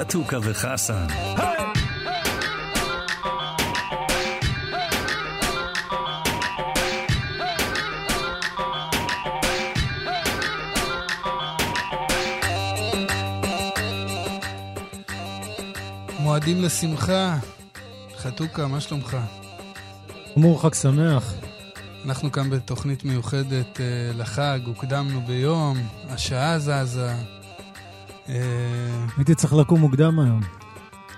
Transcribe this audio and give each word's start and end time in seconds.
חתוכה 0.00 0.36
וחסן. 0.42 1.06
מועדים 16.18 16.62
לשמחה. 16.62 17.38
חתוכה, 18.16 18.66
מה 18.66 18.80
שלומך? 18.80 19.16
אמור 20.38 20.62
חג 20.62 20.74
שמח. 20.74 21.34
אנחנו 22.04 22.32
כאן 22.32 22.50
בתוכנית 22.50 23.04
מיוחדת 23.04 23.80
אה, 23.80 23.84
לחג, 24.18 24.58
הוקדמנו 24.66 25.20
ביום, 25.20 25.88
השעה 26.08 26.58
זזה. 26.58 27.35
אה, 28.28 29.06
הייתי 29.16 29.34
צריך 29.34 29.52
לקום 29.52 29.80
מוקדם 29.80 30.18
היום. 30.18 30.40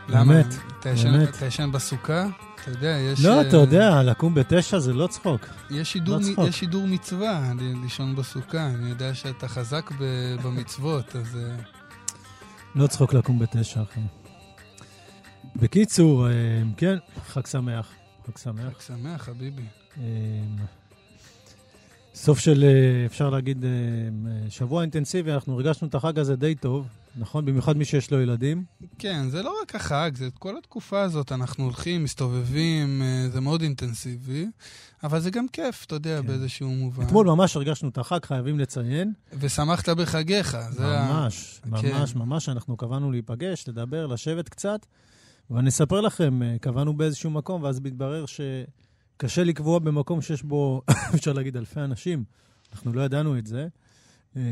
למה? 0.09 0.25
באמת, 0.25 0.55
באמת. 0.85 1.29
אתה 1.29 1.47
ישן 1.47 1.73
בסוכה? 1.73 2.27
אתה 2.63 2.71
יודע, 2.71 2.89
יש... 2.89 3.25
לא, 3.25 3.41
אתה 3.41 3.57
אה, 3.57 3.61
יודע, 3.61 4.03
לקום 4.03 4.35
בתשע 4.35 4.79
זה 4.79 4.93
לא 4.93 5.07
צחוק. 5.07 5.47
יש 5.71 5.93
שידור, 5.93 6.17
לא 6.17 6.23
צחוק. 6.23 6.49
יש 6.49 6.59
שידור 6.59 6.87
מצווה 6.87 7.53
לישון 7.83 8.17
בסוכה. 8.17 8.67
אני 8.67 8.91
יודע 8.91 9.15
שאתה 9.15 9.49
חזק 9.49 9.91
במצוות, 10.43 11.17
אז... 11.17 11.37
אה, 11.37 11.57
לא 12.75 12.87
צחוק 12.87 13.15
לקום 13.15 13.39
בתשע, 13.39 13.83
אחי. 13.83 14.01
בקיצור, 15.57 16.27
כן, 16.77 16.97
חג 17.27 17.47
שמח. 17.47 17.91
חג 18.27 18.39
שמח. 18.39 18.73
חג 18.73 18.81
שמח, 18.81 19.23
חביבי. 19.23 19.65
סוף 22.21 22.39
של, 22.39 22.65
אה, 22.65 23.07
אפשר 23.07 23.31
להגיד, 23.31 23.65
אה, 23.65 23.71
שבוע 24.51 24.83
אינטנסיבי, 24.83 25.33
אנחנו 25.33 25.55
הרגשנו 25.55 25.89
את 25.89 25.95
החג 25.95 26.19
הזה 26.19 26.37
די 26.37 26.55
טוב, 26.55 26.87
נכון? 27.17 27.45
במיוחד 27.45 27.77
מי 27.77 27.85
שיש 27.85 28.11
לו 28.11 28.21
ילדים. 28.21 28.65
כן, 28.99 29.29
זה 29.29 29.43
לא 29.43 29.55
רק 29.63 29.75
החג, 29.75 30.11
זה 30.15 30.29
כל 30.39 30.59
התקופה 30.59 31.03
הזאת, 31.03 31.33
אנחנו 31.33 31.65
הולכים, 31.65 32.05
מסתובבים, 32.05 33.03
אה, 33.03 33.29
זה 33.29 33.41
מאוד 33.41 33.63
אינטנסיבי, 33.63 34.47
אבל 35.03 35.21
זה 35.21 35.31
גם 35.31 35.49
כיף, 35.49 35.85
אתה 35.85 35.95
יודע, 35.95 36.21
כן. 36.21 36.27
באיזשהו 36.27 36.69
מובן. 36.69 37.05
אתמול 37.07 37.27
ממש 37.27 37.57
הרגשנו 37.57 37.89
את 37.89 37.99
החג, 37.99 38.25
חייבים 38.25 38.59
לציין. 38.59 39.13
ושמחת 39.39 39.89
בחגיך. 39.89 40.55
ממש, 40.55 41.61
ה... 41.65 41.69
ממש, 41.69 42.13
כן. 42.13 42.19
ממש, 42.19 42.49
אנחנו 42.49 42.77
קבענו 42.77 43.11
להיפגש, 43.11 43.69
לדבר, 43.69 44.07
לשבת 44.07 44.49
קצת, 44.49 44.87
ואני 45.51 45.69
אספר 45.69 46.01
לכם, 46.01 46.41
קבענו 46.61 46.97
באיזשהו 46.97 47.31
מקום, 47.31 47.63
ואז 47.63 47.81
מתברר 47.81 48.27
ש... 48.27 48.41
קשה 49.21 49.45
לקבוע 49.45 49.79
במקום 49.79 50.23
שיש 50.23 50.43
בו, 50.43 50.83
אפשר 51.15 51.33
להגיד, 51.33 51.57
אלפי 51.57 51.81
אנשים. 51.81 52.25
אנחנו 52.73 52.93
לא 52.93 53.03
ידענו 53.03 53.39
את 53.39 53.47
זה. 53.47 53.69
אמ, 54.37 54.43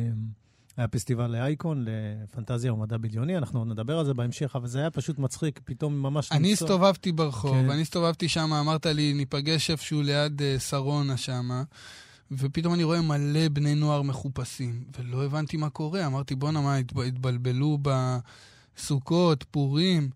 היה 0.77 0.89
פסטיבל 0.89 1.27
לאייקון, 1.31 1.85
לפנטזיה 1.89 2.73
ומדע 2.73 2.97
בדיוני, 2.97 3.37
אנחנו 3.37 3.59
עוד 3.59 3.69
נדבר 3.69 3.99
על 3.99 4.07
זה 4.07 4.15
בהמשך, 4.15 4.57
אבל 4.57 4.67
זה 4.67 4.79
היה 4.79 4.91
פשוט 4.91 5.19
מצחיק, 5.19 5.61
פתאום 5.65 6.03
ממש... 6.03 6.33
אני 6.33 6.51
למצוא... 6.51 6.67
הסתובבתי 6.67 7.13
ברחוב, 7.13 7.53
כן. 7.53 7.71
אני 7.71 7.83
הסתובבתי 7.83 8.29
שם, 8.29 8.53
אמרת 8.53 8.87
לי, 8.87 9.15
ניפגש 9.15 9.71
איפשהו 9.71 10.03
ליד 10.03 10.41
uh, 10.41 10.61
שרונה 10.61 11.17
שם, 11.17 11.63
ופתאום 12.31 12.75
אני 12.75 12.85
רואה 12.85 13.01
מלא 13.01 13.49
בני 13.49 13.75
נוער 13.75 14.03
מחופשים, 14.03 14.85
ולא 14.99 15.25
הבנתי 15.25 15.57
מה 15.57 15.71
קורה. 15.71 16.07
אמרתי, 16.07 16.35
בואנה, 16.35 16.61
מה, 16.61 16.77
התבלבלו 16.77 17.79
בסוכות, 18.77 19.45
פורים? 19.51 20.11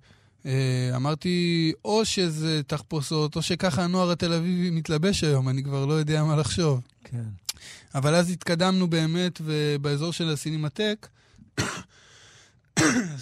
אה, 0.47 0.97
אמרתי, 0.97 1.73
או 1.85 2.05
שזה 2.05 2.63
תחפושות, 2.67 3.37
או 3.37 3.43
שככה 3.43 3.85
הנוער 3.85 4.11
התל 4.11 4.33
אביבי 4.33 4.71
מתלבש 4.71 5.25
היום, 5.25 5.49
אני 5.49 5.65
כבר 5.65 5.87
לא 5.87 5.95
יודע 5.95 6.25
מה 6.25 6.37
לחשוב. 6.37 6.81
כן. 7.05 7.25
אבל 7.95 8.15
אז 8.15 8.31
התקדמנו 8.31 8.91
באמת, 8.91 9.41
ובאזור 9.45 10.13
של 10.13 10.29
הסינמטק, 10.29 11.09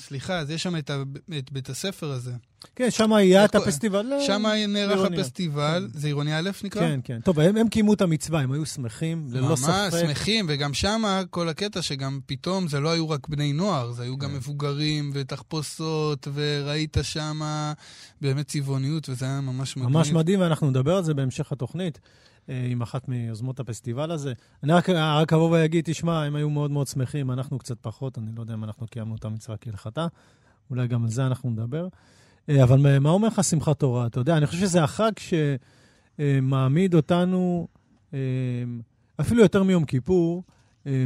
סליחה, 0.07 0.39
אז 0.39 0.51
יש 0.51 0.63
שם 0.63 0.77
את, 0.77 0.91
ה, 0.91 1.03
את 1.39 1.53
בית 1.53 1.69
הספר 1.69 2.11
הזה. 2.11 2.33
כן, 2.77 2.91
שם 2.91 3.13
היה 3.13 3.45
את 3.45 3.55
הפסטיבל. 3.55 4.13
אה, 4.13 4.21
שם 4.21 4.43
נערך 4.69 5.11
הפסטיבל, 5.13 5.89
כן. 5.93 5.99
זה 5.99 6.07
עירוני 6.07 6.39
א' 6.39 6.51
נקרא? 6.65 6.81
כן, 6.81 7.01
כן. 7.05 7.21
טוב, 7.21 7.41
הם, 7.41 7.57
הם 7.57 7.69
קיימו 7.69 7.95
את 7.95 8.01
המצווה, 8.01 8.41
הם 8.41 8.53
היו 8.53 8.67
שמחים, 8.67 9.27
ללא 9.31 9.49
ממש, 9.49 9.61
ספק. 9.61 9.69
ממש, 9.69 9.95
שמחים, 9.95 10.47
וגם 10.49 10.75
שם 10.75 11.03
כל 11.31 11.49
הקטע 11.49 11.83
שגם 11.83 12.21
פתאום 12.27 12.69
זה 12.69 12.81
לא 12.81 12.89
היו 12.89 13.11
רק 13.11 13.29
בני 13.29 13.53
נוער, 13.53 13.93
זה 13.93 14.03
היו 14.03 14.19
גם 14.19 14.31
כן. 14.31 14.37
מבוגרים 14.37 15.11
ותחפושות, 15.15 16.29
וראית 16.35 16.97
שם 17.03 17.41
באמת 18.21 18.47
צבעוניות, 18.47 19.09
וזה 19.09 19.25
היה 19.25 19.41
ממש 19.41 19.77
מדהים. 19.77 19.93
ממש 19.93 20.13
מדהים, 20.13 20.41
ואנחנו 20.41 20.71
נדבר 20.71 20.97
על 20.97 21.05
זה 21.05 21.15
בהמשך 21.15 21.53
התוכנית. 21.53 21.99
אה, 22.51 22.67
עם 22.71 22.83
אחת 22.83 23.09
מיוזמות 23.09 23.61
הפסטיבל 23.61 24.11
הזה. 24.11 24.33
אני 24.63 24.73
רק, 24.73 24.89
רק 24.91 25.33
אבוא 25.33 25.51
ואגיד, 25.51 25.85
תשמע, 25.85 26.25
הם 26.25 26.37
היו 26.37 26.51
מאוד 26.51 26.71
מאוד 26.71 26.87
שמחים, 26.87 27.31
אנחנו 27.31 27.59
קצת 27.59 27.77
פחות, 27.81 28.19
אני 28.19 28.31
לא 28.37 28.41
יודע 28.41 28.55
אם 28.55 28.65
אנחנו 28.65 28.87
קיימנו 28.87 29.17
את 29.17 29.25
המצווה 29.25 29.57
כהלכתה, 29.57 30.07
אולי 30.71 30.89
גם 30.89 31.05
על 31.05 31.11
זה 31.11 31.27
אנחנו 31.27 31.51
נדבר. 31.51 31.89
אה, 32.49 32.63
אבל 32.63 32.99
מה 32.99 33.11
אומר 33.11 33.29
לך 33.29 33.45
שמחת 33.45 33.79
תורה? 33.79 34.07
אתה 34.07 34.21
יודע, 34.21 34.37
אני 34.37 34.47
חושב 34.47 34.61
שזה 34.61 34.83
החג 34.85 35.13
שמעמיד 36.19 36.95
אותנו, 36.95 37.69
אה, 38.15 38.19
אפילו 39.21 39.43
יותר 39.43 39.63
מיום 39.63 39.85
כיפור, 39.85 40.45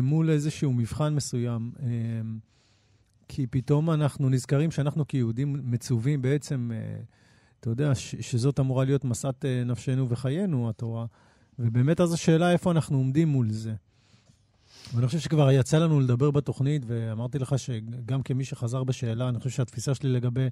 מול 0.02 0.30
איזשהו 0.30 0.72
מבחן 0.72 1.14
מסוים. 1.14 1.72
כי 3.28 3.46
פתאום 3.46 3.90
אנחנו 3.90 4.28
נזכרים 4.28 4.70
שאנחנו 4.70 5.08
כיהודים 5.08 5.60
מצווים 5.64 6.22
בעצם, 6.22 6.70
אתה 7.60 7.70
יודע, 7.70 7.94
שזאת 7.94 8.60
אמורה 8.60 8.84
להיות 8.84 9.04
משאת 9.04 9.44
נפשנו 9.66 10.08
וחיינו, 10.08 10.68
התורה. 10.68 11.06
ובאמת 11.58 12.00
אז 12.00 12.12
השאלה 12.12 12.52
איפה 12.52 12.70
אנחנו 12.70 12.96
עומדים 12.96 13.28
מול 13.28 13.50
זה. 13.50 13.74
ואני 14.94 15.06
חושב 15.06 15.18
שכבר 15.18 15.50
יצא 15.50 15.78
לנו 15.78 16.00
לדבר 16.00 16.30
בתוכנית, 16.30 16.82
ואמרתי 16.86 17.38
לך 17.38 17.58
שגם 17.58 18.22
כמי 18.22 18.44
שחזר 18.44 18.84
בשאלה, 18.84 19.28
אני 19.28 19.38
חושב 19.38 19.50
שהתפיסה 19.50 19.94
שלי 19.94 20.12
לגבי 20.12 20.48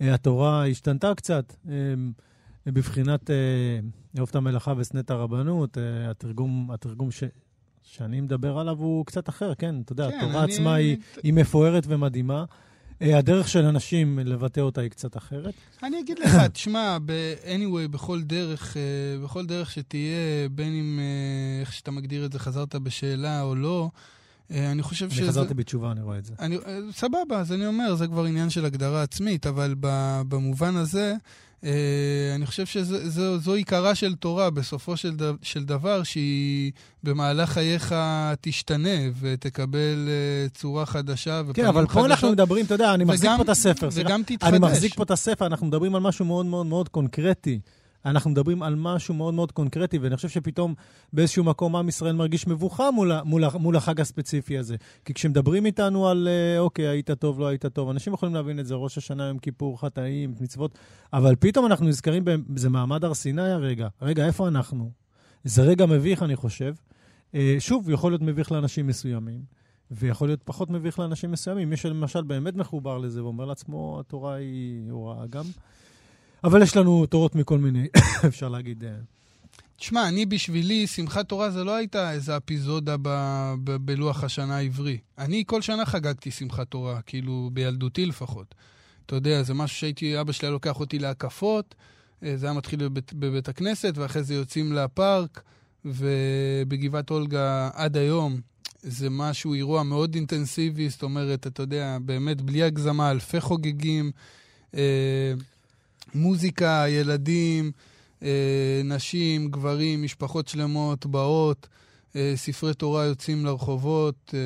התורה 0.00 0.66
השתנתה 0.66 1.14
קצת. 1.14 1.52
Uh, 1.66 1.70
בבחינת 2.66 3.30
אה, 3.30 3.36
אהוב 4.18 4.28
את 4.30 4.36
המלאכה 4.36 4.74
ושנא 4.76 5.00
את 5.00 5.10
הרבנות, 5.10 5.76
uh, 5.76 5.80
התרגום, 6.10 6.70
התרגום 6.70 7.10
ש, 7.10 7.24
שאני 7.82 8.20
מדבר 8.20 8.58
עליו 8.58 8.76
הוא 8.78 9.06
קצת 9.06 9.28
אחר, 9.28 9.54
כן? 9.54 9.74
אתה 9.80 9.92
יודע, 9.92 10.10
כן, 10.10 10.16
התורה 10.18 10.44
אני... 10.44 10.54
עצמה 10.54 10.74
היא, 10.74 10.96
היא 11.22 11.32
מפוארת 11.32 11.84
ומדהימה. 11.86 12.44
אה, 13.02 13.18
הדרך 13.18 13.48
של 13.48 13.64
אנשים 13.64 14.18
לבטא 14.18 14.60
אותה 14.60 14.80
היא 14.80 14.90
קצת 14.90 15.16
אחרת. 15.16 15.54
אני 15.82 16.00
אגיד 16.00 16.18
לך, 16.18 16.30
תשמע, 16.52 16.98
anyway, 17.44 17.88
בכל 17.90 18.22
דרך, 18.22 18.76
אה, 18.76 18.82
בכל 19.24 19.46
דרך 19.46 19.70
שתהיה, 19.70 20.48
בין 20.50 20.72
אם, 20.72 20.98
אה, 20.98 21.60
איך 21.60 21.72
שאתה 21.72 21.90
מגדיר 21.90 22.24
את 22.24 22.32
זה, 22.32 22.38
חזרת 22.38 22.74
בשאלה 22.74 23.42
או 23.42 23.54
לא, 23.54 23.90
אני 24.50 24.82
חושב 24.82 25.10
שזה... 25.10 25.20
אני 25.22 25.28
חזרתי 25.28 25.54
בתשובה, 25.54 25.92
אני 25.92 26.02
רואה 26.02 26.18
את 26.18 26.24
זה. 26.24 26.34
אני, 26.38 26.58
סבבה, 26.92 27.38
אז 27.38 27.52
אני 27.52 27.66
אומר, 27.66 27.94
זה 27.94 28.06
כבר 28.06 28.24
עניין 28.24 28.50
של 28.50 28.64
הגדרה 28.64 29.02
עצמית, 29.02 29.46
אבל 29.46 29.74
במובן 30.28 30.76
הזה, 30.76 31.14
אה, 31.64 31.70
אני 32.34 32.46
חושב 32.46 32.66
שזו 32.66 33.54
עיקרה 33.54 33.94
של 33.94 34.14
תורה, 34.14 34.50
בסופו 34.50 34.96
של, 34.96 35.16
ד, 35.16 35.22
של 35.42 35.64
דבר, 35.64 36.02
שהיא 36.02 36.72
במהלך 37.02 37.50
חייך 37.50 37.94
תשתנה 38.40 38.98
ותקבל 39.20 40.08
צורה 40.54 40.86
חדשה 40.86 41.42
ופנים 41.46 41.54
כן, 41.54 41.66
אבל 41.66 41.86
פה 41.86 42.06
אנחנו 42.06 42.32
מדברים, 42.32 42.64
אתה 42.64 42.74
יודע, 42.74 42.94
אני 42.94 43.04
וגם, 43.04 43.12
מחזיק 43.14 43.30
פה 43.36 43.42
את 43.42 43.48
הספר. 43.48 43.88
וגם 43.92 44.22
תתחדש. 44.22 44.48
אני 44.48 44.58
מחזיק 44.58 44.94
פה 44.94 45.02
את 45.02 45.10
הספר, 45.10 45.46
אנחנו 45.46 45.66
מדברים 45.66 45.94
על 45.94 46.00
משהו 46.00 46.24
מאוד 46.24 46.46
מאוד 46.46 46.66
מאוד 46.66 46.88
קונקרטי. 46.88 47.60
אנחנו 48.06 48.30
מדברים 48.30 48.62
על 48.62 48.74
משהו 48.74 49.14
מאוד 49.14 49.34
מאוד 49.34 49.52
קונקרטי, 49.52 49.98
ואני 49.98 50.16
חושב 50.16 50.28
שפתאום 50.28 50.74
באיזשהו 51.12 51.44
מקום 51.44 51.76
עם 51.76 51.88
ישראל 51.88 52.14
מרגיש 52.14 52.46
מבוכה 52.46 52.90
מול, 52.90 53.12
מול, 53.24 53.44
מול 53.54 53.76
החג 53.76 54.00
הספציפי 54.00 54.58
הזה. 54.58 54.76
כי 55.04 55.14
כשמדברים 55.14 55.66
איתנו 55.66 56.08
על, 56.08 56.28
אה, 56.30 56.58
אוקיי, 56.58 56.86
היית 56.86 57.10
טוב, 57.10 57.40
לא 57.40 57.46
היית 57.46 57.66
טוב, 57.66 57.90
אנשים 57.90 58.12
יכולים 58.12 58.34
להבין 58.34 58.60
את 58.60 58.66
זה, 58.66 58.74
ראש 58.74 58.98
השנה, 58.98 59.24
יום 59.24 59.38
כיפור, 59.38 59.80
חטאים, 59.80 60.34
מצוות, 60.40 60.78
אבל 61.12 61.34
פתאום 61.40 61.66
אנחנו 61.66 61.86
נזכרים, 61.86 62.24
זה 62.56 62.70
מעמד 62.70 63.04
הר 63.04 63.14
סיני 63.14 63.50
הרגע. 63.50 63.88
רגע, 64.02 64.26
איפה 64.26 64.48
אנחנו? 64.48 64.90
זה 65.44 65.62
רגע 65.62 65.86
מביך, 65.86 66.22
אני 66.22 66.36
חושב. 66.36 66.74
אה, 67.34 67.56
שוב, 67.58 67.90
יכול 67.90 68.12
להיות 68.12 68.22
מביך 68.22 68.52
לאנשים 68.52 68.86
מסוימים. 68.86 69.56
ויכול 69.90 70.28
להיות 70.28 70.42
פחות 70.44 70.70
מביך 70.70 70.98
לאנשים 70.98 71.30
מסוימים. 71.30 71.70
מי 71.70 71.76
שלמשל 71.76 72.22
באמת 72.22 72.54
מחובר 72.56 72.98
לזה 72.98 73.24
ואומר 73.24 73.44
לעצמו, 73.44 74.00
התורה 74.00 74.34
היא 74.34 74.90
הוראה 74.90 75.26
גם. 75.26 75.44
אבל 76.44 76.62
יש 76.62 76.76
לנו 76.76 77.06
תורות 77.06 77.34
מכל 77.34 77.58
מיני, 77.58 77.86
אפשר 78.28 78.48
להגיד. 78.48 78.84
אה. 78.84 78.90
תשמע, 79.76 80.08
אני 80.08 80.26
בשבילי, 80.26 80.86
שמחת 80.86 81.28
תורה 81.28 81.50
זה 81.50 81.64
לא 81.64 81.74
הייתה 81.74 82.12
איזה 82.12 82.36
אפיזודה 82.36 82.96
ב, 83.02 83.08
ב, 83.64 83.76
בלוח 83.76 84.24
השנה 84.24 84.56
העברי. 84.56 84.98
אני 85.18 85.44
כל 85.46 85.62
שנה 85.62 85.86
חגגתי 85.86 86.30
שמחת 86.30 86.68
תורה, 86.68 87.00
כאילו 87.02 87.50
בילדותי 87.52 88.06
לפחות. 88.06 88.54
אתה 89.06 89.16
יודע, 89.16 89.42
זה 89.42 89.54
משהו 89.54 89.78
שהייתי, 89.78 90.20
אבא 90.20 90.32
שלי 90.32 90.46
היה 90.46 90.52
לוקח 90.52 90.80
אותי 90.80 90.98
להקפות, 90.98 91.74
אה, 92.22 92.36
זה 92.36 92.46
היה 92.46 92.52
מתחיל 92.52 92.88
בבית, 92.88 93.12
בבית 93.14 93.48
הכנסת, 93.48 93.92
ואחרי 93.96 94.22
זה 94.22 94.34
יוצאים 94.34 94.72
לפארק, 94.72 95.42
ובגבעת 95.84 97.10
אולגה 97.10 97.70
עד 97.74 97.96
היום 97.96 98.40
זה 98.82 99.10
משהו, 99.10 99.54
אירוע 99.54 99.82
מאוד 99.82 100.14
אינטנסיבי, 100.14 100.88
זאת 100.88 101.02
אומרת, 101.02 101.46
אתה 101.46 101.62
יודע, 101.62 101.98
באמת 102.02 102.42
בלי 102.42 102.62
הגזמה, 102.62 103.10
אלפי 103.10 103.40
חוגגים. 103.40 104.10
מוזיקה, 106.14 106.84
ילדים, 106.88 107.72
אה, 108.22 108.28
נשים, 108.84 109.48
גברים, 109.50 110.02
משפחות 110.02 110.48
שלמות 110.48 111.06
באות. 111.06 111.68
אה, 112.16 112.32
ספרי 112.36 112.74
תורה 112.74 113.04
יוצאים 113.04 113.46
לרחובות, 113.46 114.34
אה, 114.34 114.38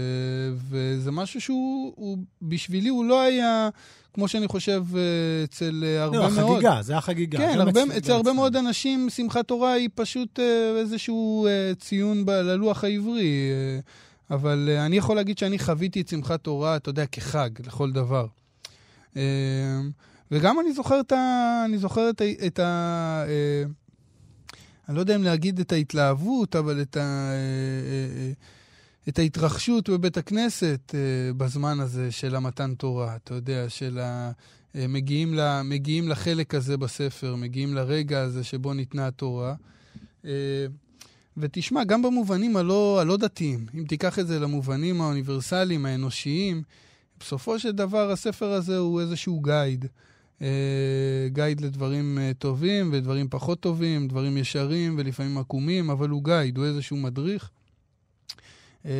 וזה 0.71 1.11
משהו 1.11 1.41
שהוא, 1.41 1.93
הוא, 1.97 2.19
בשבילי 2.43 2.89
הוא 2.89 3.05
לא 3.05 3.21
היה, 3.21 3.69
כמו 4.15 4.29
שאני 4.29 4.49
חושב, 4.49 4.85
אה, 4.97 5.01
אצל 5.45 5.85
אה, 5.87 6.03
הרבה 6.03 6.17
לא, 6.19 6.31
מאוד. 6.31 6.51
החגיגה, 6.51 6.83
זה 6.83 6.97
החגיגה. 6.97 7.39
כן, 7.39 7.53
גם 7.55 7.61
הרבה, 7.61 7.83
אצל- 7.83 7.97
אצל 7.99 8.12
הרבה. 8.12 8.33
מאוד 8.33 8.57
אנשים 8.57 9.11
שמחת 9.11 9.49
תורה 9.49 9.73
היא 9.73 9.89
פשוט 9.95 10.39
אה, 10.41 10.45
איזשהו 10.81 11.47
אה, 11.47 11.73
ציון 11.79 12.25
ב- 12.27 12.31
ללוח 12.31 12.85
העברי. 12.85 13.29
אה, 13.51 13.81
אבל 14.37 14.69
אני 14.87 14.97
יכול 14.97 15.17
להגיד 15.17 15.39
שאני 15.39 15.59
חוויתי 15.59 16.01
את 16.01 16.09
שמחת 16.09 16.41
תורה, 16.45 16.77
אתה 16.77 16.89
יודע, 16.91 17.07
כחג 17.07 17.51
לכל 17.67 17.91
דבר. 17.93 18.27
וגם 20.31 20.61
אני 20.61 20.73
זוכר 20.73 21.00
את 21.00 21.12
ה... 21.12 21.62
אני 21.65 21.79
זוכר 21.79 22.11
את 22.11 22.21
ה... 22.21 22.25
את 22.47 22.59
ה 22.59 23.25
אה, 23.29 23.65
אני 24.88 24.97
לא 24.97 25.00
יודע 25.00 25.17
אם 25.17 25.23
להגיד 25.23 25.61
את 25.61 25.73
ההתלהבות, 25.73 26.56
אבל 26.56 26.82
את, 26.82 26.97
ה, 26.97 27.00
אה, 27.00 27.35
אה, 27.35 28.32
את 29.09 29.19
ההתרחשות 29.19 29.88
בבית 29.88 30.17
הכנסת 30.17 30.94
בזמן 31.37 31.81
הזה 31.81 32.11
של 32.11 32.37
המתן 32.37 32.75
תורה, 32.75 33.17
אתה 33.17 33.35
יודע, 33.35 33.69
של 33.69 33.99
ה... 33.99 34.31
מגיעים, 34.75 35.35
ל, 35.35 35.62
מגיעים 35.62 36.09
לחלק 36.09 36.55
הזה 36.55 36.76
בספר, 36.76 37.37
מגיעים 37.37 37.75
לרגע 37.75 38.21
הזה 38.21 38.44
שבו 38.44 38.75
ניתנה 38.75 39.06
התורה. 39.06 39.55
ותשמע, 41.37 41.85
גם 41.85 42.03
במובנים 42.03 42.56
הלא, 42.56 43.00
הלא 43.00 43.17
דתיים, 43.17 43.67
אם 43.75 43.85
תיקח 43.85 44.19
את 44.19 44.26
זה 44.26 44.38
למובנים 44.38 45.00
האוניברסליים, 45.00 45.87
האנושיים, 45.87 46.62
בסופו 47.21 47.59
של 47.59 47.73
דבר 47.73 48.11
הספר 48.11 48.53
הזה 48.53 48.79
הוא 48.79 49.00
איזשהו 49.00 49.41
גייד. 49.41 49.87
אה, 50.42 51.28
גייד 51.28 51.60
לדברים 51.60 52.19
אה, 52.19 52.32
טובים 52.38 52.90
ודברים 52.92 53.28
פחות 53.28 53.60
טובים, 53.60 54.08
דברים 54.08 54.37
ישרים 54.37 54.94
ולפעמים 54.98 55.38
עקומים, 55.38 55.90
אבל 55.90 56.08
הוא 56.08 56.25
גייד, 56.25 56.58
הוא 56.58 56.66
איזשהו 56.66 56.96
מדריך. 56.96 57.50
אה, 58.87 58.90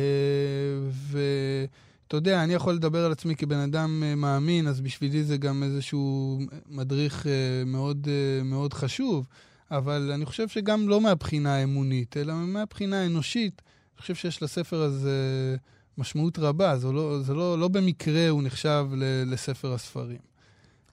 ואתה 1.11 2.17
יודע, 2.17 2.43
אני 2.43 2.53
יכול 2.53 2.73
לדבר 2.73 3.05
על 3.05 3.11
עצמי 3.11 3.35
כבן 3.35 3.59
אדם 3.59 4.03
אה, 4.05 4.15
מאמין, 4.15 4.67
אז 4.67 4.81
בשבילי 4.81 5.23
זה 5.23 5.37
גם 5.37 5.63
איזשהו 5.63 6.39
מדריך 6.69 7.27
אה, 7.27 7.31
מאוד, 7.65 8.07
אה, 8.09 8.43
מאוד 8.43 8.73
חשוב. 8.73 9.27
אבל 9.71 10.11
אני 10.13 10.25
חושב 10.25 10.47
שגם 10.47 10.89
לא 10.89 11.01
מהבחינה 11.01 11.55
האמונית, 11.55 12.17
אלא 12.17 12.33
מהבחינה 12.33 13.01
האנושית, 13.01 13.61
אני 13.95 14.01
חושב 14.01 14.15
שיש 14.15 14.43
לספר 14.43 14.81
הזה 14.81 15.55
משמעות 15.97 16.39
רבה. 16.39 16.77
זה 16.77 16.91
לא, 16.91 17.19
זה 17.21 17.33
לא, 17.33 17.59
לא 17.59 17.67
במקרה 17.67 18.29
הוא 18.29 18.43
נחשב 18.43 18.87
לספר 19.25 19.73
הספרים. 19.73 20.30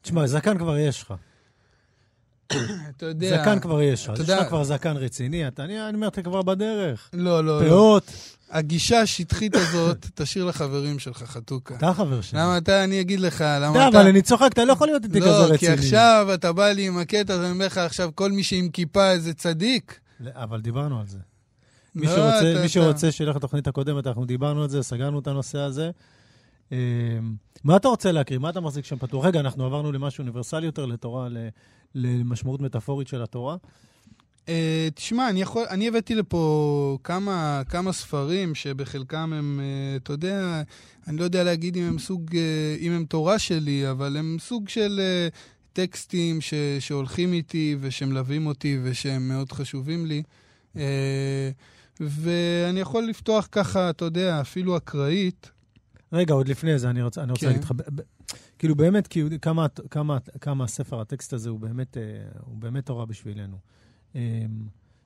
תשמע, 0.09 0.27
זקן 0.27 0.59
כבר 0.59 0.77
יש 0.79 1.03
לך. 1.03 1.15
אתה 2.97 3.07
יודע... 3.07 3.43
זקן 3.43 3.61
כבר 3.61 3.83
יש 3.83 4.09
לך. 4.09 4.21
יש 4.21 4.29
לך 4.29 4.49
כבר 4.49 4.65
זקן 4.65 4.97
רציני. 4.97 5.49
אתה- 5.49 5.65
אני 5.65 5.89
אני 5.89 5.95
אומר, 5.95 6.09
אתה 6.09 6.23
כבר 6.23 6.43
בדרך. 6.43 7.11
לא, 7.13 7.45
לא, 7.45 7.63
לא. 7.65 7.69
פאות. 7.69 8.13
הגישה 8.51 9.01
השטחית 9.01 9.55
הזאת, 9.55 10.07
תשאיר 10.15 10.45
לחברים 10.45 10.99
שלך, 10.99 11.23
חתוכה. 11.23 11.75
אתה 11.75 11.93
חבר 11.95 12.21
שלי. 12.21 12.41
למה 12.41 12.59
אתה, 12.59 12.85
אני 12.85 13.01
אגיד 13.01 13.21
לך, 13.21 13.41
למה 13.61 13.89
אתה. 13.89 13.99
אבל 13.99 14.07
אני 14.07 14.23
צוחק, 14.23 14.49
אתה 14.53 14.65
לא 14.65 14.73
יכול 14.73 14.87
להיות 14.89 15.05
איתי 15.05 15.21
כזה 15.21 15.29
לא, 15.31 15.45
רציני. 15.45 15.59
כי 15.59 15.69
עכשיו 15.69 16.27
אתה 16.35 16.53
בא 16.53 16.69
לי 16.69 16.87
עם 16.87 16.99
הקטע, 16.99 17.35
אז 17.35 17.41
אני 17.41 17.51
אומר 17.51 17.67
לך, 17.67 17.79
עכשיו 17.79 18.11
כל 18.15 18.33
מי 18.33 18.43
שעם 18.43 18.69
כיפה 18.69 19.11
איזה 19.11 19.35
צדיק. 19.35 20.01
לא, 20.21 20.31
אבל 20.35 20.61
דיברנו 20.61 21.01
על 21.01 21.07
זה. 21.07 21.19
מי 21.95 22.07
לא, 22.07 22.13
שרוצה, 22.17 22.61
מי 22.63 22.69
שרוצה 22.69 23.13
שילך 23.13 23.37
לתוכנית 23.37 23.67
הקודמת, 23.67 24.07
אנחנו 24.07 24.25
דיברנו 24.25 24.63
על 24.63 24.69
זה, 24.69 24.83
סגרנו 24.83 25.19
את 25.19 25.27
הנושא 25.27 25.59
הזה. 25.59 25.91
מה 27.65 27.77
אתה 27.77 27.89
רוצה 27.89 28.13
להקריא? 28.13 28.39
מה 28.39 28.51
אתה 28.51 28.61
מחזיק 28.61 28.85
שם 28.85 28.97
פתוח? 28.97 29.25
רגע, 29.25 29.41
אנחנו 29.41 29.65
עברנו 29.65 29.93
למשהו 29.93 30.23
אוניברסלי 30.23 30.67
יותר, 30.67 30.87
לתורה, 30.87 31.29
למשמעות 31.95 32.61
מטאפורית 32.61 33.09
של 33.09 33.23
התורה. 33.23 33.57
אה, 34.49 34.89
תשמע, 34.95 35.29
אני, 35.29 35.41
יכול, 35.41 35.65
אני 35.71 35.89
הבאתי 35.89 36.15
לפה 36.15 36.99
כמה, 37.05 37.63
כמה 37.69 37.93
ספרים 37.93 38.55
שבחלקם 38.55 39.33
הם, 39.33 39.61
אה, 39.63 39.97
אתה 39.97 40.13
יודע, 40.13 40.63
אני 41.07 41.17
לא 41.17 41.25
יודע 41.25 41.45
להגיד 41.45 41.77
אם 41.77 41.83
הם 41.83 41.99
סוג, 41.99 42.37
אה, 42.37 42.77
אם 42.81 42.93
הם 42.93 43.05
תורה 43.05 43.39
שלי, 43.39 43.91
אבל 43.91 44.17
הם 44.17 44.37
סוג 44.41 44.69
של 44.69 45.01
טקסטים 45.73 46.41
ש, 46.41 46.55
שהולכים 46.81 47.33
איתי 47.33 47.77
ושמלווים 47.81 48.47
אותי 48.47 48.79
ושהם 48.83 49.29
מאוד 49.29 49.53
חשובים 49.53 50.07
לי. 50.07 50.23
ואני 52.01 52.81
יכול 52.81 53.05
לפתוח 53.05 53.49
ככה, 53.53 53.91
אתה 53.91 54.05
יודע, 54.05 54.41
אפילו 54.41 54.77
אקראית. 54.77 55.51
רגע, 56.13 56.35
עוד 56.35 56.49
לפני 56.49 56.79
זה, 56.79 56.91
אני 56.91 57.03
רוצה, 57.03 57.23
אני 57.23 57.33
רוצה 57.33 57.47
כן. 57.47 57.53
להגיד 57.53 57.65
לך, 57.65 57.73
כאילו 58.59 58.75
באמת, 58.75 59.07
כאילו, 59.07 59.29
כמה, 59.43 59.67
כמה, 59.91 60.19
כמה 60.41 60.67
ספר 60.67 61.01
הטקסט 61.01 61.33
הזה 61.33 61.51
הוא 61.51 61.61
באמת, 61.61 61.97
אה, 61.97 62.03
הוא 62.41 62.59
באמת 62.59 62.87
תורה 62.87 63.07
בשבילנו. 63.07 63.57
אמ, 64.15 64.21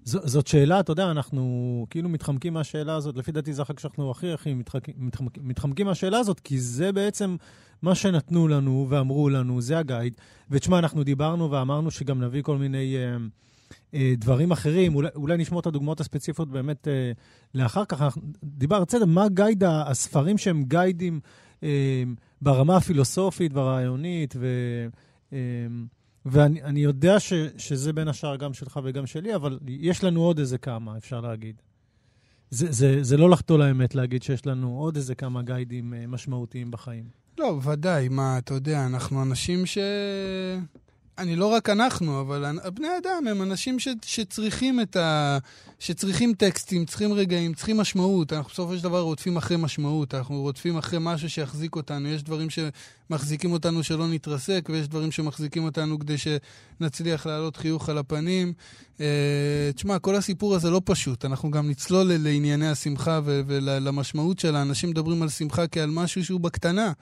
ז, 0.05 0.17
זאת 0.25 0.47
שאלה, 0.47 0.81
אתה 0.81 0.93
יודע, 0.93 1.11
אנחנו 1.11 1.87
כאילו 1.91 2.09
מתחמקים 2.09 2.53
מהשאלה 2.53 2.95
הזאת, 2.95 3.17
לפי 3.17 3.33
דעתי 3.33 3.53
זה 3.53 3.63
החג 3.63 3.79
שאנחנו 3.79 4.11
הכי 4.11 4.33
הכי 4.33 4.55
מתחמקים, 4.55 4.95
מתחמקים, 4.99 5.49
מתחמקים 5.49 5.87
מהשאלה 5.87 6.19
הזאת, 6.19 6.41
כי 6.41 6.61
זה 6.61 6.93
בעצם 6.93 7.37
מה 7.83 7.95
שנתנו 7.95 8.49
לנו 8.49 8.87
ואמרו 8.91 9.29
לנו, 9.29 9.61
זה 9.61 9.79
הגייד. 9.79 10.15
ותשמע, 10.51 10.79
אנחנו 10.79 11.05
דיברנו 11.05 11.51
ואמרנו 11.51 11.91
שגם 11.91 12.21
נביא 12.21 12.43
כל 12.43 12.57
מיני 12.57 12.97
אה, 12.97 13.17
דברים 13.95 14.53
אחרים, 14.53 14.95
אולי, 14.95 15.09
אולי 15.15 15.37
נשמור 15.37 15.61
את 15.61 15.67
הדוגמאות 15.67 16.01
הספציפיות 16.01 16.49
באמת 16.49 16.89
אה, 16.89 17.13
לאחר 17.55 17.85
כך. 17.85 18.03
אנחנו- 18.03 18.23
דיבר, 18.45 18.85
בסדר, 18.85 19.05
מה 19.05 19.29
גייד 19.29 19.65
הספרים 19.65 20.39
שהם 20.39 20.65
גיידים 20.65 21.21
אה, 21.63 22.03
ברמה 22.43 22.77
הפילוסופית 22.77 23.53
והרעיונית, 23.55 24.35
ו... 24.39 24.47
אה, 25.33 25.39
ואני 26.27 26.63
אני 26.63 26.81
יודע 26.81 27.21
ש, 27.21 27.33
שזה 27.57 27.93
בין 27.93 28.09
השאר 28.09 28.37
גם 28.37 28.55
שלך 28.55 28.81
וגם 28.85 29.07
שלי, 29.07 29.35
אבל 29.35 29.59
יש 29.69 30.05
לנו 30.05 30.23
עוד 30.23 30.39
איזה 30.39 30.59
כמה, 30.59 30.97
אפשר 30.97 31.21
להגיד. 31.21 31.63
זה, 32.51 32.73
זה, 32.73 33.03
זה 33.03 33.17
לא 33.17 33.31
לחטוא 33.31 33.59
לאמת 33.59 33.95
להגיד 33.95 34.23
שיש 34.23 34.47
לנו 34.47 34.79
עוד 34.79 34.97
איזה 34.97 35.15
כמה 35.15 35.43
גיידים 35.43 35.95
אה, 35.95 36.07
משמעותיים 36.07 36.71
בחיים. 36.71 37.05
לא, 37.39 37.61
ודאי, 37.65 38.09
מה, 38.09 38.39
אתה 38.39 38.55
יודע, 38.55 38.87
אנחנו 38.87 39.23
אנשים 39.23 39.67
ש... 39.67 39.79
אני 41.19 41.37
לא 41.37 41.47
רק 41.47 41.71
אנחנו, 41.71 42.21
אבל 42.21 42.59
בני 42.75 42.89
אדם 43.03 43.27
הם 43.31 43.43
אנשים 43.43 43.79
ש... 43.79 43.89
שצריכים 44.05 44.81
את 44.81 44.97
ה... 44.97 45.39
שצריכים 45.79 46.35
טקסטים, 46.35 46.85
צריכים 46.85 47.13
רגעים, 47.13 47.55
צריכים 47.55 47.77
משמעות. 47.77 48.33
אנחנו 48.33 48.51
בסופו 48.51 48.77
של 48.77 48.83
דבר 48.83 49.01
רודפים 49.01 49.37
אחרי 49.37 49.57
משמעות, 49.57 50.15
אנחנו 50.15 50.41
רודפים 50.41 50.79
אחרי 50.79 50.99
משהו 51.03 51.31
שיחזיק 51.31 51.77
אותנו. 51.77 52.09
יש 52.09 52.23
דברים 52.23 52.49
שמחזיקים 52.51 53.53
אותנו 53.53 53.83
שלא 53.83 54.09
נתרסק, 54.09 54.69
ויש 54.73 54.89
דברים 54.89 55.13
שמחזיקים 55.13 55.65
אותנו 55.65 55.99
כדי 55.99 56.17
שנצליח 56.19 57.27
להעלות 57.27 57.57
חיוך 57.57 57.89
על 57.89 57.99
הפנים. 57.99 58.53
אה, 59.01 59.71
תשמע, 59.75 59.99
כל 59.99 60.17
הסיפור 60.17 60.55
הזה 60.55 60.71
לא 60.71 60.81
פשוט. 60.85 61.25
אנחנו 61.25 61.51
גם 61.51 61.71
נצלול 61.71 62.13
לענייני 62.13 62.69
השמחה 62.69 63.21
ו- 63.25 63.41
ולמשמעות 63.47 64.39
שלה. 64.39 64.63
אנשים 64.63 64.91
מדברים 64.91 65.23
על 65.23 65.29
שמחה 65.29 65.67
כעל 65.67 65.91
משהו 65.91 66.25
שהוא 66.25 66.41
בקטנה. 66.41 66.93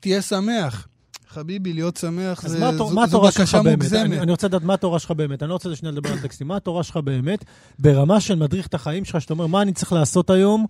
תהיה 0.00 0.22
שמח. 0.22 0.86
חביבי, 1.32 1.72
להיות 1.72 1.96
שמח 1.96 2.46
זה, 2.48 2.60
מה, 2.60 2.72
זו, 2.76 2.90
מה 2.90 3.06
זו 3.06 3.20
בקשה? 3.20 3.62
מוגזמת. 3.62 4.00
אני, 4.00 4.18
אני 4.20 4.30
רוצה 4.30 4.46
לדעת 4.46 4.62
מה 4.62 4.74
התורה 4.74 4.98
שלך 4.98 5.10
באמת. 5.10 5.42
אני 5.42 5.48
לא 5.48 5.54
רוצה 5.54 5.76
שנייה 5.76 5.92
לדבר 5.92 6.12
על 6.12 6.18
טקסטים. 6.18 6.48
מה 6.48 6.56
התורה 6.56 6.82
שלך 6.82 6.96
באמת 6.96 7.44
ברמה 7.78 8.20
של 8.20 8.34
מדריך 8.34 8.66
את 8.66 8.74
החיים 8.74 9.04
שלך, 9.04 9.20
שאתה 9.20 9.32
אומר, 9.32 9.46
מה 9.46 9.62
אני 9.62 9.72
צריך 9.72 9.92
לעשות 9.92 10.30
היום? 10.30 10.66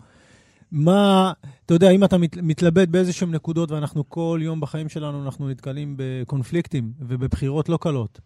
מה, 0.72 1.32
אתה 1.66 1.74
יודע, 1.74 1.90
אם 1.90 2.04
אתה 2.04 2.18
מת, 2.18 2.36
מתלבט 2.36 2.88
באיזשהם 2.88 3.30
נקודות, 3.34 3.70
ואנחנו 3.70 4.08
כל 4.08 4.40
יום 4.42 4.60
בחיים 4.60 4.88
שלנו, 4.88 5.24
אנחנו 5.24 5.48
נתקלים 5.48 5.94
בקונפליקטים 5.98 6.92
ובבחירות 7.00 7.68
לא 7.68 7.76
קלות. 7.80 8.20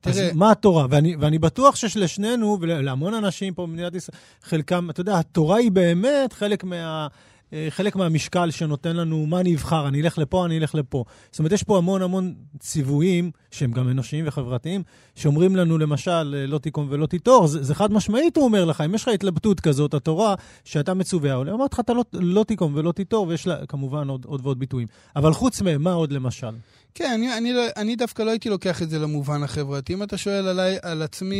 תראה- 0.00 0.26
אז 0.30 0.36
מה 0.36 0.50
התורה? 0.50 0.86
ואני, 0.90 1.16
ואני 1.20 1.38
בטוח 1.38 1.76
שיש 1.76 1.96
לשנינו 1.96 2.58
ולהמון 2.60 3.14
אנשים 3.14 3.54
פה 3.54 3.66
במדינת 3.66 3.94
ישראל, 3.94 4.16
חלקם, 4.42 4.90
אתה 4.90 5.00
יודע, 5.00 5.18
התורה 5.18 5.56
היא 5.56 5.70
באמת 5.72 6.32
חלק 6.32 6.64
מה... 6.64 7.06
אה, 7.52 7.66
חלק 7.70 7.96
מהמשקל 7.96 8.50
שנותן 8.50 8.96
לנו 8.96 9.26
מה 9.26 9.40
אני 9.40 9.54
אבחר, 9.54 9.88
אני 9.88 10.00
אלך 10.00 10.18
לפה, 10.18 10.46
אני 10.46 10.58
אלך 10.58 10.74
לפה. 10.74 11.04
זאת 11.30 11.38
אומרת, 11.38 11.52
יש 11.52 11.62
פה 11.62 11.78
המון 11.78 12.02
המון 12.02 12.34
ציוויים, 12.58 13.30
שהם 13.50 13.72
גם 13.72 13.88
אנושיים 13.88 14.24
וחברתיים, 14.28 14.82
שאומרים 15.14 15.56
לנו, 15.56 15.78
למשל, 15.78 16.34
אה, 16.38 16.46
לא 16.46 16.58
תיקום 16.58 16.86
ולא 16.90 17.06
תיטור. 17.06 17.46
זה, 17.46 17.62
זה 17.62 17.74
חד 17.74 17.92
משמעית, 17.92 18.36
הוא 18.36 18.44
אומר 18.44 18.64
לך, 18.64 18.80
אם 18.80 18.94
יש 18.94 19.02
לך 19.02 19.08
התלבטות 19.08 19.60
כזאת, 19.60 19.94
התורה, 19.94 20.34
שאתה 20.64 20.94
מצווה, 20.94 21.34
עולה, 21.34 21.52
אמרתי 21.52 21.74
לך, 21.74 21.80
אתה 21.80 21.92
לא, 21.92 22.04
לא 22.12 22.44
תיקום 22.44 22.72
ולא 22.74 22.92
תיטור, 22.92 23.28
ויש 23.28 23.46
לה 23.46 23.66
כמובן 23.66 24.08
עוד, 24.08 24.24
עוד 24.24 24.40
ועוד 24.44 24.58
ביטויים. 24.58 24.88
אבל 25.16 25.32
חוץ 25.32 25.62
מהם, 25.62 25.82
מה 25.82 25.92
עוד 25.92 26.12
למשל? 26.12 26.50
כן, 26.94 27.10
אני, 27.14 27.38
אני, 27.38 27.52
לא, 27.52 27.62
אני 27.76 27.96
דווקא 27.96 28.22
לא 28.22 28.30
הייתי 28.30 28.48
לוקח 28.48 28.82
את 28.82 28.90
זה 28.90 28.98
למובן 28.98 29.42
החברתי. 29.42 29.94
אם 29.94 30.02
אתה 30.02 30.16
שואל 30.16 30.48
עליי, 30.48 30.76
על 30.82 31.02
עצמי, 31.02 31.36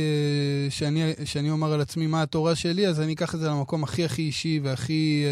אה, 0.00 0.70
שאני, 0.70 1.12
שאני 1.24 1.50
אומר 1.50 1.72
על 1.72 1.80
עצמי 1.80 2.06
מה 2.06 2.22
התורה 2.22 2.54
שלי, 2.54 2.88
אז 2.88 3.00
אני 3.00 3.12
אקח 3.12 3.34
את 3.34 3.40
זה 3.40 3.48
למקום 3.48 3.84
הכי 3.84 4.04
הכי 4.04 4.22
אישי 4.22 4.60
והכי, 4.62 5.24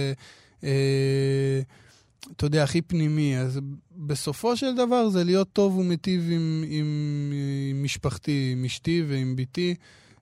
אתה 0.58 2.46
יודע, 2.46 2.64
הכי 2.64 2.82
פנימי. 2.82 3.38
אז 3.38 3.60
בסופו 3.96 4.56
של 4.56 4.76
דבר 4.76 5.08
זה 5.08 5.24
להיות 5.24 5.48
טוב 5.52 5.78
ומיטיב 5.78 6.28
עם, 6.30 6.64
עם, 6.68 7.32
עם 7.70 7.82
משפחתי, 7.82 8.50
עם 8.52 8.64
אשתי 8.64 9.04
ועם 9.08 9.36
בתי, 9.36 9.74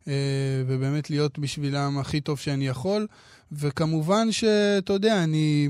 אה, 0.08 0.12
ובאמת 0.66 1.10
להיות 1.10 1.38
בשבילם 1.38 1.98
הכי 1.98 2.20
טוב 2.20 2.38
שאני 2.38 2.66
יכול. 2.66 3.06
וכמובן 3.52 4.32
שאתה 4.32 4.92
יודע, 4.92 5.24
אני 5.24 5.68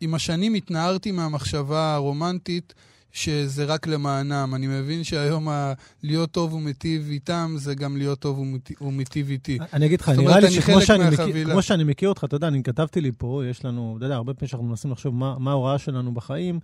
עם 0.00 0.14
השנים 0.14 0.54
התנערתי 0.54 1.10
מהמחשבה 1.10 1.94
הרומנטית. 1.94 2.74
שזה 3.12 3.64
רק 3.64 3.86
למענם. 3.86 4.52
אני 4.54 4.66
מבין 4.66 5.04
שהיום 5.04 5.48
ה- 5.48 5.72
להיות 6.02 6.30
טוב 6.30 6.52
ומיטיב 6.54 7.08
איתם, 7.10 7.54
זה 7.58 7.74
גם 7.74 7.96
להיות 7.96 8.18
טוב 8.18 8.38
ומיט- 8.38 8.82
ומיטיב 8.82 9.30
איתי. 9.30 9.58
אני 9.72 9.86
אגיד 9.86 10.00
לך, 10.00 10.08
נראה 10.08 10.40
לי 10.40 10.50
שכמו 10.50 10.80
שאני, 10.80 11.04
מכיר. 11.10 11.50
כמו 11.50 11.62
שאני 11.62 11.84
מכיר 11.84 12.08
אותך, 12.08 12.24
אתה 12.24 12.36
יודע, 12.36 12.48
אני 12.48 12.62
כתבתי 12.62 13.00
לי 13.00 13.10
פה, 13.18 13.42
יש 13.50 13.64
לנו, 13.64 13.94
אתה 13.96 14.06
יודע, 14.06 14.14
הרבה 14.16 14.34
פעמים 14.34 14.48
שאנחנו 14.48 14.66
מנסים 14.66 14.90
לחשוב 14.90 15.14
מה, 15.14 15.38
מה 15.38 15.50
ההוראה 15.50 15.78
שלנו 15.78 16.14
בחיים. 16.14 16.60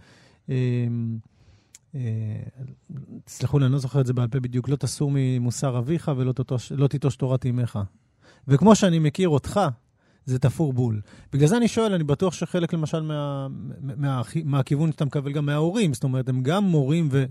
אה, 0.51 0.55
אה, 1.95 2.01
תסלחו 3.25 3.59
לי, 3.59 3.65
אני 3.65 3.73
לא 3.73 3.79
זוכר 3.79 4.01
את 4.01 4.07
זה 4.07 4.13
בעל 4.13 4.29
פה 4.29 4.41
בדיוק, 4.41 4.69
לא 4.69 4.77
תסור 4.77 5.11
ממוסר 5.15 5.79
אביך 5.79 6.11
ולא 6.17 6.33
תטוש, 6.33 6.73
לא 6.73 6.87
תיטוש 6.87 7.17
תורת 7.17 7.47
אמך. 7.47 7.79
וכמו 8.49 8.75
שאני 8.77 8.99
מכיר 8.99 9.29
אותך, 9.29 9.61
זה 10.27 10.39
תפור 10.39 10.73
בול. 10.73 11.01
בגלל 11.33 11.49
זה 11.49 11.57
אני 11.57 11.69
שואל, 11.69 11.93
אני 11.93 12.05
בטוח 12.05 12.35
שחלק 12.35 12.73
למשל 12.73 13.01
מה, 13.01 13.47
מה, 13.81 13.95
מה, 13.97 14.23
מהכיוון 14.45 14.93
שאתה 14.93 15.05
מקבל 15.05 15.33
גם 15.33 15.47
מההורים, 15.47 15.95
זאת 15.95 16.05
אומרת, 16.05 16.29
הם 16.29 16.43
גם 16.43 16.65
מורים 16.65 17.09
ו, 17.13 17.25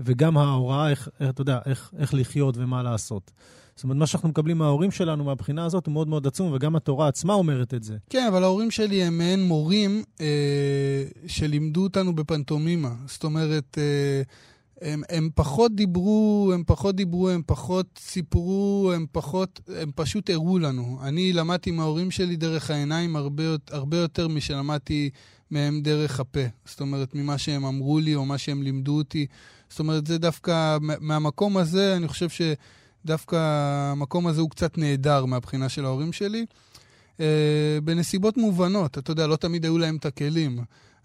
וגם 0.00 0.38
ההוראה, 0.38 0.90
איך, 0.90 1.08
איך, 1.20 1.30
אתה 1.30 1.42
יודע, 1.42 1.58
איך, 1.66 1.92
איך 1.98 2.14
לחיות 2.14 2.56
ומה 2.56 2.82
לעשות. 2.82 3.30
זאת 3.76 3.84
אומרת, 3.84 3.96
מה 3.96 4.06
שאנחנו 4.06 4.28
מקבלים 4.28 4.58
מההורים 4.58 4.90
שלנו 4.90 5.24
מהבחינה 5.24 5.64
הזאת 5.64 5.86
הוא 5.86 5.92
מאוד 5.92 6.08
מאוד 6.08 6.26
עצום, 6.26 6.52
וגם 6.52 6.76
התורה 6.76 7.08
עצמה 7.08 7.34
אומרת 7.34 7.74
את 7.74 7.82
זה. 7.82 7.96
כן, 8.10 8.26
אבל 8.28 8.42
ההורים 8.42 8.70
שלי 8.70 9.02
הם 9.02 9.18
מעין 9.18 9.42
מורים 9.42 10.02
אה, 10.20 11.04
שלימדו 11.26 11.82
אותנו 11.82 12.14
בפנטומימה. 12.14 12.94
זאת 13.06 13.24
אומרת, 13.24 13.78
אה, 13.78 14.22
הם, 14.82 15.02
הם 15.08 15.28
פחות 15.34 15.74
דיברו, 15.74 16.50
הם 16.54 16.62
פחות 16.66 16.96
דיברו, 16.96 17.30
הם 17.30 17.42
פחות 17.46 17.86
סיפרו, 17.98 18.92
הם 18.94 19.06
פחות, 19.12 19.60
הם 19.76 19.90
פשוט 19.94 20.30
הראו 20.30 20.58
לנו. 20.58 20.98
אני 21.02 21.32
למדתי 21.32 21.70
מההורים 21.70 22.10
שלי 22.10 22.36
דרך 22.36 22.70
העיניים 22.70 23.16
הרבה, 23.16 23.42
הרבה 23.70 23.96
יותר 23.96 24.28
משלמדתי 24.28 25.10
מהם 25.50 25.80
דרך 25.80 26.20
הפה. 26.20 26.40
זאת 26.64 26.80
אומרת, 26.80 27.14
ממה 27.14 27.38
שהם 27.38 27.64
אמרו 27.64 27.98
לי 28.00 28.14
או 28.14 28.24
מה 28.26 28.38
שהם 28.38 28.62
לימדו 28.62 28.96
אותי. 28.98 29.26
זאת 29.70 29.78
אומרת, 29.78 30.06
זה 30.06 30.18
דווקא, 30.18 30.78
מה- 30.80 30.94
מהמקום 31.00 31.56
הזה, 31.56 31.96
אני 31.96 32.08
חושב 32.08 32.28
שדווקא 32.28 33.36
המקום 33.92 34.26
הזה 34.26 34.40
הוא 34.40 34.50
קצת 34.50 34.78
נהדר 34.78 35.24
מהבחינה 35.24 35.68
של 35.68 35.84
ההורים 35.84 36.12
שלי. 36.12 36.46
אה, 37.20 37.78
בנסיבות 37.84 38.36
מובנות, 38.36 38.98
אתה 38.98 39.10
יודע, 39.10 39.26
לא 39.26 39.36
תמיד 39.36 39.64
היו 39.64 39.78
להם 39.78 39.96
את 39.96 40.06
הכלים. 40.06 40.58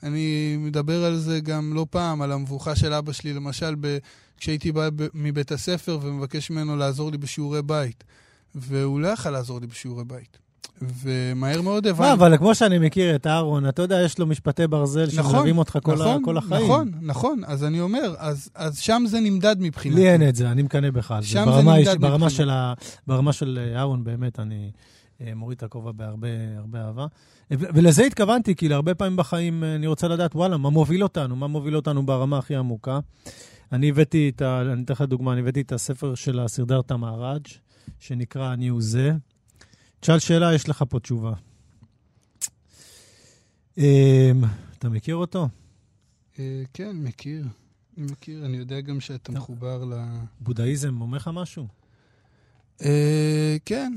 אני 0.03 0.57
מדבר 0.59 1.05
על 1.05 1.17
זה 1.17 1.39
גם 1.39 1.73
לא 1.73 1.85
פעם, 1.89 2.21
על 2.21 2.31
המבוכה 2.31 2.75
של 2.75 2.93
אבא 2.93 3.11
שלי, 3.11 3.33
למשל, 3.33 3.75
ב... 3.79 3.97
כשהייתי 4.37 4.71
בא 4.71 4.89
ב... 4.95 5.07
מבית 5.13 5.51
הספר 5.51 5.99
ומבקש 6.01 6.49
ממנו 6.51 6.77
לעזור 6.77 7.11
לי 7.11 7.17
בשיעורי 7.17 7.61
בית. 7.61 8.03
והוא 8.55 8.99
לא 8.99 9.07
יכל 9.07 9.29
לעזור 9.29 9.59
לי 9.61 9.67
בשיעורי 9.67 10.03
בית. 10.03 10.37
ומהר 10.81 11.61
מאוד 11.61 11.83
מה, 11.83 11.89
הבנתי. 11.89 12.13
אבל 12.13 12.37
כמו 12.37 12.55
שאני 12.55 12.79
מכיר 12.79 13.15
את 13.15 13.27
אהרון, 13.27 13.69
אתה 13.69 13.81
יודע, 13.81 14.01
יש 14.01 14.19
לו 14.19 14.25
משפטי 14.25 14.67
ברזל 14.67 15.07
נכון, 15.17 15.31
שמלווים 15.31 15.57
אותך 15.57 15.77
כל, 15.83 15.93
נכון, 15.93 16.21
ה, 16.21 16.25
כל 16.25 16.37
החיים. 16.37 16.63
נכון, 16.63 16.91
נכון. 17.01 17.41
אז 17.45 17.63
אני 17.63 17.79
אומר, 17.79 18.15
אז, 18.17 18.49
אז 18.55 18.79
שם 18.79 19.03
זה 19.07 19.19
נמדד 19.19 19.55
מבחינתי. 19.59 19.99
לי 19.99 20.09
אין 20.09 20.29
את 20.29 20.35
זה, 20.35 20.51
אני 20.51 20.61
מקנא 20.61 20.89
בך 20.89 21.11
על 21.11 21.21
זה. 21.21 21.27
שם 21.27 21.45
זה 21.55 21.61
נמדד 21.61 22.01
ברמה, 22.01 22.15
מבחינת. 22.15 22.31
של 22.31 22.49
ה, 22.49 22.73
ברמה 23.07 23.33
של 23.33 23.59
אה, 23.61 23.79
אהרון, 23.79 24.03
באמת, 24.03 24.39
אני 24.39 24.71
מוריד 25.35 25.57
את 25.57 25.63
הכובע 25.63 25.91
בהרבה 25.91 26.27
הרבה 26.57 26.81
אהבה. 26.85 27.05
ו- 27.51 27.55
ולזה 27.73 28.03
התכוונתי, 28.03 28.55
כי 28.55 28.67
להרבה 28.67 28.95
פעמים 28.95 29.17
בחיים 29.17 29.63
אה, 29.63 29.75
אני 29.75 29.87
רוצה 29.87 30.07
לדעת, 30.07 30.35
וואלה, 30.35 30.57
מה 30.57 30.69
מוביל 30.69 31.03
אותנו? 31.03 31.35
מה 31.35 31.47
מוביל 31.47 31.75
אותנו 31.75 32.05
ברמה 32.05 32.37
הכי 32.37 32.55
עמוקה? 32.55 32.99
אני 33.71 33.89
הבאתי 33.89 34.31
את 34.35 34.41
ה... 34.41 34.61
אני 34.61 34.83
אתן 34.83 34.93
לך 34.93 35.01
דוגמה, 35.01 35.33
אני 35.33 35.41
הבאתי 35.41 35.61
את 35.61 35.71
הספר 35.71 36.15
של 36.15 36.39
הסרדרתא 36.39 36.93
מהראג', 36.93 37.45
שנקרא 37.99 38.53
"אני 38.53 38.67
הוא 38.67 38.81
זה". 38.81 39.11
תשאל 39.99 40.19
שאלה, 40.19 40.53
יש 40.53 40.69
לך 40.69 40.83
פה 40.89 40.99
תשובה. 40.99 41.33
אמ, 43.77 43.83
אתה 44.79 44.89
מכיר 44.89 45.15
אותו? 45.15 45.47
אה, 46.39 46.63
כן, 46.73 46.91
מכיר. 46.95 47.45
אני 47.97 48.05
מכיר, 48.11 48.45
אני 48.45 48.57
יודע 48.57 48.81
גם 48.81 48.99
שאתה. 48.99 49.31
מחובר 49.31 49.85
ל... 49.85 49.93
בודהיזם 50.39 51.01
אומר 51.01 51.17
לך 51.17 51.29
משהו? 51.33 51.67
אה, 52.81 53.57
כן. 53.65 53.93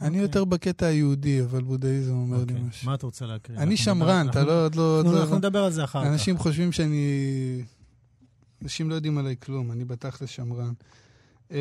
אני 0.00 0.08
אוקיי. 0.08 0.20
יותר 0.22 0.44
בקטע 0.44 0.86
היהודי, 0.86 1.42
אבל 1.42 1.62
בודהיזם 1.62 2.12
אומר 2.12 2.36
לי 2.36 2.42
אוקיי, 2.42 2.62
משהו. 2.68 2.86
מה 2.86 2.94
אתה 2.94 3.06
רוצה 3.06 3.26
להקריא? 3.26 3.58
אני 3.58 3.76
שמרן, 3.76 4.26
אתה 4.30 4.44
לא... 4.44 4.68
לא- 4.76 4.98
אנחנו 5.00 5.12
לא- 5.12 5.20
אנחנו 5.22 5.36
נדבר 5.38 5.64
על 5.64 5.72
זה 5.72 5.84
אחר 5.84 6.04
כך. 6.04 6.06
אנשים 6.10 6.38
חושבים 6.38 6.72
שאני... 6.72 7.62
אנשים 8.62 8.90
לא 8.90 8.94
יודעים 8.94 9.18
עליי 9.18 9.36
כלום, 9.40 9.72
אני 9.72 9.84
בתכלס 9.84 10.28
שמרן. 10.30 10.72
אה, 11.52 11.56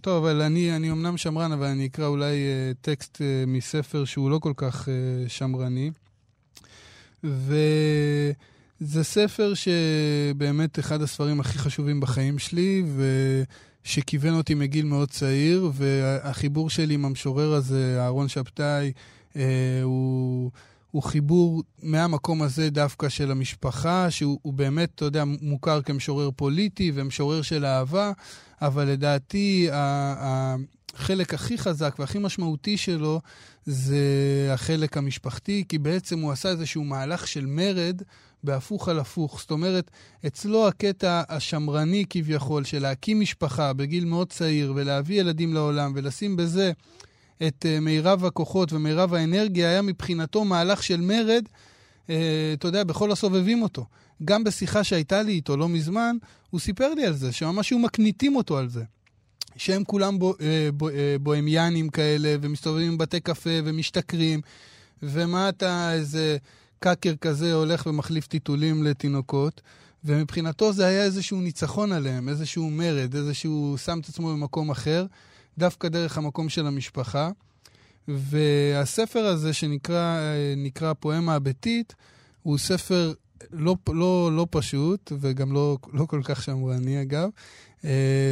טוב, 0.00 0.24
אבל 0.24 0.42
אני, 0.42 0.76
אני 0.76 0.90
אמנם 0.90 1.16
שמרן, 1.16 1.52
אבל 1.52 1.66
אני 1.66 1.86
אקרא 1.86 2.06
אולי 2.06 2.34
אה, 2.36 2.72
טקסט 2.80 3.22
אה, 3.22 3.44
מספר 3.46 4.04
שהוא 4.04 4.30
לא 4.30 4.38
כל 4.38 4.52
כך 4.56 4.88
אה, 4.88 4.94
שמרני. 5.28 5.90
וזה 7.24 8.34
ספר 9.04 9.52
שבאמת 9.54 10.78
אחד 10.78 11.02
הספרים 11.02 11.40
הכי 11.40 11.58
חשובים 11.58 12.00
בחיים 12.00 12.38
שלי, 12.38 12.82
ושכיוון 13.86 14.34
אותי 14.34 14.54
מגיל 14.54 14.86
מאוד 14.86 15.10
צעיר, 15.10 15.70
והחיבור 15.74 16.70
שלי 16.70 16.94
עם 16.94 17.04
המשורר 17.04 17.54
הזה, 17.54 17.96
אהרון 18.00 18.28
שבתאי, 18.28 18.92
אה, 19.36 19.42
הוא... 19.82 20.50
הוא 20.90 21.02
חיבור 21.02 21.62
מהמקום 21.82 22.42
הזה 22.42 22.70
דווקא 22.70 23.08
של 23.08 23.30
המשפחה, 23.30 24.10
שהוא 24.10 24.38
הוא 24.42 24.52
באמת, 24.52 24.90
אתה 24.94 25.04
יודע, 25.04 25.24
מוכר 25.40 25.82
כמשורר 25.82 26.30
פוליטי 26.36 26.92
ומשורר 26.94 27.42
של 27.42 27.64
אהבה, 27.64 28.12
אבל 28.62 28.84
לדעתי 28.84 29.68
החלק 29.72 31.34
הכי 31.34 31.58
חזק 31.58 31.96
והכי 31.98 32.18
משמעותי 32.18 32.76
שלו 32.76 33.20
זה 33.66 33.98
החלק 34.54 34.96
המשפחתי, 34.96 35.64
כי 35.68 35.78
בעצם 35.78 36.20
הוא 36.20 36.32
עשה 36.32 36.48
איזשהו 36.48 36.84
מהלך 36.84 37.26
של 37.26 37.46
מרד 37.46 38.02
בהפוך 38.46 38.88
על 38.88 38.98
הפוך. 38.98 39.40
זאת 39.40 39.50
אומרת, 39.50 39.90
אצלו 40.26 40.68
הקטע 40.68 41.22
השמרני 41.28 42.04
כביכול 42.10 42.64
של 42.64 42.82
להקים 42.82 43.20
משפחה 43.20 43.72
בגיל 43.72 44.04
מאוד 44.04 44.32
צעיר 44.32 44.72
ולהביא 44.76 45.20
ילדים 45.20 45.54
לעולם 45.54 45.92
ולשים 45.94 46.36
בזה 46.36 46.72
את 47.46 47.66
uh, 47.66 47.80
מירב 47.80 48.24
הכוחות 48.24 48.72
ומירב 48.72 49.14
האנרגיה, 49.14 49.68
היה 49.68 49.82
מבחינתו 49.82 50.44
מהלך 50.44 50.82
של 50.82 51.00
מרד, 51.00 51.44
uh, 52.06 52.10
אתה 52.54 52.68
יודע, 52.68 52.84
בכל 52.84 53.12
הסובבים 53.12 53.62
אותו. 53.62 53.86
גם 54.24 54.44
בשיחה 54.44 54.84
שהייתה 54.84 55.22
לי 55.22 55.32
איתו 55.32 55.56
לא 55.56 55.68
מזמן, 55.68 56.16
הוא 56.50 56.60
סיפר 56.60 56.94
לי 56.94 57.06
על 57.06 57.12
זה, 57.12 57.32
שממש 57.32 57.70
היו 57.70 57.78
מקניטים 57.78 58.36
אותו 58.36 58.58
על 58.58 58.68
זה. 58.68 58.84
שהם 59.56 59.84
כולם 59.84 60.18
בו, 60.18 60.34
uh, 60.34 60.38
בו, 60.72 60.88
בוהמיאנים 61.20 61.88
כאלה, 61.88 62.34
ומסתובבים 62.40 62.98
בבתי 62.98 63.20
קפה 63.20 63.50
ומשתכרים, 63.64 64.40
ומה 65.02 65.48
אתה 65.48 65.92
איזה 65.92 66.36
קאקר 66.78 67.16
כזה 67.16 67.52
הולך 67.54 67.86
ומחליף 67.86 68.26
טיטולים 68.26 68.84
לתינוקות. 68.84 69.60
ומבחינתו 70.04 70.72
זה 70.72 70.86
היה 70.86 71.04
איזשהו 71.04 71.40
ניצחון 71.40 71.92
עליהם, 71.92 72.28
איזשהו 72.28 72.70
מרד, 72.70 73.14
איזשהו 73.14 73.74
שם 73.84 73.98
את 74.00 74.08
עצמו 74.08 74.28
במקום 74.32 74.70
אחר. 74.70 75.06
דווקא 75.58 75.88
דרך 75.88 76.18
המקום 76.18 76.48
של 76.48 76.66
המשפחה. 76.66 77.30
והספר 78.08 79.26
הזה, 79.26 79.52
שנקרא 79.52 80.20
נקרא 80.56 80.92
פואמה 80.92 81.34
הביתית, 81.34 81.94
הוא 82.42 82.58
ספר 82.58 83.12
לא, 83.52 83.76
לא, 83.88 84.30
לא 84.36 84.46
פשוט, 84.50 85.12
וגם 85.20 85.52
לא, 85.52 85.78
לא 85.92 86.04
כל 86.04 86.20
כך 86.24 86.42
שמרני 86.42 87.02
אגב. 87.02 87.28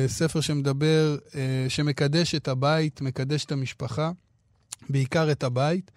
ספר 0.06 0.40
שמדבר, 0.40 1.16
שמקדש 1.68 2.34
את 2.34 2.48
הבית, 2.48 3.00
מקדש 3.00 3.44
את 3.44 3.52
המשפחה, 3.52 4.10
בעיקר 4.88 5.32
את 5.32 5.44
הבית. 5.44 5.90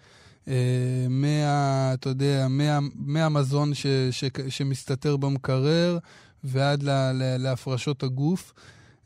מה, 1.08 1.90
אתה 1.94 2.08
יודע, 2.08 2.46
מה, 2.50 2.78
מהמזון 2.94 3.74
ש, 3.74 3.86
ש, 4.10 4.24
שמסתתר 4.48 5.16
במקרר 5.16 5.98
ועד 6.44 6.82
לה, 6.82 7.12
לה, 7.12 7.38
להפרשות 7.38 8.02
הגוף. 8.02 8.52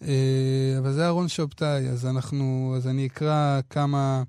אה, 0.02 0.74
אבל 0.78 0.92
זה 0.92 1.04
אהרון 1.04 1.28
שבתאי, 1.28 1.88
אז 1.88 2.06
אנחנו, 2.06 2.74
אז 2.76 2.86
אני 2.86 3.06
אקרא 3.06 3.60
כמה, 3.70 4.22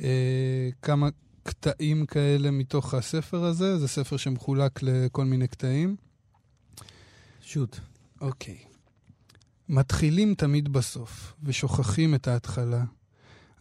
אה, 0.00 0.68
כמה 0.82 1.08
קטעים 1.42 2.06
כאלה 2.06 2.50
מתוך 2.50 2.94
הספר 2.94 3.44
הזה. 3.44 3.78
זה 3.78 3.88
ספר 3.88 4.16
שמחולק 4.16 4.82
לכל 4.82 5.24
מיני 5.24 5.48
קטעים. 5.48 5.96
שוט. 7.42 7.76
אוקיי. 8.20 8.58
מתחילים 9.68 10.34
תמיד 10.34 10.68
בסוף, 10.68 11.34
ושוכחים 11.42 12.14
את 12.14 12.28
ההתחלה. 12.28 12.84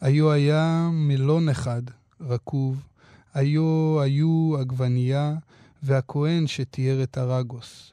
היו 0.01 0.31
היה 0.31 0.89
מלון 0.91 1.49
אחד, 1.49 1.81
רקוב, 2.21 2.87
היו 3.33 3.97
היו 4.01 4.57
עגבנייה, 4.59 5.35
והכהן 5.83 6.47
שתיאר 6.47 7.03
את 7.03 7.17
הרגוס. 7.17 7.91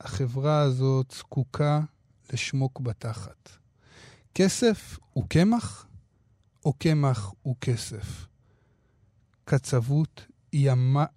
החברה 0.00 0.60
הזאת 0.60 1.14
זקוקה 1.18 1.80
לשמוק 2.32 2.80
בתחת. 2.80 3.50
כסף 4.34 4.98
הוא 5.12 5.24
קמח, 5.28 5.86
או 6.64 6.72
קמח 6.72 7.32
הוא 7.42 7.56
כסף? 7.60 8.26
קצבות 9.44 10.26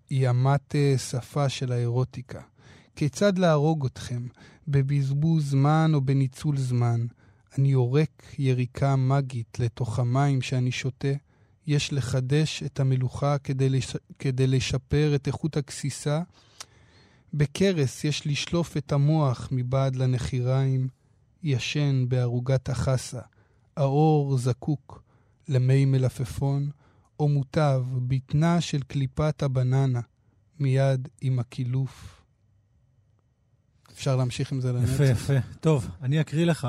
היא 0.09 0.29
אמת 0.29 0.75
שפה 0.97 1.49
של 1.49 1.71
האירוטיקה. 1.71 2.41
כיצד 2.95 3.37
להרוג 3.37 3.85
אתכם, 3.85 4.27
בבזבוז 4.67 5.49
זמן 5.49 5.91
או 5.93 6.01
בניצול 6.01 6.57
זמן? 6.57 7.05
אני 7.57 7.67
יורק 7.67 8.23
יריקה 8.39 8.95
מגית 8.95 9.59
לתוך 9.59 9.99
המים 9.99 10.41
שאני 10.41 10.71
שותה. 10.71 11.13
יש 11.69 11.93
לחדש 11.93 12.63
את 12.63 12.79
המלוכה 12.79 13.37
כדי, 13.37 13.69
לש... 13.69 13.95
כדי 14.19 14.47
לשפר 14.47 15.15
את 15.15 15.27
איכות 15.27 15.57
הגסיסה, 15.57 16.21
בקרס 17.33 18.03
יש 18.03 18.27
לשלוף 18.27 18.77
את 18.77 18.91
המוח 18.91 19.47
מבעד 19.51 19.95
לנחיריים, 19.95 20.87
ישן 21.43 22.05
בערוגת 22.07 22.69
החסה, 22.69 23.21
האור 23.77 24.37
זקוק 24.37 25.03
למי 25.47 25.85
מלפפון, 25.85 26.69
או 27.19 27.27
מוטב 27.29 27.85
בטנה 28.07 28.61
של 28.61 28.81
קליפת 28.81 29.43
הבננה, 29.43 30.01
מיד 30.59 31.07
עם 31.21 31.39
הקילוף. 31.39 32.21
אפשר 33.91 34.15
להמשיך 34.15 34.51
עם 34.51 34.61
זה 34.61 34.73
לנצח. 34.73 34.93
יפה, 34.93 35.05
יפה. 35.05 35.39
טוב, 35.59 35.87
אני 36.01 36.21
אקריא 36.21 36.45
לך. 36.45 36.67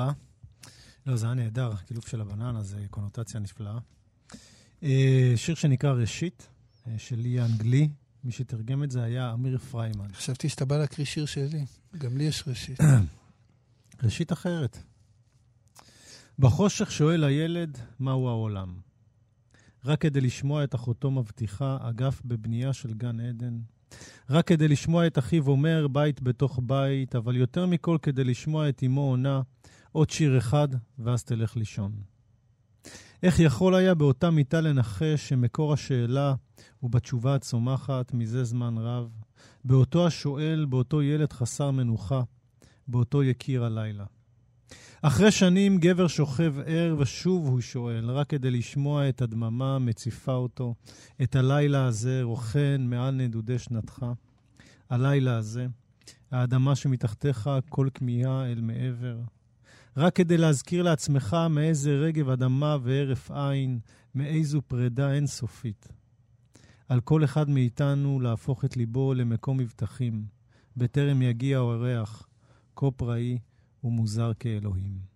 לא, 1.05 1.15
זה 1.15 1.25
היה 1.25 1.35
נהדר, 1.35 1.75
קילוף 1.75 2.07
של 2.07 2.21
הבננה, 2.21 2.63
זה 2.63 2.85
קונוטציה 2.89 3.39
נפלאה. 3.39 3.77
אה, 4.83 5.33
שיר 5.35 5.55
שנקרא 5.55 5.91
ראשית, 5.91 6.47
אה, 6.87 6.93
של 6.97 7.19
ליה 7.19 7.45
אנגלי. 7.45 7.89
מי 8.23 8.31
שתרגם 8.31 8.83
את 8.83 8.91
זה 8.91 9.03
היה 9.03 9.33
אמיר 9.33 9.57
פריימן. 9.57 10.13
חשבתי 10.13 10.49
שאתה 10.49 10.65
בא 10.65 10.77
להקריא 10.77 11.05
שיר 11.05 11.25
שלי. 11.25 11.65
גם 11.97 12.17
לי 12.17 12.23
יש 12.23 12.43
ראשית. 12.47 12.79
ראשית 14.03 14.33
אחרת. 14.33 14.77
בחושך 16.39 16.91
שואל 16.91 17.23
הילד, 17.23 17.77
מהו 17.99 18.27
העולם? 18.27 18.75
רק 19.85 20.01
כדי 20.01 20.21
לשמוע 20.21 20.63
את 20.63 20.75
אחותו 20.75 21.11
מבטיחה 21.11 21.77
אגף 21.81 22.21
בבנייה 22.25 22.73
של 22.73 22.93
גן 22.93 23.19
עדן. 23.19 23.59
רק 24.29 24.47
כדי 24.47 24.67
לשמוע 24.67 25.07
את 25.07 25.17
אחיו 25.17 25.47
אומר 25.47 25.87
בית 25.87 26.21
בתוך 26.21 26.59
בית, 26.63 27.15
אבל 27.15 27.35
יותר 27.35 27.65
מכל 27.65 27.97
כדי 28.01 28.23
לשמוע 28.23 28.69
את 28.69 28.83
אמו 28.85 29.01
עונה 29.01 29.41
עוד 29.91 30.09
שיר 30.09 30.37
אחד, 30.37 30.67
ואז 30.99 31.23
תלך 31.23 31.57
לישון. 31.57 31.91
איך 33.23 33.39
יכול 33.39 33.75
היה 33.75 33.95
באותה 33.95 34.29
מיטה 34.29 34.61
לנחש 34.61 35.29
שמקור 35.29 35.73
השאלה 35.73 36.35
הוא 36.79 36.91
בתשובה 36.91 37.35
הצומחת 37.35 38.13
מזה 38.13 38.43
זמן 38.43 38.77
רב, 38.77 39.09
באותו 39.65 40.07
השואל, 40.07 40.65
באותו 40.69 41.01
ילד 41.01 41.33
חסר 41.33 41.71
מנוחה, 41.71 42.21
באותו 42.87 43.23
יקיר 43.23 43.65
הלילה. 43.65 44.05
אחרי 45.01 45.31
שנים 45.31 45.77
גבר 45.77 46.07
שוכב 46.07 46.53
ער 46.65 46.95
ושוב 46.99 47.47
הוא 47.47 47.61
שואל, 47.61 48.11
רק 48.11 48.29
כדי 48.29 48.51
לשמוע 48.51 49.09
את 49.09 49.21
הדממה 49.21 49.79
מציפה 49.79 50.33
אותו, 50.33 50.75
את 51.23 51.35
הלילה 51.35 51.85
הזה 51.85 52.19
רוכן 52.23 52.81
מעל 52.81 53.15
נדודי 53.15 53.59
שנתך. 53.59 54.05
הלילה 54.89 55.37
הזה, 55.37 55.67
האדמה 56.31 56.75
שמתחתיך 56.75 57.49
כל 57.69 57.87
כמיהה 57.93 58.51
אל 58.51 58.61
מעבר. 58.61 59.17
רק 59.97 60.15
כדי 60.15 60.37
להזכיר 60.37 60.83
לעצמך 60.83 61.37
מאיזה 61.49 61.91
רגב 61.91 62.29
אדמה 62.29 62.77
והרף 62.83 63.31
עין, 63.31 63.79
מאיזו 64.15 64.61
פרידה 64.61 65.13
אינסופית. 65.13 65.87
על 66.89 67.01
כל 67.01 67.23
אחד 67.23 67.49
מאיתנו 67.49 68.19
להפוך 68.19 68.65
את 68.65 68.77
ליבו 68.77 69.13
למקום 69.13 69.57
מבטחים, 69.57 70.25
בטרם 70.77 71.21
יגיע 71.21 71.57
אורח, 71.57 72.27
כה 72.75 72.91
פראי 72.91 73.37
ומוזר 73.83 74.31
כאלוהים. 74.39 75.10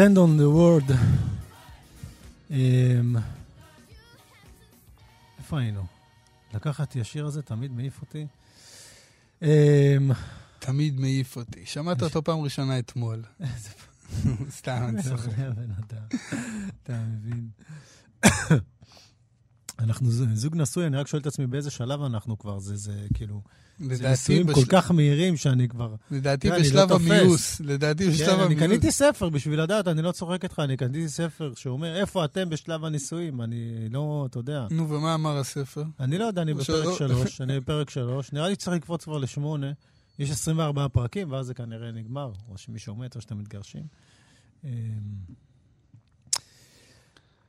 Stand 0.00 0.16
on 0.16 0.40
the 0.40 0.48
word. 0.58 0.92
אמ, 2.50 3.16
איפה 5.38 5.60
היינו? 5.60 5.82
לקחת 6.54 6.96
ישיר 6.96 7.26
הזה 7.26 7.42
תמיד 7.42 7.72
מעיף 7.72 8.00
אותי. 8.00 8.26
אמ, 9.42 10.10
תמיד 10.58 11.00
מעיף 11.00 11.36
אותי. 11.36 11.66
שמעת 11.66 12.02
אותו 12.02 12.24
פעם 12.24 12.40
ראשונה 12.40 12.78
אתמול. 12.78 13.22
סתם, 14.58 14.84
אני 14.88 15.02
צוחק. 15.02 15.32
אתה 16.82 17.02
מבין. 17.08 17.48
אנחנו 19.84 20.10
זוג 20.34 20.56
נשוי, 20.56 20.86
אני 20.86 20.96
רק 20.96 21.06
שואל 21.06 21.22
את 21.22 21.26
עצמי 21.26 21.46
באיזה 21.46 21.70
שלב 21.70 22.02
אנחנו 22.02 22.38
כבר, 22.38 22.58
זה 22.58 23.06
כאילו, 23.14 23.42
זה 23.80 23.94
לדעתי 23.94 24.08
נישואים 24.10 24.46
בש- 24.46 24.54
כל 24.54 24.64
כך 24.68 24.90
מהירים 24.90 25.36
שאני 25.36 25.68
כבר... 25.68 25.94
לדעתי 26.10 26.48
תראה, 26.48 26.58
אני 26.58 26.64
בשלב 26.68 26.90
לא. 26.90 26.96
המיוס. 26.96 27.60
לדעתי 27.60 28.04
כן, 28.06 28.10
בשלב 28.12 28.28
אני 28.34 28.42
המיוס. 28.42 28.60
קניתי 28.62 28.92
ספר 28.92 29.28
בשביל 29.28 29.60
לדעת, 29.62 29.88
אני 29.88 30.02
לא 30.02 30.12
צוחק 30.12 30.44
איתך, 30.44 30.58
אני 30.58 30.76
קניתי 30.76 31.08
ספר 31.08 31.52
שאומר, 31.56 31.96
איפה 31.96 32.24
אתם 32.24 32.48
בשלב 32.50 32.84
הנישואים? 32.84 33.40
אני 33.42 33.88
לא, 33.90 34.26
אתה 34.30 34.38
יודע. 34.38 34.66
נו, 34.70 34.90
ומה 34.90 35.14
אמר 35.14 35.36
הספר? 35.38 35.82
אני 36.00 36.18
לא 36.18 36.24
יודע, 36.24 36.42
אני 36.42 36.54
בפרק 36.54 36.66
שלא- 36.66 36.96
שלוש, 36.98 37.40
אני 37.44 37.60
בפרק 37.60 37.90
שלוש. 37.90 38.32
נראה 38.32 38.48
לי 38.48 38.54
שצריך 38.54 38.76
לקפוץ 38.76 39.04
כבר 39.04 39.18
לשמונה. 39.18 39.72
יש 40.18 40.30
24 40.30 40.88
פרקים, 40.88 41.32
ואז 41.32 41.46
זה 41.46 41.54
כנראה 41.54 41.90
נגמר, 41.92 42.32
או 42.48 42.58
שמישהו 42.58 42.94
מת, 42.96 43.16
או 43.16 43.20
שאתם 43.20 43.38
מתגרשים. 43.38 43.82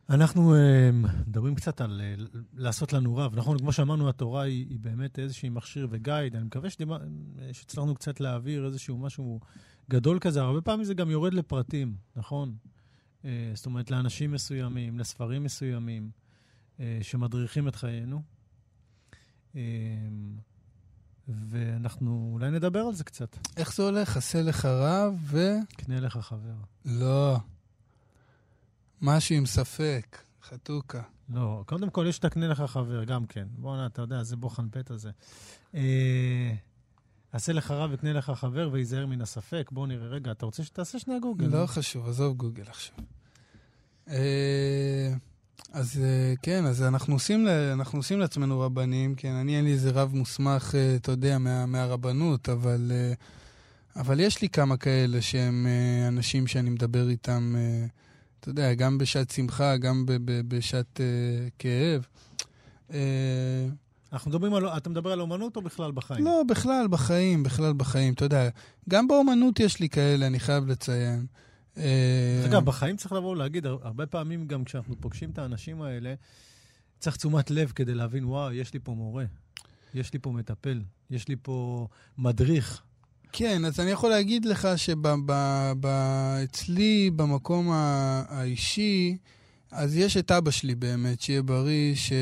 אנחנו 0.09 0.55
אמ, 0.55 1.05
מדברים 1.27 1.55
קצת 1.55 1.81
על 1.81 2.01
אה, 2.03 2.15
לעשות 2.53 2.93
לנו 2.93 3.15
רב. 3.15 3.35
נכון, 3.35 3.57
כמו 3.59 3.73
שאמרנו, 3.73 4.09
התורה 4.09 4.41
היא, 4.41 4.65
היא 4.69 4.79
באמת 4.79 5.19
איזשהי 5.19 5.49
מכשיר 5.49 5.87
וגייד. 5.91 6.35
אני 6.35 6.43
מקווה 6.45 6.69
שדימה- 6.69 6.97
שהצלחנו 7.51 7.95
קצת 7.95 8.19
להעביר 8.19 8.65
איזשהו 8.65 8.97
משהו 8.97 9.39
גדול 9.89 10.19
כזה. 10.19 10.41
הרבה 10.41 10.61
פעמים 10.61 10.83
זה 10.85 10.93
גם 10.93 11.09
יורד 11.09 11.33
לפרטים, 11.33 11.95
נכון? 12.15 12.55
אה, 13.25 13.51
זאת 13.55 13.65
אומרת, 13.65 13.91
לאנשים 13.91 14.31
מסוימים, 14.31 14.99
לספרים 14.99 15.43
מסוימים, 15.43 16.09
אה, 16.79 16.99
שמדריכים 17.01 17.67
את 17.67 17.75
חיינו. 17.75 18.21
ואנחנו 21.27 22.29
אולי 22.33 22.51
נדבר 22.51 22.79
על 22.79 22.93
זה 22.93 23.03
קצת. 23.03 23.37
איך 23.57 23.75
זה 23.75 23.83
הולך? 23.83 24.17
עשה 24.17 24.41
לך 24.41 24.65
רב 24.65 25.13
ו... 25.21 25.47
קנה 25.77 25.99
לך 25.99 26.17
חבר. 26.17 26.53
לא. 26.85 27.37
משהו 29.01 29.35
עם 29.35 29.45
ספק. 29.45 30.17
חתוכה. 30.43 31.01
לא, 31.29 31.63
קודם 31.65 31.89
כל 31.89 32.05
יש 32.09 32.19
את 32.19 32.25
הקנה 32.25 32.47
לך 32.47 32.61
חבר, 32.61 33.03
גם 33.03 33.25
כן. 33.25 33.47
בוא'נה, 33.57 33.85
אתה 33.85 34.01
יודע, 34.01 34.23
זה 34.23 34.35
בוחן 34.35 34.69
פתע 34.71 34.97
זה. 34.97 35.09
אה, 35.75 36.53
עשה 37.31 37.53
לך 37.53 37.71
רב 37.71 37.89
וקנה 37.93 38.13
לך 38.13 38.31
חבר 38.35 38.69
וייזהר 38.71 39.05
מן 39.05 39.21
הספק. 39.21 39.69
בוא 39.71 39.87
נראה, 39.87 40.07
רגע, 40.07 40.31
אתה 40.31 40.45
רוצה 40.45 40.63
שתעשה 40.63 40.99
שנייה 40.99 41.19
גוגל? 41.19 41.45
לא 41.45 41.65
חשוב, 41.65 42.09
עזוב 42.09 42.37
גוגל 42.37 42.63
עכשיו. 42.69 42.95
אה, 44.09 45.13
אז 45.73 46.01
אה, 46.03 46.33
כן, 46.41 46.65
אז 46.65 46.83
אנחנו 46.83 47.13
עושים, 47.13 47.47
אנחנו 47.73 47.99
עושים 47.99 48.19
לעצמנו 48.19 48.59
רבנים, 48.59 49.15
כן, 49.15 49.31
אני 49.31 49.57
אין 49.57 49.65
לי 49.65 49.71
איזה 49.71 49.91
רב 49.91 50.15
מוסמך, 50.15 50.75
אה, 50.75 50.95
אתה 50.95 51.11
יודע, 51.11 51.37
מה, 51.37 51.65
מהרבנות, 51.65 52.49
אבל, 52.49 52.91
אבל 53.95 54.19
יש 54.19 54.41
לי 54.41 54.49
כמה 54.49 54.77
כאלה 54.77 55.21
שהם 55.21 55.67
אנשים 56.07 56.47
שאני 56.47 56.69
מדבר 56.69 57.09
איתם, 57.09 57.55
אתה 58.41 58.49
יודע, 58.49 58.73
גם 58.73 58.97
בשעת 58.97 59.29
שמחה, 59.29 59.77
גם 59.77 60.05
ב- 60.05 60.11
ב- 60.25 60.55
בשעת 60.55 61.01
אה, 61.01 61.05
כאב. 61.59 62.05
אה, 62.93 63.67
אנחנו 64.13 64.29
מדברים 64.31 64.53
על... 64.53 64.67
אתה 64.67 64.89
מדבר 64.89 65.11
על 65.11 65.21
אומנות 65.21 65.55
או 65.55 65.61
בכלל 65.61 65.91
בחיים? 65.91 66.25
לא, 66.25 66.43
בכלל 66.49 66.87
בחיים, 66.89 67.43
בכלל 67.43 67.73
בחיים, 67.73 68.13
אתה 68.13 68.25
יודע, 68.25 68.49
גם 68.89 69.07
באומנות 69.07 69.59
יש 69.59 69.79
לי 69.79 69.89
כאלה, 69.89 70.27
אני 70.27 70.39
חייב 70.39 70.67
לציין. 70.67 71.25
אה, 71.77 72.43
אגב, 72.45 72.65
בחיים 72.65 72.95
צריך 72.97 73.11
לבוא 73.13 73.31
ולהגיד, 73.31 73.65
הר- 73.65 73.77
הרבה 73.81 74.05
פעמים 74.05 74.47
גם 74.47 74.63
כשאנחנו 74.63 74.95
פוגשים 74.99 75.29
את 75.29 75.37
האנשים 75.37 75.81
האלה, 75.81 76.13
צריך 76.99 77.15
תשומת 77.17 77.51
לב 77.51 77.71
כדי 77.75 77.93
להבין, 77.93 78.25
וואו, 78.25 78.51
יש 78.53 78.73
לי 78.73 78.79
פה 78.83 78.91
מורה, 78.91 79.25
יש 79.93 80.13
לי 80.13 80.19
פה 80.19 80.31
מטפל, 80.31 80.81
יש 81.09 81.27
לי 81.27 81.35
פה 81.41 81.87
מדריך. 82.17 82.81
כן, 83.33 83.65
אז 83.65 83.79
אני 83.79 83.91
יכול 83.91 84.09
להגיד 84.09 84.45
לך 84.45 84.67
שאצלי, 85.81 87.11
במקום 87.15 87.69
האישי, 88.29 89.17
אז 89.71 89.97
יש 89.97 90.17
את 90.17 90.31
אבא 90.31 90.51
שלי 90.51 90.75
באמת, 90.75 91.21
שיהיה 91.21 91.41
בריא, 91.41 91.95
ש... 91.95 92.13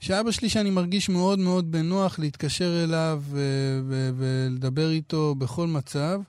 שאבא 0.00 0.30
שלי 0.30 0.48
שאני 0.48 0.70
מרגיש 0.70 1.08
מאוד 1.08 1.38
מאוד 1.38 1.72
בנוח 1.72 2.18
להתקשר 2.18 2.84
אליו 2.84 3.22
ו- 3.30 3.80
ו- 3.88 4.10
ולדבר 4.16 4.90
איתו 4.90 5.34
בכל 5.34 5.66
מצב. 5.66 6.20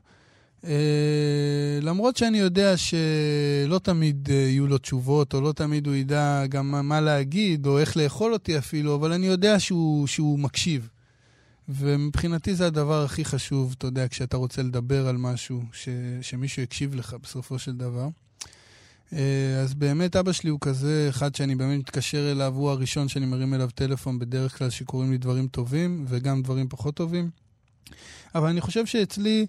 אה, 0.65 1.79
למרות 1.81 2.17
שאני 2.17 2.37
יודע 2.37 2.73
שלא 2.77 3.79
תמיד 3.83 4.29
אה, 4.31 4.35
יהיו 4.35 4.67
לו 4.67 4.77
תשובות, 4.77 5.33
או 5.33 5.41
לא 5.41 5.51
תמיד 5.51 5.87
הוא 5.87 5.95
ידע 5.95 6.43
גם 6.49 6.87
מה 6.87 7.01
להגיד, 7.01 7.67
או 7.67 7.79
איך 7.79 7.97
לאכול 7.97 8.33
אותי 8.33 8.57
אפילו, 8.57 8.95
אבל 8.95 9.13
אני 9.13 9.27
יודע 9.27 9.59
שהוא, 9.59 10.07
שהוא 10.07 10.39
מקשיב. 10.39 10.89
ומבחינתי 11.69 12.55
זה 12.55 12.67
הדבר 12.67 13.03
הכי 13.03 13.25
חשוב, 13.25 13.75
אתה 13.77 13.87
יודע, 13.87 14.07
כשאתה 14.07 14.37
רוצה 14.37 14.61
לדבר 14.61 15.07
על 15.07 15.17
משהו, 15.17 15.63
ש, 15.73 15.89
שמישהו 16.21 16.63
יקשיב 16.63 16.95
לך 16.95 17.15
בסופו 17.23 17.59
של 17.59 17.75
דבר. 17.77 18.07
אה, 19.13 19.59
אז 19.61 19.73
באמת 19.73 20.15
אבא 20.15 20.31
שלי 20.31 20.49
הוא 20.49 20.59
כזה 20.61 21.07
אחד 21.09 21.35
שאני 21.35 21.55
באמת 21.55 21.79
מתקשר 21.79 22.31
אליו, 22.31 22.53
הוא 22.55 22.69
הראשון 22.69 23.07
שאני 23.07 23.25
מרים 23.25 23.53
אליו 23.53 23.69
טלפון 23.75 24.19
בדרך 24.19 24.57
כלל 24.57 24.69
שקורים 24.69 25.11
לי 25.11 25.17
דברים 25.17 25.47
טובים 25.47 26.05
וגם 26.07 26.41
דברים 26.41 26.69
פחות 26.69 26.95
טובים. 26.95 27.29
אבל 28.35 28.47
אני 28.47 28.61
חושב 28.61 28.85
שאצלי 28.85 29.45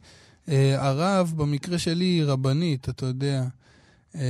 אה, 0.49 0.87
הרב, 0.87 1.33
במקרה 1.37 1.79
שלי, 1.79 2.05
היא 2.05 2.25
רבנית, 2.25 2.89
אתה 2.89 3.07
יודע. 3.07 3.45
אה, 4.15 4.21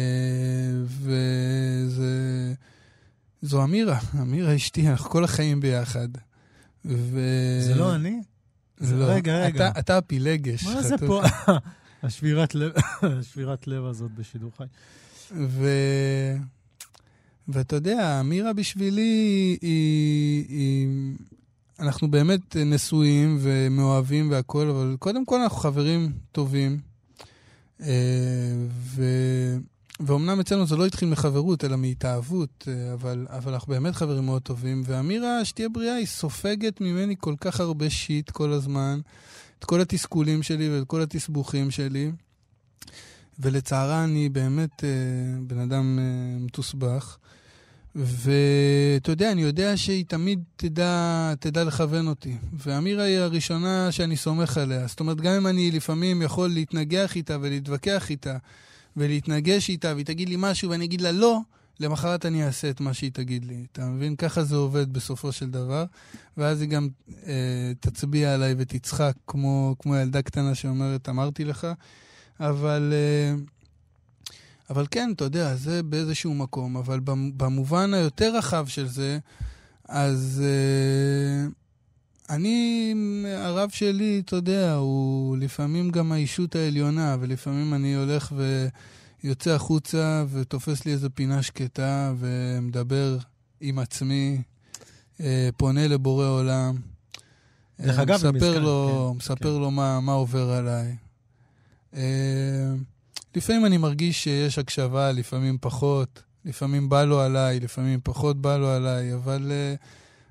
וזה... 0.86 2.54
זו 3.42 3.64
אמירה, 3.64 3.98
אמירה 4.22 4.56
אשתי, 4.56 4.88
אנחנו 4.88 5.10
כל 5.10 5.24
החיים 5.24 5.60
ביחד. 5.60 6.08
ו... 6.84 7.20
זה 7.60 7.74
לא 7.74 7.94
אני? 7.94 8.20
זה- 8.78 8.96
לא. 8.96 9.04
רגע, 9.04 9.44
רגע. 9.44 9.68
אתה, 9.68 9.80
אתה 9.80 9.98
הפילגש. 9.98 10.64
מה 10.64 10.82
זה. 10.82 10.98
פה? 10.98 11.22
השבירת 12.02 12.54
לב, 12.54 12.72
השבירת 13.18 13.66
לב 13.66 13.84
הזאת 13.84 14.10
בשידור 14.14 14.50
חי. 14.56 14.64
ו... 15.36 15.68
ואתה 17.48 17.76
יודע, 17.76 18.20
אמירה 18.20 18.52
בשבילי 18.52 19.56
היא, 19.60 20.44
היא... 20.48 20.88
אנחנו 21.80 22.10
באמת 22.10 22.56
נשואים 22.56 23.38
ומאוהבים 23.40 24.30
והכול, 24.30 24.70
אבל 24.70 24.96
קודם 24.98 25.24
כל 25.24 25.40
אנחנו 25.40 25.56
חברים 25.58 26.12
טובים. 26.32 26.80
אה, 27.80 27.86
ו... 28.70 29.04
ואומנם 30.00 30.40
אצלנו 30.40 30.66
זה 30.66 30.76
לא 30.76 30.86
התחיל 30.86 31.08
מחברות, 31.08 31.64
אלא 31.64 31.76
מהתאהבות, 31.76 32.68
אה, 32.68 32.92
אבל, 32.92 33.26
אבל 33.30 33.52
אנחנו 33.52 33.72
באמת 33.72 33.94
חברים 33.94 34.24
מאוד 34.24 34.42
טובים. 34.42 34.82
ואמירה, 34.86 35.44
שתהיה 35.44 35.68
בריאה, 35.68 35.94
היא 35.94 36.06
סופגת 36.06 36.80
ממני 36.80 37.14
כל 37.18 37.34
כך 37.40 37.60
הרבה 37.60 37.90
שיט 37.90 38.30
כל 38.30 38.52
הזמן, 38.52 39.00
את 39.58 39.64
כל 39.64 39.80
התסכולים 39.80 40.42
שלי 40.42 40.68
ואת 40.78 40.86
כל 40.86 41.02
התסבוכים 41.02 41.70
שלי. 41.70 42.12
ולצערה 43.38 44.04
אני 44.04 44.28
באמת 44.28 44.84
אה, 44.84 44.88
בן 45.46 45.58
אדם 45.58 45.98
אה, 45.98 46.38
מתוסבך. 46.38 47.16
ואתה 47.94 49.12
יודע, 49.12 49.32
אני 49.32 49.42
יודע 49.42 49.76
שהיא 49.76 50.04
תמיד 50.08 50.42
תדע, 50.56 51.32
תדע 51.40 51.64
לכוון 51.64 52.08
אותי. 52.08 52.36
ואמירה 52.52 53.02
היא 53.02 53.18
הראשונה 53.18 53.92
שאני 53.92 54.16
סומך 54.16 54.58
עליה. 54.58 54.86
זאת 54.86 55.00
אומרת, 55.00 55.20
גם 55.20 55.32
אם 55.32 55.46
אני 55.46 55.70
לפעמים 55.70 56.22
יכול 56.22 56.48
להתנגח 56.48 57.16
איתה 57.16 57.36
ולהתווכח 57.40 58.10
איתה 58.10 58.36
ולהתנגש 58.96 59.68
איתה, 59.68 59.92
והיא 59.94 60.06
תגיד 60.06 60.28
לי 60.28 60.36
משהו 60.38 60.70
ואני 60.70 60.84
אגיד 60.84 61.00
לה 61.00 61.12
לא, 61.12 61.38
למחרת 61.80 62.26
אני 62.26 62.46
אעשה 62.46 62.70
את 62.70 62.80
מה 62.80 62.94
שהיא 62.94 63.10
תגיד 63.12 63.44
לי. 63.44 63.64
אתה 63.72 63.86
מבין? 63.86 64.16
ככה 64.16 64.44
זה 64.44 64.56
עובד 64.56 64.92
בסופו 64.92 65.32
של 65.32 65.50
דבר. 65.50 65.84
ואז 66.36 66.60
היא 66.60 66.68
גם 66.68 66.88
אה, 67.26 67.72
תצביע 67.80 68.34
עליי 68.34 68.54
ותצחק 68.58 69.12
כמו, 69.26 69.76
כמו 69.78 69.96
ילדה 69.96 70.22
קטנה 70.22 70.54
שאומרת, 70.54 71.08
אמרתי 71.08 71.44
לך. 71.44 71.66
אבל, 72.40 72.92
אה, 72.92 73.34
אבל 74.70 74.86
כן, 74.90 75.10
אתה 75.16 75.24
יודע, 75.24 75.56
זה 75.56 75.82
באיזשהו 75.82 76.34
מקום. 76.34 76.76
אבל 76.76 77.00
במ- 77.00 77.32
במובן 77.36 77.94
היותר 77.94 78.36
רחב 78.36 78.66
של 78.68 78.88
זה, 78.88 79.18
אז 79.88 80.42
אה, 80.44 81.48
אני, 82.30 82.94
הרב 83.36 83.70
שלי, 83.70 84.22
אתה 84.24 84.36
יודע, 84.36 84.74
הוא 84.74 85.36
לפעמים 85.36 85.90
גם 85.90 86.12
האישות 86.12 86.56
העליונה, 86.56 87.16
ולפעמים 87.20 87.74
אני 87.74 87.94
הולך 87.94 88.32
ויוצא 89.22 89.50
החוצה 89.50 90.24
ותופס 90.30 90.84
לי 90.84 90.92
איזו 90.92 91.08
פינה 91.14 91.42
שקטה 91.42 92.12
ומדבר 92.18 93.18
עם 93.60 93.78
עצמי, 93.78 94.42
אה, 95.20 95.48
פונה 95.56 95.88
לבורא 95.88 96.26
עולם. 96.26 96.76
דרך 97.80 97.98
אה, 97.98 98.02
אגב, 98.02 98.14
מספר 98.14 98.30
במזכר, 98.30 98.58
לו, 98.58 99.08
כן, 99.12 99.16
מספר 99.16 99.54
כן. 99.54 99.60
לו 99.60 99.70
מה, 99.70 100.00
מה 100.00 100.12
עובר 100.12 100.50
עליי. 100.50 100.96
אה, 101.94 102.72
לפעמים 103.36 103.66
אני 103.66 103.76
מרגיש 103.76 104.24
שיש 104.24 104.58
הקשבה, 104.58 105.12
לפעמים 105.12 105.58
פחות, 105.60 106.22
לפעמים 106.44 106.88
בא 106.88 107.04
לו 107.04 107.20
עליי, 107.20 107.60
לפעמים 107.60 108.00
פחות 108.02 108.42
בא 108.42 108.56
לו 108.56 108.68
עליי, 108.68 109.14
אבל, 109.14 109.52
אה, 109.52 109.74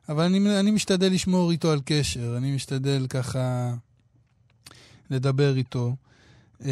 אבל 0.10 0.24
אני, 0.24 0.60
אני 0.60 0.72
משתדל 0.72 1.14
לשמור 1.14 1.52
איתו 1.52 1.72
על 1.72 1.80
קשר, 1.86 2.38
אני 2.38 2.56
משתדל 2.56 3.06
ככה 3.10 3.74
לדבר 5.10 5.56
איתו. 5.58 5.96
ואתה 6.60 6.70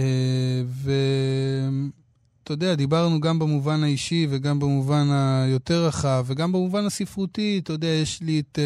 יודע, 2.50 2.76
דיברנו 2.76 3.19
גם 3.19 3.39
במובן 3.39 3.84
האישי 3.84 4.28
וגם 4.30 4.60
במובן 4.60 5.08
היותר 5.12 5.86
רחב, 5.86 6.26
וגם 6.28 6.52
במובן 6.52 6.86
הספרותי, 6.86 7.60
אתה 7.63 7.73
יודע, 7.73 7.88
יש 7.88 8.21
לי 8.21 8.39
את, 8.39 8.60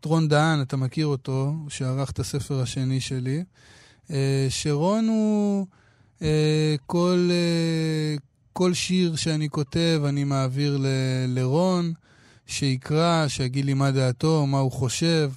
את 0.00 0.04
רון 0.04 0.28
דהן, 0.28 0.62
אתה 0.62 0.76
מכיר 0.76 1.06
אותו, 1.06 1.54
שערך 1.68 2.10
את 2.10 2.18
הספר 2.18 2.60
השני 2.60 3.00
שלי. 3.00 3.44
שרון 4.48 5.08
הוא... 5.08 5.66
כל, 6.86 7.30
כל 8.52 8.74
שיר 8.74 9.16
שאני 9.16 9.48
כותב, 9.50 10.02
אני 10.04 10.24
מעביר 10.24 10.78
ל, 10.78 10.86
לרון, 11.28 11.92
שיקרא, 12.46 13.28
שיגיד 13.28 13.64
לי 13.64 13.74
מה 13.74 13.90
דעתו, 13.90 14.46
מה 14.46 14.58
הוא 14.58 14.72
חושב. 14.72 15.32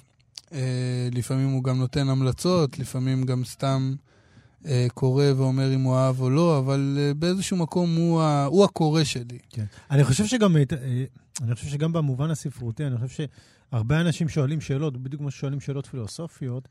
אה, 0.52 1.08
לפעמים 1.12 1.48
הוא 1.48 1.64
גם 1.64 1.78
נותן 1.78 2.08
המלצות, 2.08 2.78
לפעמים 2.78 3.24
גם 3.24 3.44
סתם 3.44 3.94
אה, 4.66 4.86
קורא 4.94 5.24
ואומר 5.36 5.74
אם 5.74 5.80
הוא 5.80 5.96
אהב 5.96 6.20
או 6.20 6.30
לא, 6.30 6.58
אבל 6.58 6.98
אה, 7.00 7.14
באיזשהו 7.14 7.56
מקום 7.56 7.96
הוא, 7.96 8.22
ה, 8.22 8.44
הוא 8.44 8.64
הקורא 8.64 9.04
שלי. 9.04 9.38
כן. 9.50 9.64
אני 9.90 10.04
חושב 10.04 10.26
שגם, 10.26 10.56
אני 11.42 11.54
חושב 11.54 11.66
שגם 11.66 11.92
במובן 11.92 12.30
הספרותי, 12.30 12.86
אני 12.86 12.98
חושב 12.98 13.26
שהרבה 13.72 14.00
אנשים 14.00 14.28
שואלים 14.28 14.60
שאלות, 14.60 14.96
בדיוק 14.96 15.20
כמו 15.20 15.30
ששואלים 15.30 15.60
שאלות 15.60 15.86
פילוסופיות, 15.86 16.68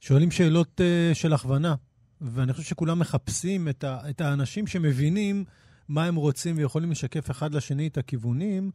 שואלים 0.00 0.30
שאלות 0.30 0.80
של 1.14 1.32
הכוונה. 1.32 1.74
ואני 2.20 2.52
חושב 2.52 2.64
שכולם 2.68 2.98
מחפשים 2.98 3.68
את, 3.68 3.84
ה, 3.84 4.10
את 4.10 4.20
האנשים 4.20 4.66
שמבינים 4.66 5.44
מה 5.88 6.04
הם 6.04 6.14
רוצים 6.14 6.56
ויכולים 6.58 6.90
לשקף 6.90 7.30
אחד 7.30 7.54
לשני 7.54 7.86
את 7.86 7.98
הכיוונים. 7.98 8.70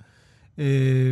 Uh, 0.56 0.60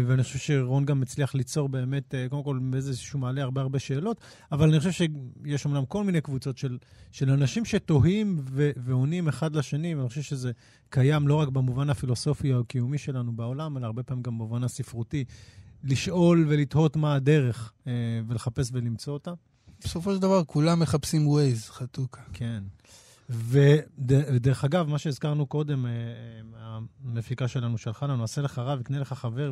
ואני 0.08 0.24
חושב 0.24 0.40
שרון 0.40 0.86
גם 0.86 1.02
הצליח 1.02 1.36
ליצור 1.36 1.70
באמת, 1.70 2.14
uh, 2.14 2.30
קודם 2.30 2.44
כל 2.44 2.60
באיזשהו 2.62 3.20
מעלה 3.20 3.44
הרבה 3.44 3.62
הרבה 3.62 3.80
שאלות, 3.80 4.22
אבל 4.52 4.70
אני 4.70 4.80
חושב 4.80 4.92
שיש 4.92 5.66
אמנם 5.66 5.86
כל 5.86 6.04
מיני 6.04 6.22
קבוצות 6.22 6.58
של, 6.58 6.78
של 7.12 7.30
אנשים 7.30 7.66
שתוהים 7.66 8.40
ו- 8.52 8.72
ועונים 8.78 9.28
אחד 9.28 9.56
לשני, 9.56 9.96
ואני 9.96 10.10
חושב 10.10 10.22
שזה 10.22 10.52
קיים 10.90 11.28
לא 11.28 11.36
רק 11.36 11.48
במובן 11.48 11.90
הפילוסופי 11.90 12.54
או 12.54 12.60
הקיומי 12.60 12.98
שלנו 12.98 13.32
בעולם, 13.32 13.78
אלא 13.78 13.86
הרבה 13.86 14.04
פעמים 14.04 14.24
גם 14.24 14.38
במובן 14.38 14.64
הספרותי, 14.64 15.26
לשאול 15.84 16.46
ולתהות 16.50 16.96
מה 16.96 17.16
הדרך 17.16 17.74
uh, 17.84 17.88
ולחפש 18.28 18.70
ולמצוא 18.74 19.14
אותה. 19.14 19.34
בסופו 19.84 20.14
של 20.14 20.20
דבר 20.20 20.44
כולם 20.44 20.80
מחפשים 20.80 21.28
Waze, 21.28 21.72
חתוכה. 21.72 22.22
כן. 22.34 22.64
ודרך 23.32 24.64
אגב, 24.64 24.90
מה 24.90 24.98
שהזכרנו 24.98 25.46
קודם, 25.46 25.86
אה, 25.86 25.92
אה, 25.92 26.80
המפיקה 27.06 27.48
שלנו 27.48 27.78
שלחה 27.78 28.08
לנו, 28.08 28.24
עשה 28.24 28.42
לך 28.42 28.60
רב, 28.60 28.80
יקנה 28.80 29.00
לך 29.00 29.14
חבר, 29.14 29.52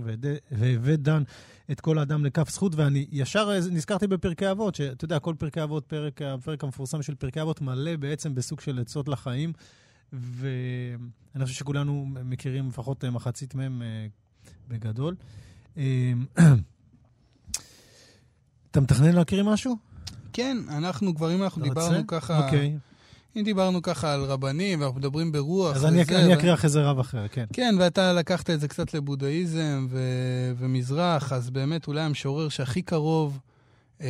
והווה 0.52 0.96
דן 0.96 1.24
את 1.72 1.82
כל 1.82 2.00
האדם 2.00 2.26
לכף 2.26 2.50
זכות, 2.50 2.76
ואני 2.76 3.08
ישר 3.12 3.60
נזכרתי 3.72 4.08
בפרקי 4.08 4.52
אבות, 4.52 4.76
שאתה 4.76 5.06
יודע, 5.06 5.20
כל 5.20 5.36
פרקי 5.38 5.64
אבות, 5.64 5.86
פרק, 5.86 6.22
הפרק 6.22 6.64
המפורסם 6.64 7.02
של 7.02 7.16
פרקי 7.16 7.42
אבות 7.42 7.62
מלא 7.62 7.96
בעצם 7.96 8.36
בסוג 8.36 8.60
של 8.60 8.80
עצות 8.80 9.08
לחיים, 9.08 9.54
ואני 10.14 11.44
חושב 11.44 11.56
שכולנו 11.56 12.06
מכירים 12.26 12.68
לפחות 12.68 13.06
מחצית 13.06 13.56
מהם 13.56 13.82
אה, 13.82 14.08
בגדול. 14.68 15.16
אתה 18.72 18.82
מתכנן 18.82 19.16
להקריא 19.16 19.44
משהו? 19.44 19.78
כן, 20.34 20.58
אנחנו 20.70 21.16
כבר, 21.16 21.36
אם 21.36 21.44
אנחנו 21.44 21.64
דיברנו 21.64 22.08
ככה... 22.08 22.46
אוקיי. 22.46 22.78
אם 23.38 23.44
דיברנו 23.44 23.82
ככה 23.82 24.14
על 24.14 24.24
רבנים, 24.24 24.82
ואנחנו 24.82 25.00
מדברים 25.00 25.32
ברוח... 25.32 25.76
אז 25.76 25.86
אני, 25.86 26.02
וזה, 26.02 26.20
אני 26.20 26.34
אקריא 26.34 26.54
אחרי 26.54 26.70
זה 26.70 26.82
רב 26.82 27.00
אחר, 27.00 27.28
כן. 27.28 27.46
כן, 27.54 27.76
ואתה 27.80 28.14
לקחת 28.14 28.50
את 28.50 28.60
זה 28.60 28.68
קצת 28.68 28.94
לבודהיזם 28.94 29.88
ו... 29.90 30.00
ומזרח, 30.58 31.34
אז 31.34 31.50
באמת 31.50 31.88
אולי 31.88 32.02
המשורר 32.02 32.50
שהכי 32.50 32.82
קרוב, 32.82 33.40
אה, 34.02 34.08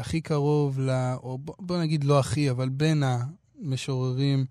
הכי 0.00 0.20
קרוב 0.20 0.80
ל... 0.80 0.90
או 1.22 1.38
בוא, 1.38 1.78
נגיד 1.78 2.04
לא 2.04 2.18
הכי, 2.18 2.50
אבל 2.50 2.68
בין 2.68 3.02
המשוררים 3.62 4.44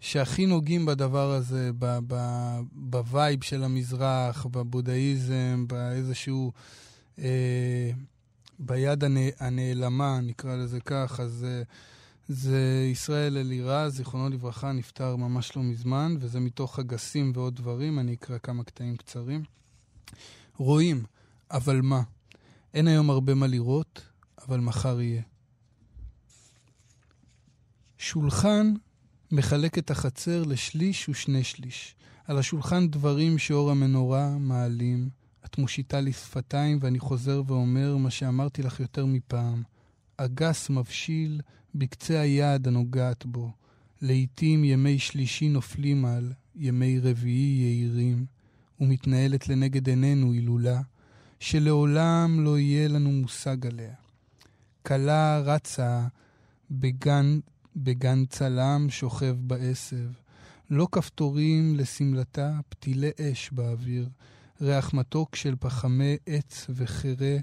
שהכי 0.00 0.46
נוגעים 0.46 0.86
בדבר 0.86 1.30
הזה, 1.30 1.70
ב... 1.78 1.98
ב... 2.06 2.14
בווייב 2.72 3.44
של 3.44 3.64
המזרח, 3.64 4.46
בבודהיזם, 4.46 5.64
באיזשהו... 5.68 6.52
אה, 7.18 7.90
ביד 8.58 9.04
הנעלמה, 9.40 10.20
נקרא 10.22 10.56
לזה 10.56 10.80
כך, 10.80 11.20
אז... 11.20 11.46
אה, 11.48 11.62
זה 12.28 12.88
ישראל 12.92 13.36
אלירז, 13.36 13.96
זיכרונו 13.96 14.28
לברכה, 14.28 14.72
נפטר 14.72 15.16
ממש 15.16 15.56
לא 15.56 15.62
מזמן, 15.62 16.16
וזה 16.20 16.40
מתוך 16.40 16.78
אגסים 16.78 17.32
ועוד 17.34 17.56
דברים, 17.56 17.98
אני 17.98 18.14
אקרא 18.14 18.38
כמה 18.38 18.64
קטעים 18.64 18.96
קצרים. 18.96 19.42
רואים, 20.56 21.04
אבל 21.50 21.80
מה? 21.80 22.02
אין 22.74 22.88
היום 22.88 23.10
הרבה 23.10 23.34
מה 23.34 23.46
לראות, 23.46 24.02
אבל 24.46 24.60
מחר 24.60 25.00
יהיה. 25.00 25.22
שולחן 27.98 28.74
מחלק 29.32 29.78
את 29.78 29.90
החצר 29.90 30.42
לשליש 30.42 31.08
ושני 31.08 31.44
שליש. 31.44 31.96
על 32.24 32.38
השולחן 32.38 32.88
דברים 32.88 33.38
שאור 33.38 33.70
המנורה 33.70 34.38
מעלים. 34.38 35.08
את 35.44 35.58
מושיטה 35.58 36.00
לי 36.00 36.12
שפתיים 36.12 36.78
ואני 36.80 36.98
חוזר 36.98 37.42
ואומר 37.46 37.96
מה 37.96 38.10
שאמרתי 38.10 38.62
לך 38.62 38.80
יותר 38.80 39.06
מפעם. 39.06 39.62
אגס 40.16 40.70
מבשיל 40.70 41.40
בקצה 41.74 42.20
היד 42.20 42.68
הנוגעת 42.68 43.26
בו. 43.26 43.52
לעתים 44.02 44.64
ימי 44.64 44.98
שלישי 44.98 45.48
נופלים 45.48 46.04
על 46.04 46.32
ימי 46.56 46.98
רביעי 46.98 47.60
יהירים, 47.60 48.26
ומתנהלת 48.80 49.48
לנגד 49.48 49.88
עינינו 49.88 50.32
הילולה, 50.32 50.80
שלעולם 51.40 52.44
לא 52.44 52.58
יהיה 52.58 52.88
לנו 52.88 53.10
מושג 53.12 53.66
עליה. 53.66 53.94
כלה 54.86 55.38
רצה 55.44 56.06
בגן, 56.70 57.38
בגן 57.76 58.24
צלם 58.26 58.86
שוכב 58.90 59.36
בעשב, 59.40 60.10
לא 60.70 60.88
כפתורים 60.92 61.74
לשמלתה, 61.74 62.58
פתילי 62.68 63.10
אש 63.20 63.50
באוויר, 63.52 64.08
ריח 64.64 64.94
מתוק 64.94 65.36
של 65.36 65.54
פחמי 65.60 66.16
עץ 66.26 66.66
וחירה. 66.70 67.36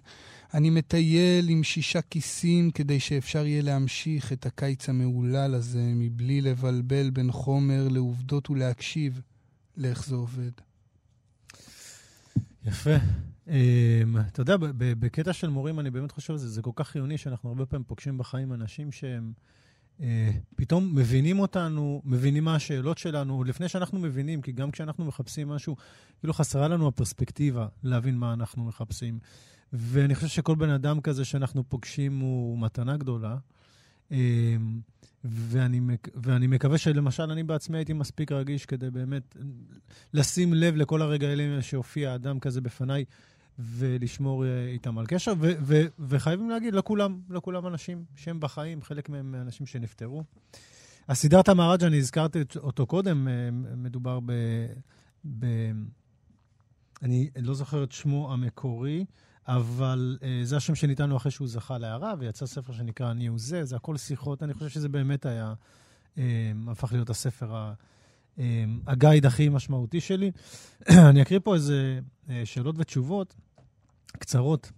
אני 0.53 0.69
מטייל 0.69 1.49
עם 1.49 1.63
שישה 1.63 2.01
כיסים 2.01 2.71
כדי 2.71 2.99
שאפשר 2.99 3.45
יהיה 3.45 3.61
להמשיך 3.61 4.33
את 4.33 4.45
הקיץ 4.45 4.89
המהולל 4.89 5.53
הזה 5.53 5.91
מבלי 5.95 6.41
לבלבל 6.41 7.09
בין 7.09 7.31
חומר 7.31 7.87
לעובדות 7.91 8.49
ולהקשיב 8.49 9.21
לאיך 9.77 10.05
זה 10.05 10.15
עובד. 10.15 10.51
יפה. 12.65 12.95
Um, 13.47 13.51
אתה 14.27 14.41
יודע, 14.41 14.55
בקטע 14.77 15.33
של 15.33 15.49
מורים, 15.49 15.79
אני 15.79 15.89
באמת 15.89 16.11
חושב 16.11 16.33
שזה 16.33 16.49
זה 16.49 16.61
כל 16.61 16.71
כך 16.75 16.87
חיוני 16.87 17.17
שאנחנו 17.17 17.49
הרבה 17.49 17.65
פעמים 17.65 17.83
פוגשים 17.83 18.17
בחיים 18.17 18.53
אנשים 18.53 18.91
שהם... 18.91 19.33
פתאום 20.55 20.95
מבינים 20.95 21.39
אותנו, 21.39 22.01
מבינים 22.05 22.43
מה 22.43 22.55
השאלות 22.55 22.97
שלנו, 22.97 23.43
לפני 23.43 23.69
שאנחנו 23.69 23.99
מבינים, 23.99 24.41
כי 24.41 24.51
גם 24.51 24.71
כשאנחנו 24.71 25.05
מחפשים 25.05 25.49
משהו, 25.49 25.75
כאילו 26.19 26.33
חסרה 26.33 26.67
לנו 26.67 26.87
הפרספקטיבה 26.87 27.67
להבין 27.83 28.17
מה 28.17 28.33
אנחנו 28.33 28.63
מחפשים. 28.63 29.19
ואני 29.73 30.15
חושב 30.15 30.27
שכל 30.27 30.55
בן 30.55 30.69
אדם 30.69 31.01
כזה 31.01 31.25
שאנחנו 31.25 31.69
פוגשים 31.69 32.19
הוא 32.19 32.59
מתנה 32.59 32.97
גדולה. 32.97 33.37
אמ, 34.11 34.81
ואני, 35.23 35.81
ואני 36.15 36.47
מקווה 36.47 36.77
שלמשל 36.77 37.31
אני 37.31 37.43
בעצמי 37.43 37.77
הייתי 37.77 37.93
מספיק 37.93 38.31
רגיש 38.31 38.65
כדי 38.65 38.89
באמת 38.89 39.35
לשים 40.13 40.53
לב 40.53 40.75
לכל 40.75 41.01
הרגעים 41.01 41.61
שהופיע 41.61 42.15
אדם 42.15 42.39
כזה 42.39 42.61
בפניי 42.61 43.05
ולשמור 43.63 44.45
אה, 44.45 44.67
איתם 44.67 44.97
על 44.97 45.05
קשר. 45.05 45.33
ו, 45.39 45.51
ו, 45.61 45.81
וחייבים 45.99 46.49
להגיד, 46.49 46.73
לא 46.73 46.81
כולם, 47.41 47.67
אנשים 47.67 48.03
שהם 48.15 48.39
בחיים, 48.39 48.81
חלק 48.81 49.09
מהם 49.09 49.35
אנשים 49.35 49.65
שנפטרו. 49.65 50.23
הסדרת 51.09 51.49
המהרג'ה, 51.49 51.87
אני 51.87 51.97
הזכרתי 51.97 52.39
אותו 52.57 52.85
קודם, 52.85 53.27
אה, 53.27 53.33
מדובר 53.75 54.19
ב... 54.25 54.31
ב 55.39 55.45
אני 57.01 57.29
לא 57.35 57.53
זוכר 57.53 57.83
את 57.83 57.91
שמו 57.91 58.33
המקורי, 58.33 59.05
אבל 59.47 60.17
uh, 60.19 60.25
זה 60.43 60.57
השם 60.57 60.75
שניתן 60.75 61.09
לו 61.09 61.17
אחרי 61.17 61.31
שהוא 61.31 61.47
זכה 61.47 61.77
להערה, 61.77 62.13
ויצא 62.19 62.45
ספר 62.45 62.73
שנקרא 62.73 63.11
אני 63.11 63.27
הוא 63.27 63.39
זה, 63.39 63.65
זה 63.65 63.75
הכל 63.75 63.97
שיחות. 63.97 64.43
אני 64.43 64.53
חושב 64.53 64.69
שזה 64.69 64.89
באמת 64.89 65.25
היה, 65.25 65.53
um, 66.15 66.19
הפך 66.67 66.93
להיות 66.93 67.09
הספר, 67.09 67.55
ה, 67.55 67.73
הגייד 68.87 69.25
הכי 69.25 69.49
משמעותי 69.49 70.01
שלי. 70.01 70.31
אני 71.09 71.21
אקריא 71.21 71.39
פה 71.43 71.55
איזה 71.55 71.99
uh, 72.27 72.31
שאלות 72.45 72.75
ותשובות 72.77 73.35
קצרות. 74.17 74.71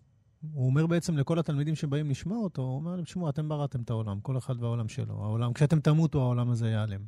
הוא 0.52 0.65
אומר 0.65 0.88
בעצם 0.88 1.17
לכל 1.17 1.39
התלמידים 1.39 1.76
שבאים 1.76 2.10
לשמוע 2.10 2.38
אותו, 2.38 2.62
הוא 2.62 2.76
אומר 2.76 2.96
להם, 2.96 3.06
שמעו, 3.06 3.30
אתם 3.30 3.50
בראתם 3.50 3.82
את 3.82 3.89
העולם, 3.89 4.19
כל 4.19 4.38
אחד 4.38 4.63
והעולם 4.63 4.88
שלו. 4.88 5.24
העולם, 5.24 5.54
כשאתם 5.54 5.80
תמותו, 5.80 6.22
העולם 6.22 6.50
הזה 6.50 6.67
ייעלם. 6.67 7.02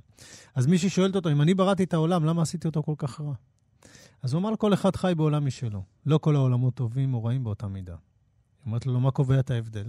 אז 0.56 0.68
מישהי 0.68 0.90
שואלת 0.90 1.16
אותו, 1.16 1.32
אם 1.32 1.42
אני 1.42 1.54
בראתי 1.54 1.84
את 1.84 1.94
העולם, 1.94 2.26
למה 2.26 2.42
עשיתי 2.42 2.68
אותו 2.68 2.84
כל 2.84 2.94
כך 2.98 3.22
רע? 3.22 3.34
אז 4.24 4.34
הוא 4.34 4.40
אמר, 4.40 4.56
כל 4.56 4.74
אחד 4.74 4.96
חי 4.96 5.14
בעולם 5.18 5.46
משלו. 5.46 5.84
לא 6.06 6.18
כל 6.18 6.36
העולמות 6.36 6.74
טובים 6.74 7.14
או 7.14 7.24
רעים 7.24 7.44
באותה 7.44 7.68
מידה. 7.68 7.94
היא 7.94 8.66
אומרת 8.66 8.86
לו, 8.86 9.00
מה 9.00 9.12
קובע 9.12 9.40
את 9.40 9.52
ההבדל? 9.52 9.86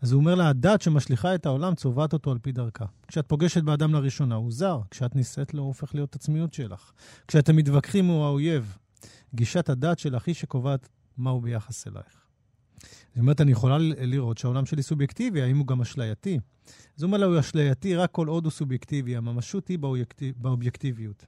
אז 0.00 0.12
הוא 0.12 0.20
אומר 0.20 0.34
לה, 0.34 0.48
הדת 0.48 0.82
שמשליכה 0.82 1.34
את 1.34 1.46
העולם 1.46 1.74
צובעת 1.74 2.12
אותו 2.12 2.30
על 2.30 2.38
פי 2.38 2.52
דרכה. 2.52 2.84
כשאת 3.08 3.28
פוגשת 3.28 3.62
באדם 3.62 3.94
לראשונה, 3.94 4.34
הוא 4.34 4.52
זר. 4.52 4.80
כשאת 4.90 5.16
נישאת 5.16 5.54
לו, 5.54 5.62
הוא 5.62 5.68
הופך 5.68 5.94
להיות 5.94 6.14
עצמיות 6.14 6.54
שלך. 6.54 6.92
כשאתם 7.28 7.56
מתווכחים, 7.56 8.06
הוא 8.06 8.24
האויב. 8.24 8.76
גישת 9.34 9.68
הדת 9.68 9.98
שלך 9.98 10.26
היא 10.26 10.34
שקובעת 10.34 10.88
מהו 11.18 11.40
ביחס 11.40 11.86
אלייך. 11.86 12.26
זאת 12.80 13.18
אומרת, 13.18 13.40
אני 13.40 13.52
יכולה 13.52 13.78
לראות 13.80 14.38
שהעולם 14.38 14.66
שלי 14.66 14.82
סובייקטיבי, 14.82 15.42
האם 15.42 15.58
הוא 15.58 15.66
גם 15.66 15.80
אשלייתי? 15.80 16.38
אז 16.96 17.02
הוא 17.02 17.06
אומר 17.06 17.18
לה, 17.18 17.26
הוא 17.26 17.40
אשלייתי 17.40 17.96
רק 17.96 18.10
כל 18.10 18.28
עוד 18.28 18.44
הוא 18.44 18.50
סובייקטיבי, 18.50 19.16
הממשות 19.16 19.68
היא 19.68 19.78
באובייקטיביות. 20.36 21.26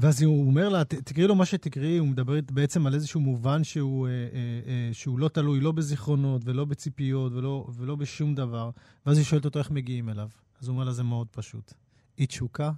ואז 0.00 0.22
הוא 0.22 0.46
אומר 0.46 0.68
לה, 0.68 0.84
תקראי 0.84 1.26
לו 1.26 1.34
מה 1.34 1.46
שתקראי, 1.46 1.98
הוא 1.98 2.08
מדבר 2.08 2.34
בעצם 2.52 2.86
על 2.86 2.94
איזשהו 2.94 3.20
מובן 3.20 3.64
שהוא, 3.64 4.06
אה, 4.06 4.12
אה, 4.12 4.18
אה, 4.66 4.90
שהוא 4.92 5.18
לא 5.18 5.28
תלוי 5.28 5.60
לא 5.60 5.72
בזיכרונות 5.72 6.42
ולא 6.44 6.64
בציפיות 6.64 7.32
ולא, 7.32 7.66
ולא 7.74 7.96
בשום 7.96 8.34
דבר. 8.34 8.70
ואז 9.06 9.16
היא 9.16 9.24
שואלת 9.24 9.44
אותו 9.44 9.58
איך 9.58 9.70
מגיעים 9.70 10.08
אליו. 10.08 10.28
אז 10.60 10.68
הוא 10.68 10.74
אומר 10.74 10.84
לה, 10.84 10.92
זה 10.92 11.02
מאוד 11.02 11.26
פשוט. 11.30 11.72
אי 12.18 12.26
תשוקה 12.26 12.70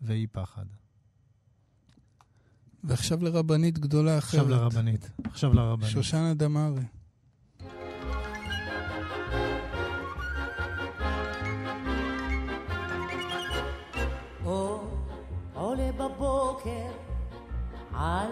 ואי 0.00 0.26
פחד. 0.26 0.66
ועכשיו 2.84 3.24
לרבנית 3.24 3.78
גדולה 3.78 4.18
אחרת. 4.18 4.40
עכשיו 4.40 4.48
לרבנית. 4.48 5.10
עכשיו 5.24 5.54
לרבנית. 5.54 5.90
שושנה 5.90 6.34
דמארי. 6.34 6.82
בבוקר 16.02 16.90
על 17.94 18.30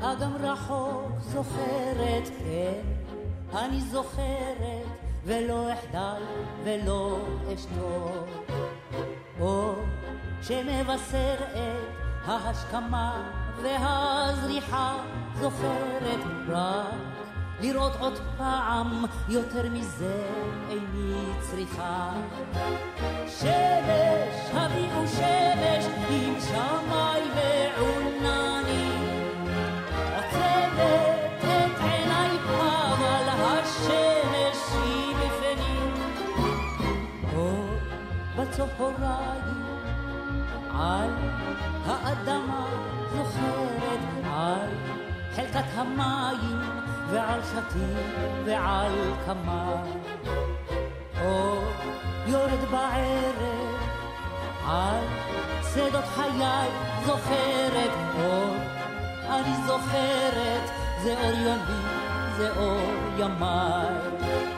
אגם 0.00 0.36
רחוק 0.36 1.12
זוכרת, 1.20 2.28
כן, 2.38 2.80
אני 3.52 3.80
זוכרת 3.80 4.86
ולא 5.24 5.72
אחדל 5.72 6.22
ולא 6.64 7.18
אשתוק. 7.54 8.52
או 9.40 9.74
שמבשר 10.42 11.34
את 11.54 12.28
ההשכמה 12.28 13.30
והזריחה 13.62 14.96
זוכרת 15.40 16.20
רק 16.48 16.94
לראות 17.60 17.92
עוד 18.00 18.18
פעם 18.36 19.04
יותר 19.28 19.68
מזה 19.72 20.24
איני 20.68 21.32
צריכה. 21.40 22.12
שמש, 23.26 24.50
הביאו 24.52 25.08
שמש 25.08 25.84
עם 26.10 26.34
שמי 26.40 27.20
מעונני. 27.34 28.90
עוצמת 30.16 31.44
את 31.44 31.80
עיניי 31.80 32.38
אבל 32.58 33.28
השמש 33.28 34.58
היא 34.72 35.16
בפנים. 35.16 35.94
אור 37.36 37.66
בצהריים 38.36 39.65
על 40.78 41.10
האדמה 41.86 42.66
זוכרת 43.12 44.00
על 44.24 44.68
חלקת 45.36 45.64
המים 45.74 46.60
ועל 47.10 47.40
שתים 47.42 47.96
ועל 48.44 48.92
כמה. 49.26 49.82
אור 51.22 51.64
יורד 52.26 52.70
בערב 52.70 53.76
על 54.66 55.04
שדות 55.74 56.04
חיי 56.04 56.68
זוכרת 57.06 57.90
אור, 58.18 58.54
אני 59.30 59.56
זוכרת, 59.66 60.70
זה 61.02 61.14
אור 61.22 61.38
יומי, 61.38 61.82
זה 62.36 62.56
אור 62.56 62.90
ימיי. 63.18 64.55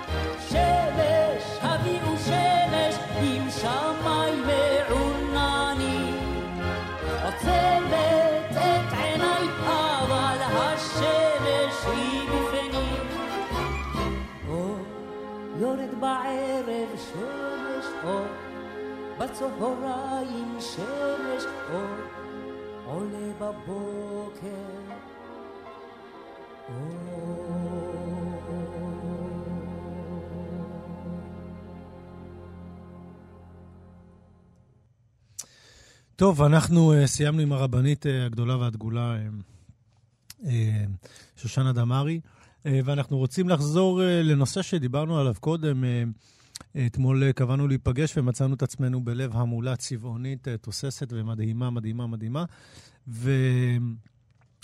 שמש 16.96 17.87
אור. 18.05 18.27
בצהריים 19.18 20.57
שמש 20.61 21.44
אור 21.72 22.18
עולה 22.85 23.33
בבוקר 23.40 24.88
טוב, 36.16 36.43
אנחנו 36.43 36.93
uh, 36.93 37.07
סיימנו 37.07 37.43
עם 37.43 37.53
הרבנית 37.53 38.07
uh, 38.07 38.09
הגדולה 38.26 38.57
והדגולה, 38.57 39.16
uh, 40.43 40.47
שושנה 41.36 41.72
דמארי, 41.72 42.20
ואנחנו 42.64 43.18
רוצים 43.18 43.49
לחזור 43.49 44.01
לנושא 44.05 44.62
שדיברנו 44.62 45.18
עליו 45.20 45.34
קודם, 45.41 45.84
אתמול 46.86 47.24
אה, 47.24 47.32
קבענו 47.32 47.68
להיפגש 47.68 48.16
ומצאנו 48.16 48.54
את 48.54 48.62
עצמנו 48.62 49.00
בלב 49.00 49.36
המולה 49.36 49.76
צבעונית, 49.76 50.48
אה, 50.48 50.56
תוססת 50.56 51.12
ומדהימה, 51.12 51.70
מדהימה, 51.70 52.06
מדהימה. 52.06 52.44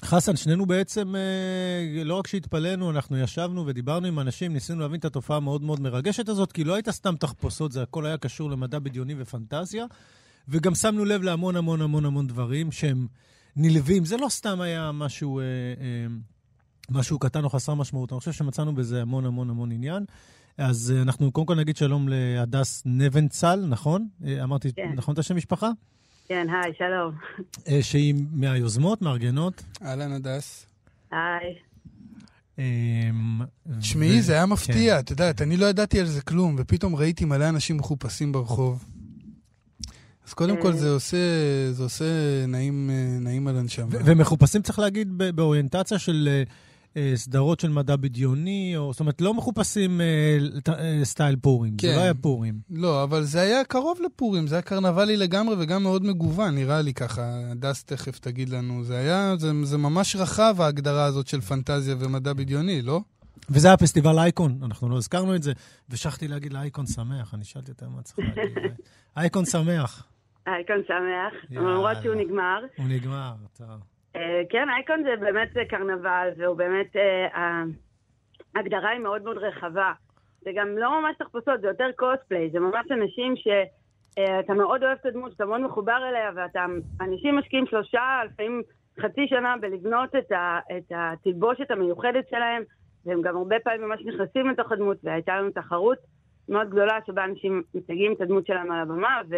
וחסן, 0.03 0.36
שנינו 0.36 0.66
בעצם, 0.66 1.14
אה, 1.16 2.05
לא 2.05 2.14
רק 2.14 2.26
שהתפלאנו, 2.26 2.90
אנחנו 2.90 3.18
ישבנו 3.18 3.66
ודיברנו 3.66 4.07
עם 4.07 4.20
אנשים, 4.20 4.53
ניסינו 4.53 4.80
להבין 4.80 5.01
את 5.01 5.05
התופעה 5.05 5.36
המאוד 5.36 5.62
מאוד 5.62 5.80
מרגשת 5.80 6.28
הזאת, 6.28 6.53
כי 6.53 6.64
לא 6.64 6.74
הייתה 6.74 6.92
סתם 6.92 7.16
תחפושות, 7.16 7.72
זה 7.72 7.82
הכל 7.82 8.07
היה 8.07 8.16
קשור 8.16 8.51
למדע 8.51 8.78
בדיוני 8.78 9.14
ופנטזיה. 9.18 9.86
וגם 10.49 10.74
שמנו 10.74 11.05
לב 11.05 11.22
להמון 11.22 11.57
המון 11.57 11.80
המון 11.80 12.05
המון 12.05 12.26
דברים 12.26 12.72
שהם 12.72 13.07
נלווים. 13.57 14.05
זה 14.05 14.16
לא 14.16 14.28
סתם 14.28 14.61
היה 14.61 14.92
משהו, 14.92 15.40
משהו 16.90 17.18
קטן 17.18 17.45
או 17.45 17.51
חסר 17.51 17.74
משמעות, 17.74 18.12
אני 18.12 18.18
חושב 18.18 18.32
שמצאנו 18.32 18.74
בזה 18.74 19.03
המון 19.03 19.26
המון 19.26 19.51
המון 19.51 19.72
עניין. 19.72 20.05
אז 20.59 20.92
אה, 20.96 21.02
אנחנו 21.02 21.32
קודם 21.32 21.46
כל 21.46 21.55
נגיד 21.55 21.76
שלום 21.76 22.09
להדס 22.09 22.82
נבנצל, 22.86 23.66
נכון? 23.68 24.09
אה, 24.26 24.42
אמרתי 24.42 24.72
כן. 24.72 24.92
נכון 24.96 25.14
את 25.14 25.18
השם 25.18 25.36
משפחה? 25.36 25.70
כן, 26.28 26.46
היי, 26.50 26.72
שלום. 26.78 27.14
אה, 27.68 27.82
שהיא 27.82 28.14
מהיוזמות, 28.32 29.02
מארגנות. 29.02 29.62
אהלן, 29.82 30.12
הדס. 30.12 30.66
היי. 31.11 31.55
אמ, 32.59 33.40
תשמעי, 33.80 34.22
זה 34.22 34.32
היה 34.32 34.46
מפתיע, 34.46 34.94
כן. 34.94 35.00
את 35.00 35.11
יודעת, 35.11 35.42
אני 35.42 35.57
לא 35.57 35.66
ידעתי 35.66 36.00
על 36.00 36.07
זה 36.07 36.22
כלום, 36.22 36.57
ופתאום 36.59 36.96
ראיתי 36.96 37.24
מלא 37.24 37.48
אנשים 37.48 37.76
מחופשים 37.76 38.32
ברחוב. 38.32 38.84
אז 40.26 40.34
קודם 40.34 40.62
כל 40.62 40.72
זה 40.72 40.90
עושה, 40.90 41.16
זה 41.72 41.82
עושה 41.82 42.05
נעים, 42.48 42.90
נעים 43.20 43.48
על 43.48 43.57
הנשמה. 43.57 43.86
ומחופשים 44.05 44.62
צריך 44.62 44.78
להגיד 44.78 45.09
באוריינטציה 45.18 45.98
של 45.98 46.42
סדרות 47.14 47.61
של 47.61 47.68
מדע 47.68 47.97
בדיוני, 47.97 48.76
או, 48.76 48.92
זאת 48.92 49.01
אומרת, 49.01 49.20
לא 49.20 49.34
מחופשים 49.34 50.01
אה, 50.01 50.38
אה, 50.68 51.05
סטייל 51.05 51.36
פורים. 51.36 51.74
כן. 51.78 51.88
זה 51.88 51.97
לא 51.97 52.01
היה 52.01 52.14
פורים. 52.14 52.55
לא, 52.70 53.03
אבל 53.03 53.22
זה 53.22 53.40
היה 53.40 53.64
קרוב 53.64 53.99
לפורים, 54.05 54.47
זה 54.47 54.55
היה 54.55 54.62
קרנבלי 54.62 55.16
לגמרי 55.16 55.57
וגם 55.59 55.82
מאוד 55.82 56.05
מגוון, 56.05 56.55
נראה 56.55 56.82
לי 56.82 56.95
ככה. 56.95 57.22
הדס 57.51 57.84
תכף 57.84 58.18
תגיד 58.18 58.49
לנו. 58.49 58.84
זה 58.84 58.97
היה, 58.97 59.36
זה, 59.36 59.53
זה 59.62 59.78
ממש 59.78 60.16
רחב 60.16 60.57
ההגדרה 60.59 61.05
הזאת 61.05 61.26
של 61.26 61.40
פנטזיה 61.40 61.95
ומדע 61.99 62.32
בדיוני, 62.32 62.82
לא? 62.82 63.01
וזה 63.51 63.68
היה 63.68 63.76
פסטיבל 63.76 64.18
אייקון, 64.18 64.59
אנחנו 64.62 64.88
לא 64.88 64.97
הזכרנו 64.97 65.34
את 65.34 65.42
זה, 65.42 65.53
ושכחתי 65.90 66.28
להגיד 66.28 66.53
לאייקון 66.53 66.86
שמח, 66.86 67.34
אני 67.34 67.45
שאלתי 67.45 67.70
אותה 67.72 67.86
מה 67.88 68.03
צריך 68.03 68.18
להגיד. 68.18 68.74
אייקון 69.16 69.45
שמח. 69.45 70.07
אייקון 70.47 70.82
שמח, 70.86 71.51
למרות 71.51 71.97
שהוא 72.03 72.14
נגמר. 72.14 72.59
הוא 72.76 72.86
נגמר, 72.88 73.34
טוב. 73.59 73.93
אה, 74.17 74.43
כן, 74.49 74.69
אייקון 74.69 75.03
זה 75.03 75.17
באמת 75.21 75.49
קרנבל, 75.69 76.29
והוא 76.37 76.57
באמת, 76.57 76.97
אה, 76.97 77.62
ההגדרה 78.55 78.91
היא 78.91 79.01
מאוד 79.01 79.23
מאוד 79.23 79.39
רחבה. 79.39 79.93
זה 80.41 80.51
גם 80.55 80.79
לא 80.79 81.01
ממש 81.01 81.17
תחפושות, 81.19 81.61
זה 81.61 81.67
יותר 81.67 81.91
קוספליי, 81.97 82.51
זה 82.51 82.61
ממש 82.61 82.87
אנשים 82.91 83.37
שאתה 83.37 84.53
אה, 84.53 84.55
מאוד 84.55 84.83
אוהב 84.83 84.99
את 85.01 85.07
הדמות, 85.07 85.33
שאתה 85.33 85.45
מאוד 85.45 85.61
מחובר 85.61 86.09
אליה, 86.09 86.31
ואנשים 87.01 87.37
משקיעים 87.37 87.67
שלושה, 87.67 88.21
לפעמים 88.25 88.62
חצי 89.01 89.29
שנה 89.29 89.55
בלבנות 89.61 90.17
את, 90.17 90.33
ה, 90.33 90.59
את 90.77 90.93
התלבושת 90.95 91.71
המיוחדת 91.71 92.29
שלהם, 92.31 92.62
והם 93.07 93.23
גם 93.23 93.37
הרבה 93.37 93.57
פעמים 93.65 93.89
ממש 93.89 94.01
נכנסים 94.05 94.49
לתוך 94.49 94.73
הדמות, 94.73 94.97
והייתה 95.05 95.37
לנו 95.37 95.51
תחרות 95.51 95.99
מאוד 96.49 96.71
גדולה 96.71 96.99
שבה 97.07 97.25
אנשים 97.25 97.62
מציגים 97.75 98.12
את 98.12 98.21
הדמות 98.21 98.47
שלהם 98.47 98.73
על 98.73 98.81
הבמה, 98.81 99.21
ו... 99.31 99.37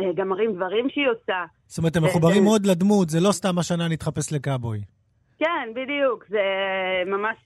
אה, 0.00 0.12
גם 0.14 0.28
מראים 0.28 0.54
דברים 0.54 0.90
שהיא 0.90 1.08
עושה. 1.08 1.44
זאת 1.66 1.78
אומרת, 1.78 1.96
הם 1.96 2.04
מחוברים 2.04 2.38
אה, 2.38 2.44
מאוד 2.44 2.66
לדמות, 2.66 3.10
זה 3.10 3.20
לא 3.20 3.32
סתם 3.32 3.58
השנה 3.58 3.88
נתחפש 3.88 4.32
לקאבוי. 4.32 4.80
כן, 5.38 5.68
בדיוק. 5.74 6.24
זה 6.28 6.42
ממש... 7.06 7.36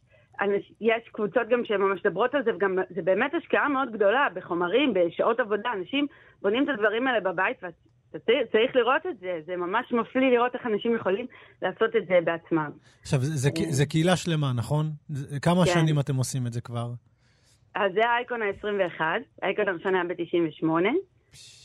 יש 0.80 1.08
קבוצות 1.12 1.48
גם 1.50 1.64
שהן 1.64 1.80
ממש 1.80 2.00
מדברות 2.04 2.34
על 2.34 2.44
זה, 2.44 2.50
וגם 2.54 2.78
זה 2.90 3.02
באמת 3.02 3.34
השקעה 3.34 3.68
מאוד 3.68 3.92
גדולה 3.92 4.26
בחומרים, 4.34 4.94
בשעות 4.94 5.40
עבודה. 5.40 5.70
אנשים 5.78 6.06
בונים 6.42 6.64
את 6.64 6.68
הדברים 6.68 7.06
האלה 7.06 7.20
בבית, 7.20 7.56
ואתה 7.62 8.32
צריך 8.52 8.76
לראות 8.76 9.06
את 9.06 9.18
זה. 9.18 9.40
זה 9.46 9.56
ממש 9.56 9.92
מפליא 9.92 10.30
לראות 10.30 10.54
איך 10.54 10.66
אנשים 10.66 10.96
יכולים 10.96 11.26
לעשות 11.62 11.96
את 11.96 12.06
זה 12.08 12.18
בעצמם. 12.24 12.70
עכשיו, 13.02 13.18
זה, 13.20 13.50
זה 13.70 13.86
קהילה 13.86 14.16
שלמה, 14.16 14.52
נכון? 14.56 14.86
כמה 15.42 15.64
כן. 15.64 15.70
שנים 15.74 16.00
אתם 16.00 16.16
עושים 16.16 16.46
את 16.46 16.52
זה 16.52 16.60
כבר? 16.60 16.88
אז 17.74 17.92
זה 17.94 18.00
האייקון 18.08 18.42
ה-21, 18.42 19.00
האייקון 19.42 19.68
הראשון 19.68 19.94
היה 19.94 20.04
ב-98. 20.04 20.66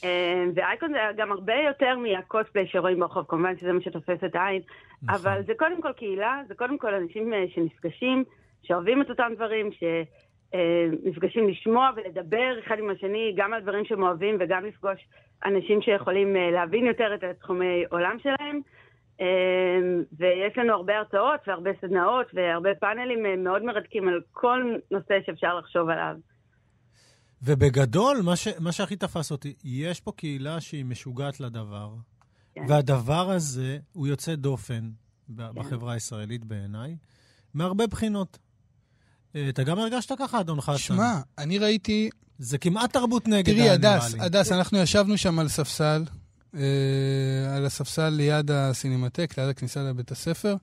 אה, 0.04 0.44
ואייקון 0.56 0.92
זה 0.92 1.00
גם 1.18 1.32
הרבה 1.32 1.56
יותר 1.56 1.98
מהקוספליי 1.98 2.68
שרואים 2.68 3.00
ברחוב, 3.00 3.26
כמובן 3.28 3.58
שזה 3.58 3.74
מה 3.74 3.82
שתופס 3.82 4.24
את 4.26 4.36
העין, 4.36 4.62
נכון. 5.04 5.16
אבל 5.16 5.42
זה 5.48 5.54
קודם 5.58 5.82
כל 5.82 5.92
קהילה, 5.92 6.42
זה 6.48 6.56
קודם 6.56 6.78
כל 6.78 6.94
אנשים 6.94 7.34
אה, 7.34 7.46
שנפגשים, 7.54 8.24
שאוהבים 8.64 9.02
את 9.02 9.10
אותם 9.10 9.32
דברים, 9.36 9.70
שנפגשים 9.72 11.48
לשמוע 11.48 11.90
ולדבר 11.96 12.60
אחד 12.60 12.80
עם 12.80 12.90
השני, 12.90 13.34
גם 13.38 13.54
על 13.54 13.62
דברים 13.62 13.86
שהם 13.86 14.04
אוהבים 14.04 14.38
וגם 14.40 14.66
לפגוש 14.66 15.08
אנשים 15.46 15.82
שיכולים 15.82 16.36
אה, 16.36 16.52
להבין 16.52 16.86
יותר 16.86 17.16
את 17.16 17.24
התחומי 17.24 17.84
עולם 17.90 18.18
שלהם. 18.24 18.62
אה, 19.22 19.80
ויש 20.18 20.58
לנו 20.58 20.74
הרבה 20.74 20.98
הרצאות 20.98 21.40
והרבה 21.48 21.72
סדנאות 21.82 22.28
והרבה 22.34 22.76
פאנלים 22.76 23.26
אה, 23.26 23.36
מאוד 23.36 23.64
מרתקים 23.64 24.08
על 24.08 24.22
כל 24.32 24.76
נושא 24.92 25.20
שאפשר 25.26 25.56
לחשוב 25.56 25.90
עליו. 25.90 26.16
ובגדול, 27.44 28.22
מה, 28.22 28.36
ש, 28.36 28.48
מה 28.60 28.72
שהכי 28.72 28.96
תפס 28.96 29.32
אותי, 29.32 29.54
יש 29.64 30.00
פה 30.00 30.12
קהילה 30.16 30.62
שהיא 30.62 30.86
משוגעת 30.86 31.40
לדבר, 31.40 31.96
כן. 32.56 32.62
והדבר 32.70 33.32
הזה 33.32 33.78
הוא 33.94 34.08
יוצא 34.08 34.36
דופן 34.36 34.92
כן. 35.38 35.44
בחברה 35.54 35.94
הישראלית 35.94 36.46
בעיניי, 36.46 36.98
מהרבה 37.54 37.88
בחינות. 37.88 38.38
אה, 39.36 39.50
אתה 39.50 39.64
גם 39.64 39.80
הרגשת 39.80 40.12
ככה, 40.20 40.40
אדון 40.40 40.62
חסן? 40.62 40.78
שמע, 40.78 41.22
אני 41.38 41.58
ראיתי... 41.58 42.10
זה 42.40 42.58
כמעט 42.58 42.94
תרבות 42.94 43.28
נגד, 43.28 43.54
תראי, 43.54 43.70
הדס. 43.70 44.16
הדס, 44.20 44.52
אנחנו 44.52 44.78
ישבנו 44.78 45.18
שם 45.18 45.40
על 45.40 45.48
ספסל, 45.48 46.04
אה, 46.56 47.56
על 47.56 47.66
הספסל 47.66 48.10
ליד 48.10 48.52
הסינמטק, 48.52 49.34
ליד 49.38 49.50
הכניסה 49.50 49.84
לבית 49.84 50.12
הספר, 50.12 50.56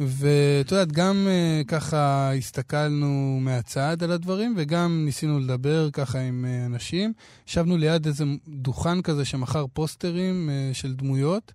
ואת 0.00 0.72
יודעת, 0.72 0.92
גם 0.92 1.26
אה, 1.28 1.62
ככה 1.66 2.32
הסתכלנו 2.34 3.38
מהצד 3.40 4.02
על 4.02 4.12
הדברים, 4.12 4.54
וגם 4.56 5.02
ניסינו 5.04 5.38
לדבר 5.38 5.90
ככה 5.90 6.18
עם 6.18 6.44
אה, 6.48 6.66
אנשים. 6.66 7.12
ישבנו 7.48 7.76
ליד 7.76 8.06
איזה 8.06 8.24
דוכן 8.48 9.02
כזה 9.02 9.24
שמכר 9.24 9.66
פוסטרים 9.72 10.50
אה, 10.50 10.74
של 10.74 10.94
דמויות. 10.94 11.52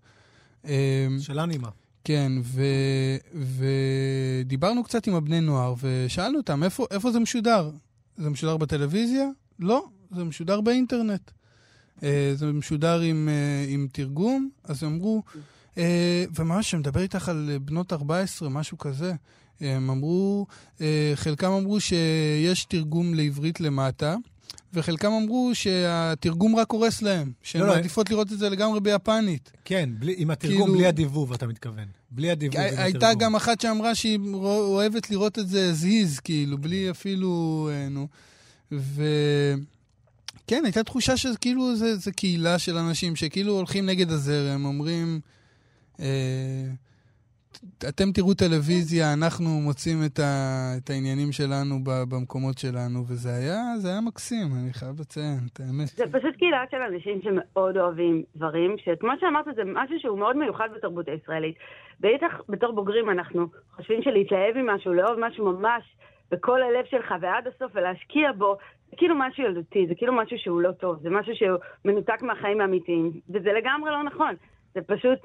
אה, 0.65 1.07
של 1.19 1.39
אנימה. 1.39 1.69
כן, 2.03 2.31
ו... 2.43 2.63
ודיברנו 4.43 4.83
קצת 4.83 5.07
עם 5.07 5.15
הבני 5.15 5.41
נוער, 5.41 5.73
ושאלנו 5.81 6.37
אותם, 6.37 6.63
איפה, 6.63 6.85
איפה 6.91 7.11
זה 7.11 7.19
משודר? 7.19 7.71
זה 8.17 8.29
משודר 8.29 8.57
בטלוויזיה? 8.57 9.25
לא, 9.59 9.85
זה 10.15 10.23
משודר 10.23 10.61
באינטרנט. 10.61 11.31
אה, 12.03 12.31
זה 12.35 12.45
משודר 12.45 12.99
עם, 12.99 13.29
אה, 13.29 13.65
עם 13.73 13.87
תרגום, 13.91 14.49
אז 14.63 14.83
הם 14.83 14.93
אמרו, 14.93 15.23
וממש, 16.35 16.73
אני 16.73 16.79
מדבר 16.79 17.01
איתך 17.01 17.29
על 17.29 17.57
בנות 17.61 17.93
14, 17.93 18.49
משהו 18.49 18.77
כזה. 18.77 19.13
הם 19.61 19.89
אמרו, 19.89 20.45
אה, 20.81 21.11
חלקם 21.15 21.51
אמרו 21.51 21.79
שיש 21.79 22.65
תרגום 22.65 23.13
לעברית 23.13 23.59
למטה, 23.59 24.15
וחלקם 24.73 25.11
אמרו 25.11 25.51
שהתרגום 25.53 26.55
רק 26.55 26.71
הורס 26.71 27.01
להם, 27.01 27.31
שהן 27.43 27.61
לא, 27.61 27.67
לא, 27.67 27.73
מעדיפות 27.75 28.09
לראות 28.09 28.31
את 28.33 28.39
זה 28.39 28.49
לגמרי 28.49 28.79
ביפנית. 28.79 29.51
כן, 29.65 29.89
בלי, 29.99 30.15
עם 30.17 30.31
התרגום, 30.31 30.57
כאילו- 30.61 30.73
בלי 30.73 30.87
הדיבוב, 30.87 31.33
אתה 31.33 31.47
מתכוון. 31.47 31.85
בלי 32.11 32.31
הדיבוב 32.31 32.55
ועם 32.57 32.65
התרגום. 32.67 32.83
הייתה 32.85 33.13
גם 33.19 33.35
אחת 33.35 33.61
שאמרה 33.61 33.95
שהיא 33.95 34.19
רוא- 34.33 34.45
אוהבת 34.59 35.09
לראות 35.09 35.39
את 35.39 35.47
זה 35.47 35.73
זיז, 35.73 36.19
כאילו, 36.19 36.57
בלי 36.57 36.89
אפילו, 36.91 37.69
אה, 37.73 37.89
נו. 37.89 38.07
ו... 38.71 39.03
כן, 40.47 40.61
הייתה 40.65 40.83
תחושה 40.83 41.17
שכאילו 41.17 41.75
זה, 41.75 41.95
זה 41.97 42.11
קהילה 42.11 42.59
של 42.59 42.77
אנשים 42.77 43.15
שכאילו 43.15 43.53
הולכים 43.53 43.85
נגד 43.85 44.11
הזרם, 44.11 44.65
אומרים, 44.65 45.19
אה, 45.25 45.29
אתם 47.89 48.11
תראו 48.13 48.33
טלוויזיה, 48.33 49.13
אנחנו 49.13 49.49
מוצאים 49.49 49.97
את, 50.05 50.19
ה, 50.19 50.31
את 50.77 50.89
העניינים 50.89 51.31
שלנו 51.31 51.75
במקומות 51.83 52.57
שלנו, 52.57 52.99
וזה 53.07 53.29
היה, 53.29 53.61
זה 53.77 53.89
היה 53.89 54.01
מקסים, 54.01 54.47
אני 54.63 54.73
חייב 54.73 54.99
לציין, 54.99 55.39
את 55.53 55.59
האמת. 55.59 55.87
זה 55.87 56.03
פשוט 56.11 56.35
קהילה 56.35 56.63
של 56.71 56.77
אנשים 56.77 57.21
שמאוד 57.21 57.77
אוהבים 57.77 58.23
דברים, 58.35 58.75
שכמו 58.77 59.11
שאמרת, 59.19 59.45
זה 59.55 59.61
משהו 59.65 59.99
שהוא 59.99 60.19
מאוד 60.19 60.37
מיוחד 60.37 60.69
בתרבות 60.75 61.07
הישראלית. 61.07 61.55
בטח 61.99 62.41
בתור 62.49 62.71
בוגרים 62.71 63.09
אנחנו 63.09 63.47
חושבים 63.75 64.01
שלהתלהב 64.01 64.57
ממשהו, 64.57 64.93
לאהוב 64.93 65.19
משהו 65.19 65.51
ממש 65.51 65.83
בכל 66.31 66.63
הלב 66.63 66.85
שלך 66.89 67.13
ועד 67.21 67.47
הסוף 67.47 67.71
ולהשקיע 67.75 68.31
בו, 68.31 68.57
זה 68.89 68.95
כאילו 68.97 69.15
משהו 69.19 69.43
ילדותי, 69.43 69.87
זה 69.87 69.95
כאילו 69.95 70.13
משהו 70.13 70.37
שהוא 70.37 70.61
לא 70.61 70.71
טוב, 70.71 70.99
זה 71.01 71.09
משהו 71.09 71.35
שהוא 71.35 71.57
מנותק 71.85 72.21
מהחיים 72.21 72.61
האמיתיים, 72.61 73.11
וזה 73.29 73.49
לגמרי 73.57 73.91
לא 73.91 74.03
נכון. 74.03 74.35
זה 74.73 74.81
פשוט... 74.81 75.19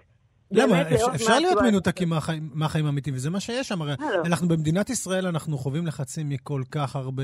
למה? 0.51 0.83
אפשר- 1.15 1.39
להיות 1.39 1.63
מנותקים 1.63 2.09
מהחיים- 2.09 2.87
האמיתיים, 2.87 3.17
וזה 3.17 3.31
מה 3.31 3.41
שיש 3.41 3.69
שם. 3.69 3.83
הרי 3.83 3.93
אה, 3.93 3.97
לא. 4.17 4.23
אנחנו 4.27 4.49
במדינת 4.49 4.91
ישראל, 4.91 5.27
אנחנו 5.27 5.59
חווים 5.59 5.87
לחצים 5.87 6.29
מכל 6.29 6.63
כך 6.71 6.97
הרבה 6.97 7.23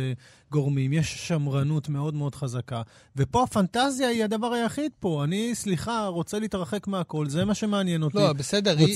גורמים. 0.51 0.93
יש 0.93 1.29
שמרנות 1.29 1.89
מאוד 1.89 2.14
מאוד 2.14 2.35
חזקה. 2.35 2.83
ופה 3.16 3.43
הפנטזיה 3.43 4.09
היא 4.09 4.25
הדבר 4.25 4.53
היחיד 4.53 4.93
פה. 5.01 5.25
אני, 5.25 5.51
סליחה, 5.55 6.07
רוצה 6.07 6.39
להתרחק 6.39 6.87
מהכל, 6.87 7.29
זה 7.29 7.45
מה 7.45 7.55
שמעניין 7.55 8.03
אותי. 8.03 8.18
לא, 8.18 8.33
בסדר, 8.33 8.79
היא. 8.79 8.87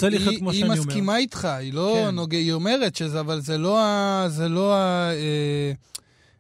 מסכימה 0.87 1.17
איתך, 1.17 1.45
היא 1.45 1.73
לא 1.73 1.93
כן. 1.97 2.09
כן. 2.09 2.15
נוגע, 2.15 2.39
היא 2.39 2.53
אומרת 2.53 2.97
שזה, 2.97 3.21
אבל 3.21 3.41
זה 3.41 3.59
לא 3.59 3.79
ה... 3.81 4.27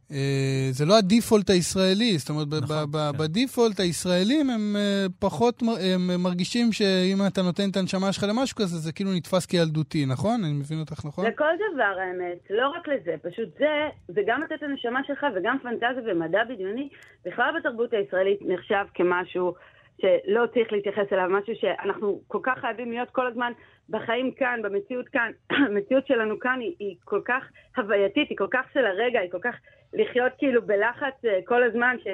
זה 0.08 0.14
לא. 0.14 0.20
אה, 0.20 0.68
זה 0.72 0.84
לא 0.86 0.98
הדיפולט 0.98 1.50
הישראלי, 1.50 2.18
זאת 2.18 2.30
אומרת, 2.30 2.48
ב- 2.48 2.54
נכון, 2.54 2.90
ב- 2.90 3.10
כן. 3.12 3.18
בדיפולט 3.18 3.80
הישראלים 3.80 4.50
הם 4.50 4.76
אה, 4.78 5.06
פחות, 5.18 5.62
הם 5.62 6.22
מרגישים 6.22 6.72
שאם 6.72 7.18
אתה 7.26 7.42
נותן 7.42 7.70
את 7.70 7.76
הנשמה 7.76 8.12
שלך 8.12 8.24
למשהו 8.28 8.56
כזה, 8.56 8.76
זה 8.78 8.92
כאילו 8.92 9.12
נתפס 9.12 9.46
כילדותי, 9.46 10.06
נכון? 10.06 10.44
אני 10.44 10.52
מבין 10.52 10.80
אותך 10.80 11.04
נכון? 11.06 11.26
לכל 11.26 11.44
דבר 11.74 11.94
האמת, 12.02 12.38
לא 12.50 12.68
רק 12.68 12.88
לזה, 12.88 13.14
פשוט 13.22 13.48
זה, 13.58 13.72
זה 14.08 14.20
גם 14.26 14.42
לתת 14.42 14.52
את 14.52 14.62
הנשמה 14.62 15.00
שלך 15.06 15.26
וגם 15.36 15.56
פנטזיה 15.62 16.02
ומדע 16.12 16.38
בדיוני, 16.50 16.88
בכלל 17.26 17.50
בתרבות 17.58 17.92
הישראלית 17.92 18.38
נחשב 18.42 18.84
כמשהו 18.94 19.54
שלא 20.00 20.46
צריך 20.54 20.72
להתייחס 20.72 21.12
אליו, 21.12 21.28
משהו 21.30 21.54
שאנחנו 21.60 22.20
כל 22.26 22.38
כך 22.42 22.58
חייבים 22.58 22.90
להיות 22.90 23.10
כל 23.10 23.26
הזמן 23.26 23.52
בחיים 23.88 24.32
כאן, 24.32 24.60
במציאות 24.62 25.08
כאן, 25.08 25.30
המציאות 25.66 26.06
שלנו 26.06 26.38
כאן 26.38 26.60
היא, 26.60 26.74
היא 26.78 26.96
כל 27.04 27.20
כך 27.24 27.44
הווייתית, 27.76 28.28
היא 28.30 28.38
כל 28.38 28.46
כך 28.50 28.64
של 28.72 28.86
הרגע, 28.86 29.20
היא 29.20 29.30
כל 29.30 29.38
כך 29.42 29.54
לחיות 29.92 30.32
כאילו 30.38 30.62
בלחץ 30.66 31.24
אה, 31.24 31.38
כל 31.44 31.62
הזמן, 31.62 31.96
ש... 32.04 32.06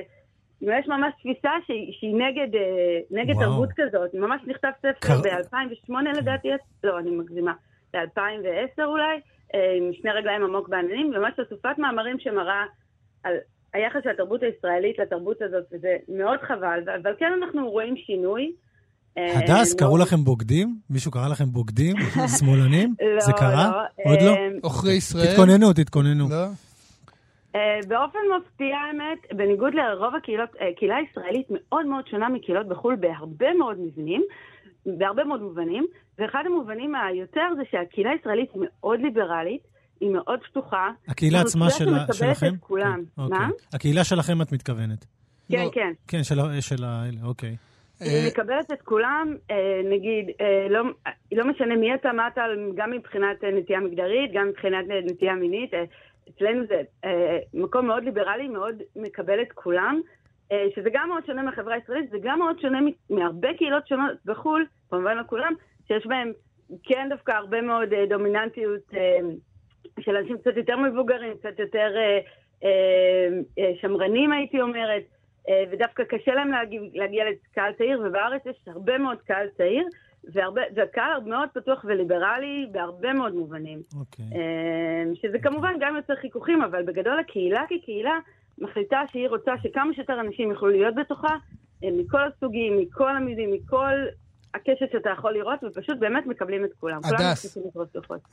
יש 0.60 0.88
ממש 0.88 1.14
תפיסה 1.18 1.50
שהיא, 1.66 1.92
שהיא 1.92 2.14
נגד, 2.14 2.54
אה, 2.54 2.98
נגד. 3.10 3.34
תרבות 3.34 3.68
כזאת. 3.76 4.14
ממש 4.14 4.40
נכתב 4.46 4.70
ספר 4.78 4.92
קר- 5.00 5.20
ב-2008 5.22 5.92
לדעתי, 6.18 6.48
לא, 6.84 6.98
אני 6.98 7.10
מגזימה, 7.10 7.52
ב-2010 7.92 8.84
אולי, 8.84 9.20
אה, 9.54 9.72
עם 9.76 9.92
שני 9.92 10.10
רגליים 10.10 10.44
עמוק 10.44 10.68
בעננים, 10.68 11.10
ממש 11.10 11.32
אסופת 11.40 11.78
מאמרים 11.78 12.18
שמראה 12.18 12.64
על 13.24 13.34
היחס 13.74 14.00
של 14.04 14.10
התרבות 14.10 14.42
הישראלית 14.42 14.98
לתרבות 14.98 15.42
הזאת, 15.42 15.64
וזה 15.72 15.96
מאוד 16.08 16.38
חבל, 16.42 16.80
אבל 17.02 17.12
כן 17.18 17.32
אנחנו 17.42 17.70
רואים 17.70 17.96
שינוי. 17.96 18.52
אה, 19.18 19.38
הדס, 19.38 19.74
קראו 19.74 19.90
מאוד- 19.90 20.00
לכם 20.00 20.16
בוגדים? 20.24 20.76
מישהו 20.90 21.10
קרא 21.10 21.28
לכם 21.28 21.44
בוגדים? 21.44 21.96
שמאלנים? 22.38 22.94
לא, 23.14 23.20
זה 23.20 23.32
קרה? 23.32 23.70
לא, 23.70 24.10
עוד 24.10 24.18
לא? 24.22 24.30
אה, 24.30 24.48
עוכרי 24.62 24.92
ישראל? 24.92 25.26
תתכוננו, 25.26 25.72
תתכוננו. 25.72 26.24
לא? 26.30 26.44
אה, 27.54 27.78
באופן 27.88 28.18
מפתיע 28.38 28.76
האמת, 28.76 29.18
בניגוד 29.32 29.74
לרוב 29.74 30.14
הקהילות, 30.14 30.48
אה, 30.60 30.66
קהילה 30.76 30.96
ישראלית 31.10 31.46
מאוד 31.50 31.86
מאוד 31.86 32.06
שונה 32.08 32.28
מקהילות 32.28 32.68
בחו"ל 32.68 32.96
בהרבה 32.96 33.52
מאוד 33.58 33.80
מבנים, 33.80 34.22
בהרבה 34.86 35.24
מאוד 35.24 35.42
מובנים, 35.42 35.86
ואחד 36.18 36.42
המובנים 36.46 36.94
היותר 36.94 37.46
זה 37.56 37.62
שהקהילה 37.70 38.10
הישראלית 38.10 38.50
מאוד 38.56 39.00
ליברלית, 39.00 39.62
היא 40.00 40.10
מאוד 40.10 40.40
פתוחה. 40.50 40.90
הקהילה 41.08 41.40
עצמה 41.40 41.70
שמקבלת 41.70 42.14
שלכם? 42.14 42.46
את 42.54 42.60
כולם. 42.60 43.02
כן, 43.16 43.22
אוקיי. 43.22 43.38
מה? 43.38 43.48
הקהילה 43.72 44.04
שלכם 44.04 44.42
את 44.42 44.52
מתכוונת. 44.52 45.04
כן, 45.52 45.64
לא. 45.64 45.70
כן. 45.74 45.92
כן, 46.08 46.22
של 46.22 46.40
ה- 46.40 46.60
של 46.60 46.84
האלה, 46.84 47.18
אוקיי. 47.24 47.56
אה, 48.02 48.06
היא 48.06 48.28
מקבלת 48.32 48.72
את 48.72 48.82
כולם, 48.82 49.34
אה, 49.50 49.56
נגיד, 49.90 50.26
אה, 50.40 50.66
לא, 50.70 50.82
לא 51.32 51.44
משנה 51.50 51.76
מי 51.76 51.94
אתה, 51.94 52.12
מה 52.12 52.28
אתה, 52.28 52.42
גם 52.74 52.90
מבחינת 52.90 53.44
אה, 53.44 53.50
נטייה 53.50 53.80
מגדרית, 53.80 54.30
גם 54.34 54.48
מבחינת 54.48 54.84
אה, 54.90 55.00
נטייה 55.04 55.34
מינית. 55.34 55.74
אה, 55.74 55.84
אצלנו 56.28 56.66
זה 56.68 56.74
אה, 57.04 57.38
מקום 57.54 57.86
מאוד 57.86 58.04
ליברלי, 58.04 58.48
מאוד 58.48 58.74
מקבל 58.96 59.42
את 59.42 59.52
כולם, 59.54 60.00
אה, 60.52 60.64
שזה 60.76 60.88
גם 60.92 61.08
מאוד 61.08 61.26
שונה 61.26 61.42
מהחברה 61.42 61.74
הישראלית, 61.74 62.10
זה 62.10 62.16
גם 62.22 62.38
מאוד 62.38 62.60
שונה 62.60 62.78
מהרבה 63.10 63.48
קהילות 63.58 63.88
שונות 63.88 64.16
בחו"ל, 64.24 64.66
כמובן 64.90 65.16
לא 65.16 65.22
כולם, 65.26 65.52
שיש 65.88 66.06
בהם 66.06 66.32
כן 66.82 67.06
דווקא 67.10 67.32
הרבה 67.32 67.60
מאוד 67.60 67.92
אה, 67.92 68.04
דומיננטיות 68.08 68.82
אה, 68.94 69.18
של 70.00 70.16
אנשים 70.16 70.38
קצת 70.38 70.56
יותר 70.56 70.76
מבוגרים, 70.76 71.36
קצת 71.38 71.58
יותר 71.58 71.92
אה, 71.96 72.18
אה, 72.64 73.28
אה, 73.58 73.72
שמרנים 73.80 74.32
הייתי 74.32 74.60
אומרת. 74.60 75.02
אה, 75.48 75.64
ודווקא 75.70 76.04
קשה 76.04 76.34
להם 76.34 76.50
להגיע, 76.50 76.80
להגיע 76.94 77.24
לקהל 77.24 77.72
צעיר, 77.72 78.02
ובארץ 78.04 78.42
יש 78.46 78.56
הרבה 78.66 78.98
מאוד 78.98 79.18
קהל 79.26 79.48
צעיר, 79.56 79.86
והרבה, 80.32 80.62
והקהל 80.74 81.20
מאוד 81.26 81.48
פתוח 81.54 81.84
וליברלי 81.88 82.66
בהרבה 82.72 83.12
מאוד 83.12 83.34
מובנים. 83.34 83.82
אוקיי. 84.00 84.24
אה, 84.34 85.14
שזה 85.14 85.38
כמובן 85.38 85.72
גם 85.80 85.96
יוצר 85.96 86.14
חיכוכים, 86.16 86.62
אבל 86.62 86.82
בגדול 86.82 87.18
הקהילה 87.18 87.62
כקהילה 87.68 88.18
מחליטה 88.58 89.00
שהיא 89.12 89.28
רוצה 89.28 89.52
שכמה 89.62 89.94
שיותר 89.94 90.20
אנשים 90.20 90.50
יוכלו 90.50 90.68
להיות 90.68 90.94
בתוכה, 90.94 91.36
מכל 91.82 92.20
הסוגים, 92.22 92.78
מכל 92.78 93.16
המילים, 93.16 93.50
מכל 93.52 93.94
הקשת 94.54 94.92
שאתה 94.92 95.10
יכול 95.10 95.32
לראות, 95.32 95.64
ופשוט 95.64 95.98
באמת 95.98 96.26
מקבלים 96.26 96.64
את 96.64 96.70
כולם. 96.80 97.00
הדס. 97.04 97.58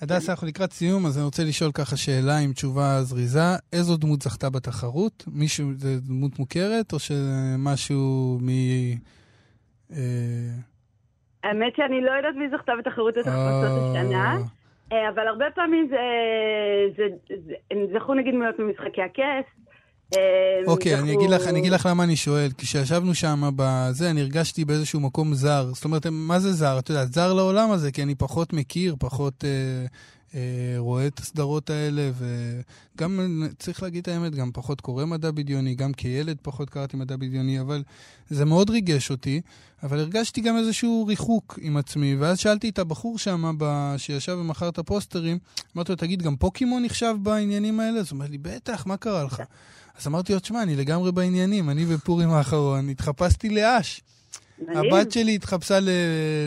הדס, 0.02 0.30
אנחנו 0.30 0.48
לקראת 0.48 0.72
סיום, 0.72 1.06
אז 1.06 1.18
אני 1.18 1.26
רוצה 1.26 1.44
לשאול 1.44 1.72
ככה 1.72 1.98
שאלה 1.98 2.38
עם 2.38 2.54
תשובה 2.54 3.02
זריזה. 3.02 3.40
איזו 3.74 3.98
דמות 3.98 4.22
זכתה 4.22 4.50
בתחרות? 4.50 5.24
מישהו, 5.28 5.68
זה 5.76 6.00
דמות 6.00 6.40
מוכרת, 6.40 6.94
או 6.94 7.00
שמשהו 7.00 8.38
מ... 8.42 8.50
אה, 9.92 9.98
האמת 11.44 11.76
שאני 11.76 12.02
לא 12.02 12.12
יודעת 12.12 12.36
מי 12.36 12.50
זכתה 12.50 12.74
בתחרות 12.80 13.18
התחפושות 13.18 13.96
אה, 13.96 14.02
השנה, 14.02 14.38
אה, 14.92 15.10
אבל 15.10 15.28
הרבה 15.28 15.46
פעמים 15.56 15.88
זה, 15.90 15.98
זה, 16.98 17.36
זה, 17.46 17.54
הם 17.72 17.78
זכו 17.94 18.14
נגיד 18.14 18.34
דמויות 18.34 18.60
ממשחקי 18.60 19.02
הכס. 19.02 19.61
אה, 20.14 20.62
אוקיי, 20.68 21.00
אני 21.00 21.14
אגיד 21.14 21.30
לך, 21.30 21.48
אני 21.48 21.60
אגיד 21.60 21.72
לך 21.72 21.86
למה 21.86 22.04
אני 22.04 22.16
שואל. 22.16 22.52
כשישבנו 22.58 23.16
שם 23.16 23.50
בזה, 23.56 24.10
אני 24.10 24.22
הרגשתי 24.22 24.66
באיזשהו 24.66 25.00
מקום 25.00 25.34
זר. 25.34 25.72
זאת 25.74 25.86
אומרת, 25.86 26.08
מה 26.12 26.40
זה 26.40 26.54
זר? 26.54 26.80
את 26.80 26.90
יודעת, 26.90 27.14
זר 27.14 27.34
לעולם 27.34 27.72
הזה, 27.72 27.92
כי 27.92 28.04
אני 28.04 28.16
פחות 28.16 28.54
מכיר, 28.54 28.96
פחות 29.00 29.44
אה, 29.44 29.86
רואה 30.78 31.08
את 31.08 31.20
הסדרות 31.20 31.70
האלה, 31.70 32.12
וגם, 32.18 33.44
צריך 33.60 33.84
להגיד 33.84 34.02
את 34.02 34.08
האמת, 34.08 34.36
גם 34.36 34.52
פחות 34.54 34.82
קורא 34.82 35.06
מדע 35.06 35.32
בדיוני, 35.32 35.76
גם 35.76 35.94
כילד 35.94 36.38
פחות 36.42 36.70
קראתי 36.70 36.98
מדע 36.98 37.16
בדיוני, 37.16 37.60
אבל 37.60 37.84
זה 38.30 38.46
מאוד 38.46 38.70
ריגש 38.70 39.12
אותי. 39.12 39.42
אבל 39.84 40.00
הרגשתי 40.00 40.42
גם 40.42 40.58
איזשהו 40.58 41.06
ריחוק 41.08 41.60
עם 41.62 41.78
עצמי, 41.78 42.16
ואז 42.16 42.40
שאלתי 42.40 42.70
את 42.70 42.80
הבחור 42.80 43.18
שם. 43.18 43.58
שישב 43.98 44.38
ומכר 44.40 44.70
את 44.70 44.78
הפוסטרים, 44.78 45.38
אמרתי 45.76 45.92
לו, 45.92 45.96
תגיד, 45.96 46.22
גם 46.22 46.36
פוקימון 46.36 46.84
נחשב 46.84 47.16
בעניינים 47.22 47.80
האלה? 47.80 48.00
אז 48.00 48.06
הוא 48.12 48.16
אומר 48.16 48.26
לי, 48.30 48.38
בטח, 48.38 48.86
מה 48.86 48.98
קרה 48.98 49.24
לך? 49.24 49.42
אז 50.00 50.08
אמרתי 50.08 50.34
לו, 50.34 50.40
תשמע, 50.40 50.64
אני 50.64 50.76
לגמרי 50.76 51.12
בעניינים, 51.12 51.70
אני 51.70 51.86
בפורים 51.86 52.30
האחרון 52.30 52.90
התחפשתי 52.90 53.50
לאש. 53.50 54.02
הבת 54.68 55.12
שלי 55.12 55.36
התחפשה 55.36 55.80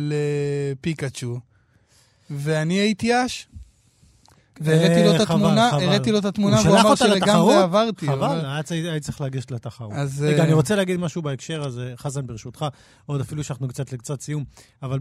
לפיקאצ'ו, 0.00 1.38
ואני 2.30 2.74
הייתי 2.74 3.24
אש. 3.26 3.48
והראיתי 4.60 5.04
לו 5.04 5.16
את 5.16 5.20
התמונה. 5.20 5.68
הראיתי 5.70 6.12
לו 6.12 6.18
את 6.18 6.24
התמונה, 6.24 6.58
הוא 6.58 6.66
והוא 6.66 6.80
אמר 6.80 6.94
שלגמרי? 6.94 7.54
עברתי. 7.54 8.06
חבל, 8.06 8.44
היה 8.44 8.62
צריך- 9.00 9.20
לגשת 9.20 9.50
לתחרות. 9.50 9.92
אז... 9.94 10.22
רגע, 10.22 10.38
אה, 10.38 10.44
אני 10.44 10.52
רוצה 10.52 10.76
להגיד 10.76 11.00
משהו 11.00 11.22
בהקשר 11.22 11.62
הזה, 11.66 11.94
חזן, 11.96 12.26
ברשותך, 12.26 12.66
עוד 13.06 13.20
אפילו 13.20 13.44
שאנחנו 13.44 13.68
קצת 13.68 13.92
לקצת 13.92 14.20
סיום, 14.20 14.44
אבל 14.82 14.98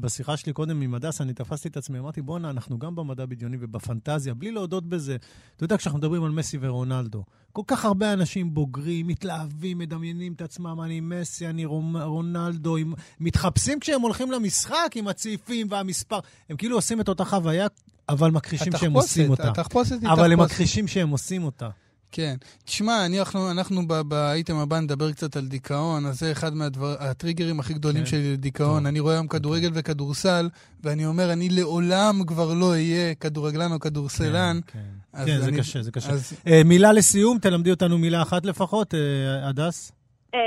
בשיחה 0.00 0.36
שלי 0.36 0.52
קודם 0.52 0.80
עם 0.80 0.94
הדס, 0.94 1.20
אני 1.20 1.32
תפסתי 1.34 1.68
את 1.68 1.76
עצמי, 1.76 1.98
אמרתי, 1.98 2.22
בואנה, 2.22 2.50
אנחנו 2.50 2.78
גם 2.78 2.94
במדע 2.96 3.26
בדיוני 3.26 3.56
ובפנטזיה, 3.60 4.34
בלי 4.34 4.50
להודות 4.52 4.86
בזה. 4.88 5.16
אתה 5.56 5.64
יודע, 5.64 5.76
כשאנחנו 5.76 5.98
מדברים 5.98 6.24
על 6.24 6.30
מסי 6.30 6.58
ורונלדו, 6.60 7.24
כל 7.52 7.62
כך 7.66 7.84
הרבה 7.84 8.12
אנשים 8.12 8.54
בוגרים, 8.54 9.06
מתלהבים, 9.06 9.78
מדמיינים 9.78 10.32
את 10.32 10.42
עצמם, 10.42 10.80
אני 10.84 11.00
מסי, 11.00 11.46
אני 11.46 11.64
רומ- 11.66 12.02
רונלדו, 12.02 12.76
עם, 12.76 12.92
מתחפשים 13.20 13.80
כשהם 13.80 14.00
הולכים 14.00 14.30
למשחק 14.30 14.92
עם 14.94 15.08
הצעיפים 15.08 15.66
והמספר. 15.70 16.18
הם 16.50 16.56
כאילו 16.56 16.76
עושים 16.76 17.00
את 17.00 17.08
אותה 17.08 17.24
חוויה, 17.24 17.66
אבל 18.08 18.30
מכחישים 18.30 18.72
שהם 18.72 18.92
עושים 18.92 19.30
אותה. 19.30 19.48
התחפושת 19.50 19.90
היא 20.02 20.10
אבל 20.10 20.32
הם 20.32 20.38
תחפושת. 20.38 20.52
מכחישים 20.54 20.88
שהם 20.88 21.08
עושים 21.08 21.44
אותה. 21.44 21.68
כן. 22.12 22.34
תשמע, 22.64 23.06
אני, 23.06 23.18
אנחנו, 23.20 23.50
אנחנו 23.50 23.80
ב- 23.88 24.00
באייטם 24.08 24.56
הבא 24.56 24.80
נדבר 24.80 25.12
קצת 25.12 25.36
על 25.36 25.46
דיכאון, 25.46 26.06
אז 26.06 26.18
זה 26.18 26.32
אחד 26.32 26.50
מהטריגרים 26.54 27.60
הכי 27.60 27.74
גדולים 27.74 28.00
כן. 28.00 28.06
שלי 28.06 28.32
לדיכאון. 28.32 28.78
טוב. 28.78 28.86
אני 28.86 29.00
רואה 29.00 29.14
היום 29.14 29.26
כדורגל 29.28 29.70
וכדורסל, 29.74 30.48
ואני 30.84 31.06
אומר, 31.06 31.32
אני 31.32 31.48
לעולם 31.48 32.14
כבר 32.26 32.54
לא 32.60 32.70
אהיה 32.70 33.14
כדורגלן 33.14 33.72
או 33.72 33.80
כדורסלן. 33.80 34.56
כן, 34.66 34.78
אז 35.12 35.26
כן, 35.26 35.38
זה 35.38 35.48
אני- 35.48 35.58
קשה, 35.58 35.82
זה 35.82 35.92
קשה. 35.92 36.10
אז 36.10 36.40
אה, 36.46 36.60
מילה 36.64 36.92
לסיום, 36.92 37.38
תלמדי 37.38 37.70
אותנו 37.70 37.98
מילה 37.98 38.22
אחת 38.22 38.46
לפחות, 38.46 38.94
אה, 38.94 39.48
הדס. 39.48 39.92
אמ, 40.34 40.38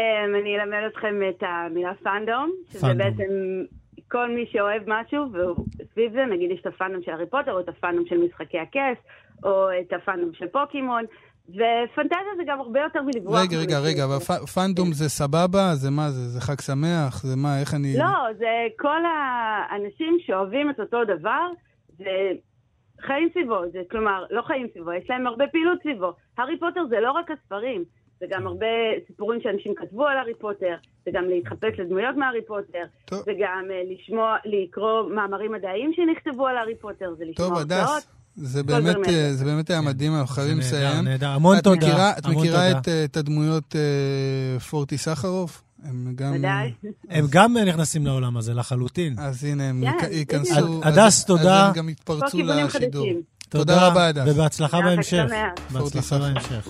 אני 0.42 0.56
אלמד 0.60 0.78
אתכם 0.92 1.16
את 1.30 1.44
המילה 1.44 1.92
fandom, 2.04 2.52
שזה 2.70 2.80
fandom. 2.82 2.98
בעצם 2.98 3.32
כל 4.12 4.30
מי 4.36 4.46
שאוהב 4.52 4.82
משהו, 4.88 5.26
והוא 5.34 5.66
סביב 5.94 6.12
זה, 6.14 6.20
נגיד 6.34 6.52
יש 6.52 6.60
את 6.62 6.68
ה 6.68 6.73
fandom 6.73 7.02
של 7.06 7.12
הארי 7.12 7.26
פוטר, 7.30 7.52
או 7.52 7.60
את 7.60 7.70
ה 7.70 7.75
fandom 7.75 8.06
של 8.10 8.18
משחקי 8.18 8.58
הכס, 8.60 9.00
או 9.44 9.52
את 9.82 9.94
ה 9.94 9.99
fandom 9.99 10.32
של 10.34 10.48
פוקימון, 10.48 11.06
ופנטזיה 11.52 12.34
זה 12.38 12.44
גם 12.48 12.60
הרבה 12.60 12.80
יותר 12.80 13.02
מלברוח. 13.02 13.42
רגע, 13.42 13.58
רגע, 13.58 13.80
רגע, 13.80 14.04
אבל 14.06 14.20
פ- 14.20 14.50
fandom 14.54 14.94
זה 14.94 15.10
סבבה? 15.10 15.76
זה 15.76 15.90
מה 15.92 16.10
זה? 16.10 16.30
זה 16.30 16.42
חג 16.42 16.62
שמח? 16.62 17.24
זה 17.24 17.36
מה, 17.36 17.60
איך 17.60 17.74
אני... 17.74 17.98
לא, 17.98 18.34
זה 18.38 18.68
כל 18.80 19.02
האנשים 19.06 20.18
שאוהבים 20.26 20.70
את 20.70 20.80
אותו 20.80 20.98
דבר, 21.06 21.48
וחיים 22.00 23.30
סביבו, 23.34 23.62
זה 23.72 23.80
כלומר, 23.92 24.26
לא 24.30 24.42
חיים 24.42 24.68
סביבו, 24.74 24.94
יש 24.94 25.10
להם 25.10 25.28
הרבה 25.28 25.48
פעילות 25.48 25.80
סביבו. 25.82 26.14
הארי 26.38 26.60
פוטר 26.60 26.82
זה 26.90 27.00
לא 27.00 27.12
רק 27.12 27.32
הספרים, 27.32 27.84
זה 28.20 28.26
גם 28.30 28.48
הרבה 28.48 28.66
סיפורים 29.08 29.42
שאנשים 29.42 29.76
כתבו 29.76 30.08
על 30.08 30.18
הארי 30.18 30.34
פוטר, 30.34 30.76
זה 31.06 31.12
גם 31.14 31.26
להתחפש 31.30 31.80
לדמויות 31.80 32.16
מהארי 32.16 32.46
פוטר, 32.46 32.84
טוב. 33.06 33.20
זה 33.20 33.32
גם 33.40 33.66
אה, 33.72 33.82
לשמוע, 33.94 34.38
לקרוא 34.46 35.10
מאמרים 35.16 35.52
מדעיים 35.52 35.92
שנכתבו 35.94 36.48
על 36.48 36.58
הארי 36.58 36.76
פוטר, 36.76 37.14
זה 37.18 37.26
לשמוע 37.26 37.48
הרצאות. 37.48 38.21
זה 38.36 38.64
באמת. 38.64 38.96
אה, 39.08 39.34
זה 39.34 39.46
באמת 39.46 39.70
היה 39.70 39.82
מדהים, 39.82 40.16
אנחנו 40.16 40.36
חייבים 40.36 40.54
כן. 40.58 40.60
לסיים. 40.68 41.04
נהדר. 41.06 41.30
המון 41.30 41.58
את 41.58 41.64
תודה. 41.64 41.78
מכירה- 41.88 42.12
את 42.18 42.26
מכירה 42.26 42.68
תודה. 42.68 42.80
את, 42.80 42.88
אה, 42.88 43.04
את 43.04 43.18
הדמויות 43.18 43.76
אה, 43.76 44.60
פורטי 44.60 44.98
סחרוף? 44.98 45.62
הם 45.84 46.12
גם... 46.16 46.34
ודאי. 46.36 46.74
הם 47.10 47.26
גם 47.30 47.58
נכנסים 47.58 48.06
לעולם 48.06 48.38
הזה 48.38 48.54
לחלוטין. 48.54 49.16
אז 49.20 49.44
הנה, 49.44 49.64
הם 49.70 49.84
כן, 50.00 50.06
ייכ- 50.08 50.12
ייכנסו... 50.12 50.82
הדס, 50.84 51.00
אז- 51.20 51.26
תודה. 51.26 51.64
אז 51.64 51.70
הם 51.70 51.76
גם 51.76 51.90
יתפרצו 51.90 52.38
לשידור. 52.38 52.68
חדשים. 52.70 53.22
תודה 53.50 53.88
רבה, 53.88 54.08
הדס. 54.08 54.24
ובהצלחה 54.28 54.82
בהמשך. 54.82 55.24
בהצלחה. 55.72 56.20
בהמשך. 56.20 56.68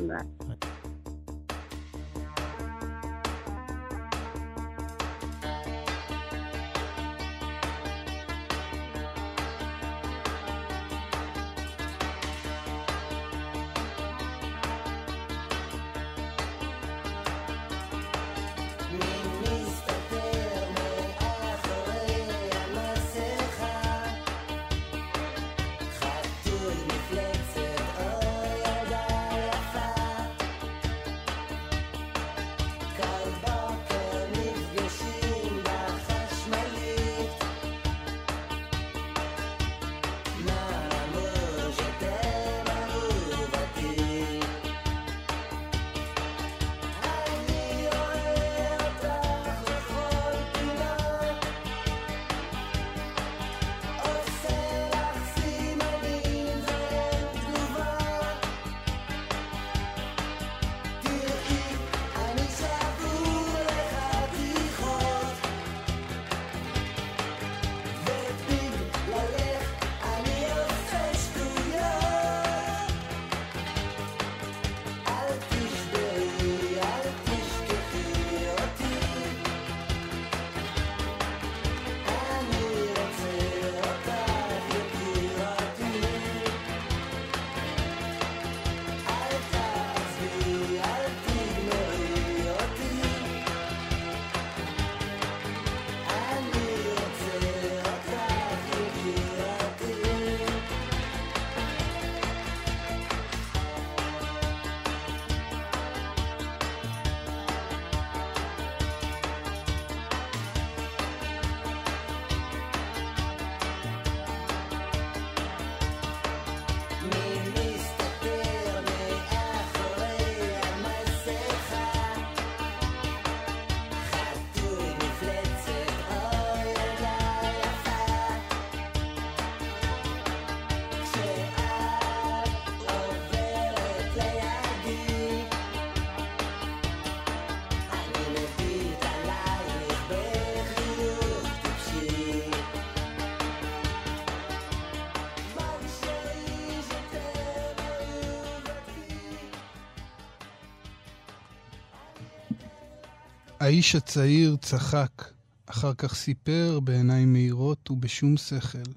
האיש 153.62 153.96
הצעיר 153.96 154.56
צחק, 154.62 155.24
אחר 155.66 155.94
כך 155.94 156.16
סיפר 156.16 156.80
בעיניים 156.80 157.34
מהירות 157.34 157.92
ובשום 157.92 158.38
שכל 158.38 158.92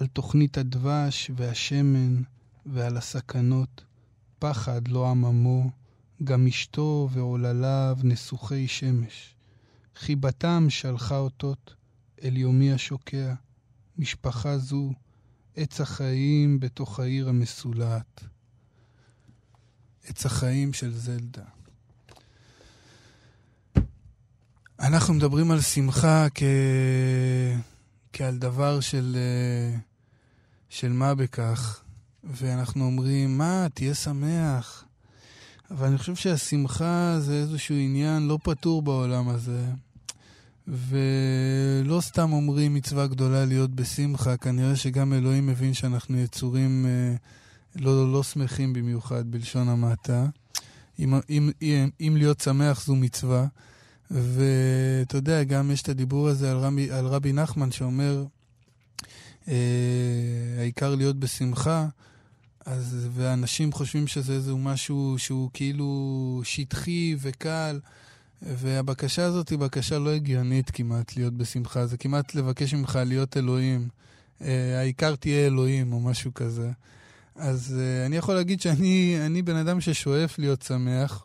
על 0.00 0.06
תוכנית 0.06 0.58
הדבש 0.58 1.30
והשמן 1.36 2.22
ועל 2.66 2.96
הסכנות. 2.96 3.84
פחד 4.38 4.88
לא 4.88 5.10
עממו, 5.10 5.70
גם 6.24 6.46
אשתו 6.46 7.08
ועולליו 7.12 7.98
נסוכי 8.02 8.68
שמש. 8.68 9.34
חיבתם 9.96 10.66
שלחה 10.68 11.18
אותות 11.18 11.74
אל 12.22 12.36
יומי 12.36 12.72
השוקע, 12.72 13.34
משפחה 13.98 14.58
זו, 14.58 14.92
עץ 15.56 15.80
החיים 15.80 16.60
בתוך 16.60 17.00
העיר 17.00 17.28
המסולעת. 17.28 18.24
עץ 20.04 20.26
החיים 20.26 20.72
של 20.72 20.94
זלדה. 20.94 21.57
אנחנו 24.80 25.14
מדברים 25.14 25.50
על 25.50 25.60
שמחה 25.60 26.26
כ... 26.34 26.42
כעל 28.12 28.36
דבר 28.36 28.80
של, 28.80 29.16
אה, 29.16 29.78
של 30.68 30.92
מה 30.92 31.14
בכך, 31.14 31.80
ואנחנו 32.24 32.84
אומרים, 32.84 33.38
מה, 33.38 33.66
תהיה 33.74 33.94
שמח. 33.94 34.84
אבל 35.70 35.86
אני 35.86 35.98
חושב 35.98 36.14
שהשמחה 36.14 37.16
זה 37.20 37.34
איזשהו 37.34 37.74
עניין 37.74 38.28
לא 38.28 38.38
פתור 38.42 38.82
בעולם 38.82 39.28
הזה. 39.28 39.64
ולא 40.68 42.00
סתם 42.00 42.32
אומרים 42.32 42.74
מצווה 42.74 43.06
גדולה 43.06 43.44
להיות 43.44 43.70
בשמחה, 43.70 44.36
כנראה 44.36 44.76
שגם 44.76 45.12
אלוהים 45.12 45.46
מבין 45.46 45.74
שאנחנו 45.74 46.18
יצורים 46.18 46.86
אה, 46.86 47.14
לא, 47.76 48.12
לא 48.12 48.22
שמחים 48.22 48.72
במיוחד, 48.72 49.30
בלשון 49.30 49.68
המעטה. 49.68 50.26
אם, 50.98 51.14
אם, 51.30 51.50
אם, 51.62 51.90
אם 52.00 52.14
להיות 52.16 52.40
שמח 52.40 52.84
זו 52.84 52.96
מצווה. 52.96 53.46
ואתה 54.10 55.16
יודע, 55.16 55.44
גם 55.44 55.70
יש 55.70 55.82
את 55.82 55.88
הדיבור 55.88 56.28
הזה 56.28 56.50
על 56.50 56.56
רבי, 56.56 56.90
על 56.90 57.06
רבי 57.06 57.32
נחמן 57.32 57.70
שאומר, 57.70 58.24
אה, 59.48 59.54
העיקר 60.58 60.94
להיות 60.94 61.16
בשמחה, 61.16 61.86
אז, 62.66 63.08
ואנשים 63.14 63.72
חושבים 63.72 64.06
שזה 64.06 64.32
איזה 64.32 64.54
משהו 64.54 65.14
שהוא 65.18 65.50
כאילו 65.52 66.40
שטחי 66.44 67.16
וקל. 67.20 67.80
והבקשה 68.42 69.24
הזאת 69.24 69.48
היא 69.48 69.58
בקשה 69.58 69.98
לא 69.98 70.10
הגיונית 70.10 70.70
כמעט 70.70 71.16
להיות 71.16 71.34
בשמחה, 71.34 71.86
זה 71.86 71.96
כמעט 71.96 72.34
לבקש 72.34 72.74
ממך 72.74 72.98
להיות 73.06 73.36
אלוהים. 73.36 73.88
Uh, 74.40 74.44
העיקר 74.78 75.16
תהיה 75.16 75.46
אלוהים 75.46 75.92
או 75.92 76.00
משהו 76.00 76.34
כזה. 76.34 76.70
אז 77.36 77.76
uh, 77.76 78.06
אני 78.06 78.16
יכול 78.16 78.34
להגיד 78.34 78.60
שאני 78.60 79.42
בן 79.44 79.56
אדם 79.56 79.80
ששואף 79.80 80.38
להיות 80.38 80.62
שמח, 80.62 81.24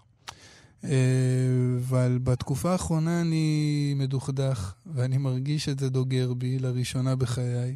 אבל 0.83 2.19
בתקופה 2.23 2.71
האחרונה 2.71 3.21
אני 3.21 3.93
מדוכדך, 3.97 4.73
ואני 4.93 5.17
מרגיש 5.17 5.69
את 5.69 5.79
זה 5.79 5.89
דוגר 5.89 6.33
בי 6.33 6.59
לראשונה 6.59 7.15
בחיי. 7.15 7.75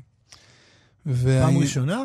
ואני... 1.05 1.45
פעם 1.45 1.57
ראשונה? 1.57 2.03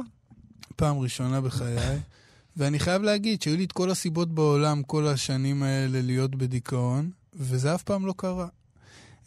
פעם 0.77 0.99
ראשונה 0.99 1.41
בחיי. 1.41 1.99
ואני 2.57 2.79
חייב 2.79 3.03
להגיד 3.03 3.43
שהיו 3.43 3.57
לי 3.57 3.65
את 3.65 3.73
כל 3.73 3.91
הסיבות 3.91 4.35
בעולם 4.35 4.83
כל 4.83 5.07
השנים 5.07 5.63
האלה 5.63 6.03
להיות 6.03 6.37
בדיכאון, 6.37 7.11
וזה 7.35 7.75
אף 7.75 7.83
פעם 7.83 8.07
לא 8.07 8.15
קרה. 8.17 8.49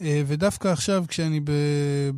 אה, 0.02 0.22
ודווקא 0.28 0.68
עכשיו, 0.68 1.06
כשאני 1.08 1.42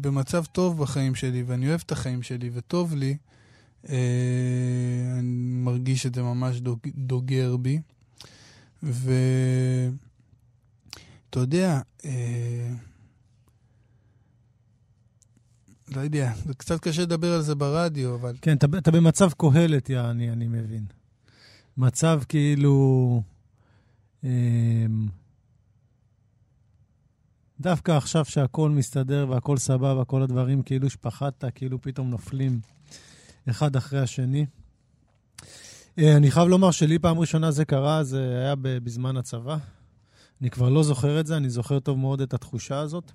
במצב 0.01 0.45
טוב 0.45 0.81
בחיים 0.81 1.15
שלי, 1.15 1.43
ואני 1.43 1.69
אוהב 1.69 1.81
את 1.85 1.91
החיים 1.91 2.23
שלי, 2.23 2.49
וטוב 2.53 2.95
לי, 2.95 3.17
אה, 3.89 3.95
אני 5.19 5.55
מרגיש 5.63 6.03
שזה 6.03 6.23
ממש 6.23 6.59
דוג, 6.59 6.79
דוגר 6.95 7.57
בי. 7.57 7.79
ואתה 8.83 9.95
יודע, 11.35 11.81
אה, 12.05 12.69
לא 15.95 16.01
יודע, 16.01 16.33
זה 16.45 16.53
קצת 16.53 16.79
קשה 16.79 17.01
לדבר 17.01 17.33
על 17.33 17.41
זה 17.41 17.55
ברדיו, 17.55 18.15
אבל... 18.15 18.35
כן, 18.41 18.57
אתה, 18.57 18.67
אתה 18.77 18.91
במצב 18.91 19.29
קהלת, 19.37 19.89
יעני, 19.89 20.31
אני 20.31 20.47
מבין. 20.47 20.85
מצב 21.77 22.21
כאילו... 22.29 23.21
אה, 24.23 24.85
דווקא 27.59 27.91
עכשיו 27.91 28.25
שהכל 28.25 28.69
מסתדר 28.69 29.25
והכל 29.29 29.57
סבבה, 29.57 30.05
כל 30.05 30.21
הדברים 30.21 30.63
כאילו 30.63 30.89
שפחדת, 30.89 31.43
כאילו 31.55 31.81
פתאום 31.81 32.09
נופלים 32.09 32.59
אחד 33.49 33.75
אחרי 33.75 33.99
השני. 33.99 34.45
אה, 35.99 36.17
אני 36.17 36.31
חייב 36.31 36.47
לומר 36.47 36.71
שלי 36.71 36.99
פעם 36.99 37.19
ראשונה 37.19 37.51
זה 37.51 37.65
קרה, 37.65 38.03
זה 38.03 38.39
היה 38.39 38.55
בזמן 38.55 39.17
הצבא. 39.17 39.57
אני 40.41 40.49
כבר 40.49 40.69
לא 40.69 40.83
זוכר 40.83 41.19
את 41.19 41.27
זה, 41.27 41.37
אני 41.37 41.49
זוכר 41.49 41.79
טוב 41.79 41.97
מאוד 41.97 42.21
את 42.21 42.33
התחושה 42.33 42.79
הזאת. 42.79 43.11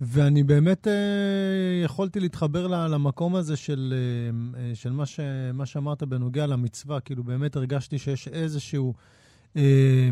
ואני 0.00 0.42
באמת 0.42 0.88
אה, 0.88 0.92
יכולתי 1.84 2.20
להתחבר 2.20 2.66
למקום 2.66 3.34
הזה 3.34 3.56
של, 3.56 3.94
אה, 4.56 4.74
של 4.74 4.92
מה, 4.92 5.06
ש, 5.06 5.20
מה 5.54 5.66
שאמרת 5.66 6.02
בנוגע 6.02 6.46
למצווה. 6.46 7.00
כאילו, 7.00 7.24
באמת 7.24 7.56
הרגשתי 7.56 7.98
שיש 7.98 8.28
איזשהו... 8.28 8.94
אה, 9.56 10.10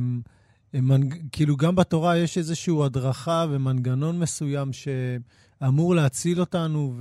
מנג... 0.75 1.15
כאילו 1.33 1.57
גם 1.57 1.77
בתורה 1.77 2.17
יש 2.17 2.39
איזושהי 2.39 2.75
הדרכה 2.85 3.47
ומנגנון 3.51 4.19
מסוים 4.19 4.71
שאמור 4.73 5.95
להציל 5.95 6.41
אותנו 6.41 6.95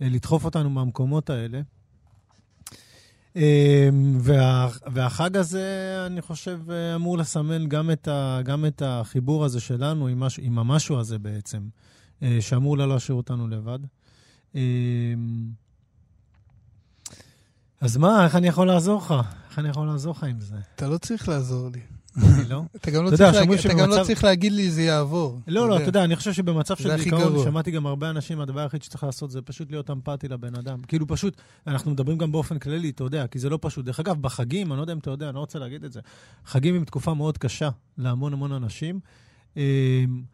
ולדחוף 0.00 0.44
אותנו 0.44 0.70
מהמקומות 0.70 1.30
האלה. 1.30 1.60
אמ, 3.36 4.18
וה... 4.20 4.68
והחג 4.92 5.36
הזה, 5.36 5.96
אני 6.06 6.22
חושב, 6.22 6.60
אמור 6.70 7.18
לסמן 7.18 7.68
גם 7.68 7.90
את, 7.90 8.08
ה... 8.08 8.40
גם 8.44 8.66
את 8.66 8.82
החיבור 8.84 9.44
הזה 9.44 9.60
שלנו 9.60 10.06
עם, 10.06 10.20
מש... 10.20 10.38
עם 10.38 10.58
המשהו 10.58 10.98
הזה 10.98 11.18
בעצם, 11.18 11.68
אה, 12.22 12.38
שאמור 12.40 12.78
לא 12.78 12.88
להשאיר 12.88 13.16
אותנו 13.16 13.48
לבד. 13.48 13.78
אמ, 14.54 14.60
אז 17.80 17.96
מה, 17.96 18.24
איך 18.24 18.36
אני 18.36 18.48
יכול 18.48 18.66
לעזור 18.66 18.98
לך? 18.98 19.14
איך 19.50 19.58
אני 19.58 19.68
יכול 19.68 19.86
לעזור 19.86 20.14
לך 20.16 20.24
עם 20.24 20.40
זה? 20.40 20.56
אתה 20.74 20.88
לא 20.88 20.98
צריך 20.98 21.28
לעזור 21.28 21.68
לי. 21.74 21.80
לא? 22.48 22.62
אתה 22.76 22.90
גם 22.90 23.04
לא, 23.04 23.10
צריך, 23.10 23.34
להגיד, 23.34 23.58
אתה 23.58 23.74
גם 23.74 23.90
לא 23.90 24.04
צריך 24.04 24.24
להגיד 24.24 24.52
לי 24.52 24.70
זה 24.70 24.82
יעבור. 24.82 25.40
לא, 25.46 25.68
לא, 25.68 25.76
אתה 25.76 25.84
יודע, 25.84 26.04
אני 26.04 26.16
חושב 26.16 26.32
שבמצב 26.32 26.76
של 26.76 26.96
דיכאון, 26.96 27.44
שמעתי 27.44 27.70
גם 27.70 27.86
הרבה 27.86 28.10
אנשים, 28.10 28.40
הדבר 28.40 28.60
היחיד 28.60 28.82
שצריך 28.82 29.04
לעשות 29.04 29.30
זה 29.30 29.42
פשוט 29.42 29.70
להיות 29.70 29.90
אמפתי 29.90 30.28
לבן 30.28 30.54
אדם. 30.54 30.82
כאילו 30.82 31.06
פשוט, 31.06 31.36
אנחנו 31.66 31.90
מדברים 31.90 32.18
גם 32.18 32.32
באופן 32.32 32.58
כללי, 32.58 32.90
אתה 32.90 33.04
יודע, 33.04 33.26
כי 33.26 33.38
זה 33.38 33.50
לא 33.50 33.58
פשוט. 33.60 33.84
דרך 33.84 34.00
אגב, 34.00 34.22
בחגים, 34.22 34.72
אני 34.72 34.76
לא 34.76 34.82
יודע 34.82 34.92
אם 34.92 34.98
אתה 34.98 35.10
יודע, 35.10 35.28
אני 35.28 35.34
לא 35.34 35.40
רוצה 35.40 35.58
להגיד 35.58 35.84
את 35.84 35.92
זה, 35.92 36.00
חגים 36.46 36.74
הם 36.74 36.84
תקופה 36.84 37.14
מאוד 37.14 37.38
קשה 37.38 37.68
להמון 37.98 38.32
המון 38.32 38.52
אנשים. 38.52 39.00
אמ, 39.56 39.62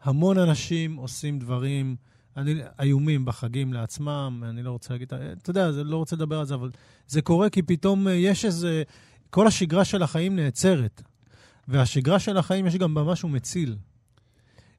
המון 0.03 0.37
אנשים 0.37 0.95
עושים 0.95 1.39
דברים 1.39 1.95
אני, 2.37 2.55
איומים 2.79 3.25
בחגים 3.25 3.73
לעצמם, 3.73 4.43
אני 4.49 4.63
לא 4.63 4.71
רוצה 4.71 4.93
להגיד, 4.93 5.13
אתה 5.13 5.49
יודע, 5.49 5.69
אני 5.69 5.83
לא 5.83 5.97
רוצה 5.97 6.15
לדבר 6.15 6.39
על 6.39 6.45
זה, 6.45 6.53
אבל 6.53 6.69
זה 7.07 7.21
קורה 7.21 7.49
כי 7.49 7.61
פתאום 7.61 8.07
יש 8.11 8.45
איזה, 8.45 8.83
כל 9.29 9.47
השגרה 9.47 9.85
של 9.85 10.03
החיים 10.03 10.35
נעצרת. 10.35 11.01
והשגרה 11.69 12.19
של 12.19 12.37
החיים 12.37 12.67
יש 12.67 12.75
גם 12.75 12.93
בה 12.93 13.03
משהו 13.03 13.29
מציל. 13.29 13.77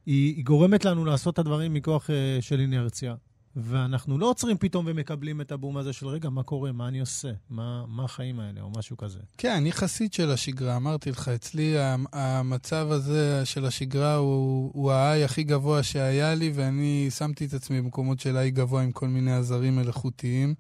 היא, 0.07 0.37
היא 0.37 0.45
גורמת 0.45 0.85
לנו 0.85 1.05
לעשות 1.05 1.35
את 1.35 1.39
הדברים 1.39 1.75
מכוח 1.75 2.11
uh, 2.11 2.43
של 2.43 2.61
אינרציה. 2.61 3.15
ואנחנו 3.57 4.19
לא 4.19 4.31
עוצרים 4.31 4.59
פתאום 4.59 4.85
ומקבלים 4.89 5.41
את 5.41 5.53
הבום 5.53 5.77
הזה 5.77 5.93
של, 5.93 6.07
רגע, 6.07 6.31
מה 6.31 6.43
קורה? 6.43 6.73
מה 6.73 6.89
אני 6.89 7.01
עושה? 7.01 7.29
מה, 7.51 7.85
מה 7.89 8.05
החיים 8.05 8.41
האלה? 8.41 8.61
או 8.61 8.71
משהו 8.71 8.97
כזה. 8.97 9.19
כן, 9.39 9.55
אני 9.57 9.73
חסיד 9.73 10.13
של 10.13 10.31
השגרה, 10.31 10.77
אמרתי 10.77 11.11
לך. 11.11 11.29
אצלי 11.29 11.75
המצב 12.13 12.89
הזה 12.91 13.43
של 13.45 13.65
השגרה 13.67 14.15
הוא, 14.15 14.71
הוא 14.75 14.93
ה-I 14.93 15.25
הכי 15.25 15.43
גבוה 15.43 15.83
שהיה 15.83 16.35
לי, 16.35 16.53
ואני 16.55 17.09
שמתי 17.11 17.45
את 17.45 17.55
עצמי 17.55 17.81
במקומות 17.81 18.21
של 18.21 18.37
I 18.37 18.51
גבוה 18.51 18.83
עם 18.83 18.93
כל 18.93 19.09
מיני 19.09 19.33
עזרים 19.33 19.77
מלאכותיים, 19.77 20.55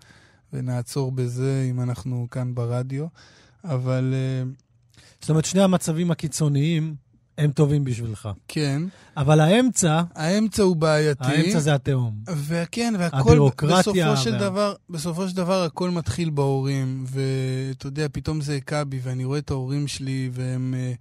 ונעצור 0.53 1.13
בזה 1.13 1.67
אם 1.71 1.81
אנחנו 1.81 2.27
כאן 2.31 2.55
ברדיו. 2.55 3.07
אבל... 3.65 4.15
Uh, 4.15 4.70
זאת 5.21 5.31
אומרת, 5.31 5.45
שני 5.45 5.63
המצבים 5.63 6.11
הקיצוניים 6.11 6.95
הם 7.39 7.53
טובים 7.53 7.85
בשבילך. 7.85 8.29
כן. 8.49 8.83
אבל 9.17 9.41
האמצע... 9.41 10.03
האמצע 10.15 10.63
הוא 10.63 10.77
בעייתי. 10.77 11.25
האמצע 11.25 11.59
זה 11.59 11.75
התהום. 11.75 12.15
וכן, 12.47 12.95
והכל, 12.99 13.39
בסופו 13.63 14.17
של, 14.17 14.33
וה... 14.33 14.39
דבר, 14.39 14.75
בסופו 14.91 15.29
של 15.29 15.37
דבר 15.37 15.63
הכל 15.63 15.91
מתחיל 15.91 16.31
בהורים. 16.31 17.05
ואתה 17.07 17.87
יודע, 17.87 18.07
פתאום 18.13 18.41
זה 18.41 18.57
הכה 18.57 18.85
בי, 18.85 19.01
ואני 19.03 19.25
רואה 19.25 19.39
את 19.39 19.51
ההורים 19.51 19.89
שלי, 19.89 20.31
והם 20.33 20.75
אה, 20.77 20.93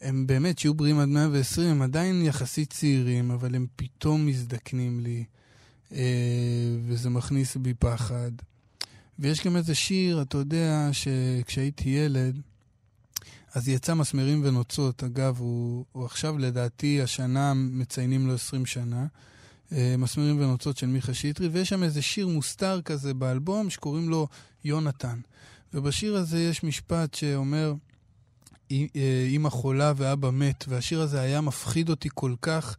הם 0.00 0.26
באמת, 0.26 0.58
שיהיו 0.58 0.74
בריאים 0.74 0.98
עד 0.98 1.08
120, 1.08 1.70
הם 1.70 1.82
עדיין 1.82 2.22
יחסית 2.22 2.70
צעירים, 2.70 3.30
אבל 3.30 3.54
הם 3.54 3.66
פתאום 3.76 4.26
מזדקנים 4.26 5.00
לי, 5.00 5.24
אה, 5.92 5.98
וזה 6.86 7.10
מכניס 7.10 7.56
בי 7.56 7.74
פחד. 7.74 8.30
ויש 9.18 9.46
גם 9.46 9.56
איזה 9.56 9.74
שיר, 9.74 10.22
אתה 10.22 10.38
יודע, 10.38 10.88
שכשהייתי 10.92 11.88
ילד, 11.88 12.40
אז 13.54 13.68
יצא 13.68 13.94
מסמרים 13.94 14.40
ונוצות. 14.44 15.04
אגב, 15.04 15.36
הוא, 15.38 15.84
הוא 15.92 16.04
עכשיו, 16.04 16.38
לדעתי, 16.38 17.02
השנה 17.02 17.52
מציינים 17.54 18.26
לו 18.26 18.34
20 18.34 18.66
שנה. 18.66 19.06
אה, 19.72 19.94
מסמרים 19.98 20.40
ונוצות 20.40 20.76
של 20.76 20.86
מיכה 20.86 21.14
שטרי, 21.14 21.48
ויש 21.48 21.68
שם 21.68 21.82
איזה 21.82 22.02
שיר 22.02 22.28
מוסתר 22.28 22.80
כזה 22.82 23.14
באלבום 23.14 23.70
שקוראים 23.70 24.08
לו 24.08 24.28
יונתן. 24.64 25.20
ובשיר 25.74 26.16
הזה 26.16 26.40
יש 26.40 26.64
משפט 26.64 27.14
שאומר, 27.14 27.74
אימא 29.28 29.48
חולה 29.48 29.92
ואבא 29.96 30.30
מת, 30.30 30.64
והשיר 30.68 31.00
הזה 31.00 31.20
היה 31.20 31.40
מפחיד 31.40 31.88
אותי 31.88 32.08
כל 32.14 32.34
כך, 32.42 32.76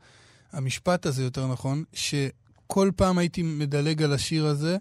המשפט 0.52 1.06
הזה 1.06 1.24
יותר 1.24 1.52
נכון, 1.52 1.84
שכל 1.94 2.92
פעם 2.96 3.18
הייתי 3.18 3.42
מדלג 3.42 4.04
על 4.04 4.14
השיר 4.14 4.46
הזה, 4.46 4.78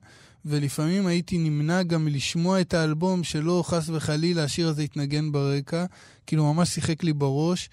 ולפעמים 0.46 1.06
הייתי 1.06 1.38
נמנע 1.38 1.82
גם 1.82 2.04
מלשמוע 2.04 2.60
את 2.60 2.74
האלבום, 2.74 3.24
שלא 3.24 3.62
חס 3.66 3.88
וחלילה 3.88 4.44
השיר 4.44 4.68
הזה 4.68 4.82
יתנגן 4.82 5.32
ברקע, 5.32 5.84
כאילו 6.26 6.54
ממש 6.54 6.68
שיחק 6.68 7.04
לי 7.04 7.12
בראש, 7.12 7.68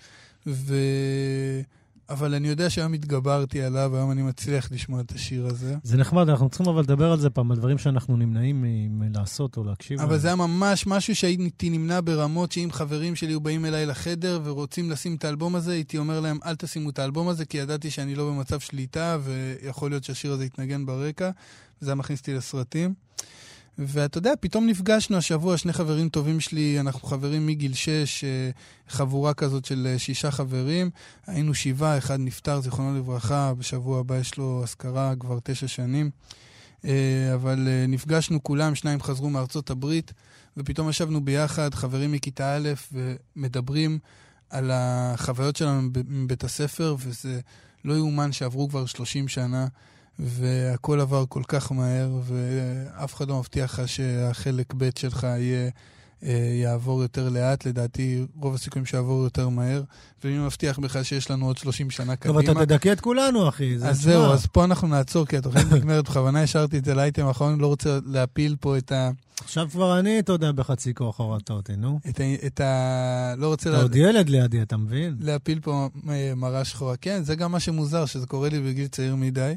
ו... 0.47 0.75
אבל 2.11 2.33
אני 2.33 2.47
יודע 2.47 2.69
שהיום 2.69 2.93
התגברתי 2.93 3.61
עליו, 3.61 3.89
והיום 3.93 4.11
אני 4.11 4.21
מצליח 4.21 4.71
לשמוע 4.71 5.01
את 5.01 5.11
השיר 5.11 5.47
הזה. 5.47 5.75
זה 5.83 5.97
נחמד, 5.97 6.29
אנחנו 6.29 6.49
צריכים 6.49 6.67
אבל 6.67 6.81
לדבר 6.81 7.11
על 7.11 7.19
זה 7.19 7.29
פעם, 7.29 7.51
על 7.51 7.57
דברים 7.57 7.77
שאנחנו 7.77 8.17
נמנעים 8.17 8.65
מלעשות 8.99 9.57
או 9.57 9.63
להקשיב. 9.63 10.01
אבל 10.01 10.17
זה 10.17 10.27
היה 10.27 10.35
ממש 10.35 10.87
משהו 10.87 11.15
שהייתי 11.15 11.69
נמנע 11.69 11.99
ברמות, 12.03 12.51
שאם 12.51 12.69
חברים 12.71 13.15
שלי 13.15 13.29
היו 13.29 13.41
באים 13.41 13.65
אליי 13.65 13.85
לחדר 13.85 14.39
ורוצים 14.43 14.91
לשים 14.91 15.15
את 15.15 15.25
האלבום 15.25 15.55
הזה, 15.55 15.71
הייתי 15.71 15.97
אומר 15.97 16.19
להם, 16.19 16.39
אל 16.45 16.55
תשימו 16.55 16.89
את 16.89 16.99
האלבום 16.99 17.27
הזה, 17.27 17.45
כי 17.45 17.57
ידעתי 17.57 17.89
שאני 17.89 18.15
לא 18.15 18.29
במצב 18.29 18.59
שליטה, 18.59 19.17
ויכול 19.23 19.91
להיות 19.91 20.03
שהשיר 20.03 20.31
הזה 20.31 20.45
יתנגן 20.45 20.85
ברקע, 20.85 21.29
וזה 21.81 21.91
היה 21.91 21.95
מכניס 21.95 22.19
אותי 22.19 22.33
לסרטים. 22.33 22.93
ואתה 23.87 24.17
יודע, 24.17 24.33
פתאום 24.39 24.67
נפגשנו 24.67 25.17
השבוע, 25.17 25.57
שני 25.57 25.73
חברים 25.73 26.09
טובים 26.09 26.39
שלי, 26.39 26.79
אנחנו 26.79 27.07
חברים 27.07 27.47
מגיל 27.47 27.73
שש, 27.73 28.23
אה, 28.23 28.49
חבורה 28.87 29.33
כזאת 29.33 29.65
של 29.65 29.87
אה, 29.91 29.99
שישה 29.99 30.31
חברים. 30.31 30.89
היינו 31.27 31.53
שבעה, 31.53 31.97
אחד 31.97 32.19
נפטר, 32.19 32.61
זיכרונו 32.61 32.97
לברכה, 32.97 33.53
בשבוע 33.57 33.99
הבא 33.99 34.17
יש 34.17 34.37
לו 34.37 34.61
אזכרה 34.63 35.13
כבר 35.19 35.39
תשע 35.43 35.67
שנים. 35.67 36.09
אה, 36.85 37.31
אבל 37.33 37.67
נפגשנו 37.87 38.43
כולם, 38.43 38.75
שניים 38.75 39.01
חזרו 39.01 39.29
מארצות 39.29 39.69
הברית, 39.69 40.13
ופתאום 40.57 40.89
ישבנו 40.89 41.25
ביחד, 41.25 41.73
חברים 41.73 42.11
מכיתה 42.11 42.55
א', 42.55 42.69
ומדברים 42.93 43.99
על 44.49 44.71
החוויות 44.73 45.55
שלנו 45.55 45.89
מבית 46.07 46.43
הספר, 46.43 46.95
וזה 46.99 47.39
לא 47.85 47.93
יאומן 47.93 48.31
שעברו 48.31 48.69
כבר 48.69 48.85
30 48.85 49.27
שנה. 49.27 49.67
והכל 50.21 51.01
עבר 51.01 51.25
כל 51.29 51.43
כך 51.47 51.71
מהר, 51.71 52.09
ואף 52.23 53.15
אחד 53.15 53.27
לא 53.27 53.39
מבטיח 53.39 53.79
לך 53.79 53.87
שהחלק 53.87 54.73
ב' 54.77 54.89
שלך 54.99 55.23
יהיה... 55.23 55.69
אה, 56.25 56.59
יעבור 56.63 57.01
יותר 57.01 57.29
לאט, 57.29 57.65
לדעתי 57.65 58.25
רוב 58.39 58.55
הסיכויים 58.55 58.85
שיעבור 58.85 59.23
יותר 59.23 59.49
מהר, 59.49 59.83
ומי 60.23 60.37
מבטיח 60.37 60.79
בכלל 60.79 61.03
שיש 61.03 61.31
לנו 61.31 61.45
עוד 61.45 61.57
30 61.57 61.89
שנה 61.89 62.15
קדימה. 62.15 62.41
טוב, 62.41 62.51
אתה 62.51 62.65
תדכא 62.65 62.91
את 62.91 63.01
כולנו, 63.01 63.49
אחי. 63.49 63.75
אז 63.75 64.01
זהו, 64.01 64.23
אז 64.23 64.45
פה 64.45 64.63
אנחנו 64.63 64.87
נעצור, 64.87 65.25
כי 65.25 65.37
התוכנית 65.37 65.71
נגמרת, 65.75 66.03
בכוונה 66.09 66.43
השארתי 66.43 66.77
את 66.77 66.85
זה 66.85 66.93
לאייטם 66.93 67.25
האחרון, 67.25 67.59
לא 67.59 67.67
רוצה 67.67 67.99
להפיל 68.05 68.55
פה 68.59 68.77
את 68.77 68.91
ה... 68.91 69.11
עכשיו 69.43 69.67
כבר 69.71 69.99
אני, 69.99 70.19
אתה 70.19 70.31
יודע, 70.31 70.51
בחצי 70.51 70.93
כוח 70.93 71.19
הורדת 71.19 71.49
אותי, 71.49 71.75
נו. 71.75 71.99
את 72.09 72.19
ה... 72.19 72.23
את 72.45 72.61
ה... 72.61 73.33
לא 73.37 73.47
רוצה... 73.47 73.69
אתה 73.69 73.81
עוד 73.81 73.95
ילד 73.95 74.29
לידי, 74.29 74.61
אתה 74.61 74.77
מבין? 74.77 75.15
להפיל 75.19 75.59
פה 75.59 75.89
אה, 76.09 76.33
מראה 76.35 76.65
שחורה. 76.65 76.97
כן, 76.97 77.23
זה 77.23 77.35
גם 77.35 77.51
מה 77.51 77.59
שמוזר, 77.59 78.05
שזה 78.05 78.27
קורה 78.27 78.49
לי 78.49 78.59
בגיל 78.59 78.87
צעיר 78.87 79.15
מדי. 79.15 79.53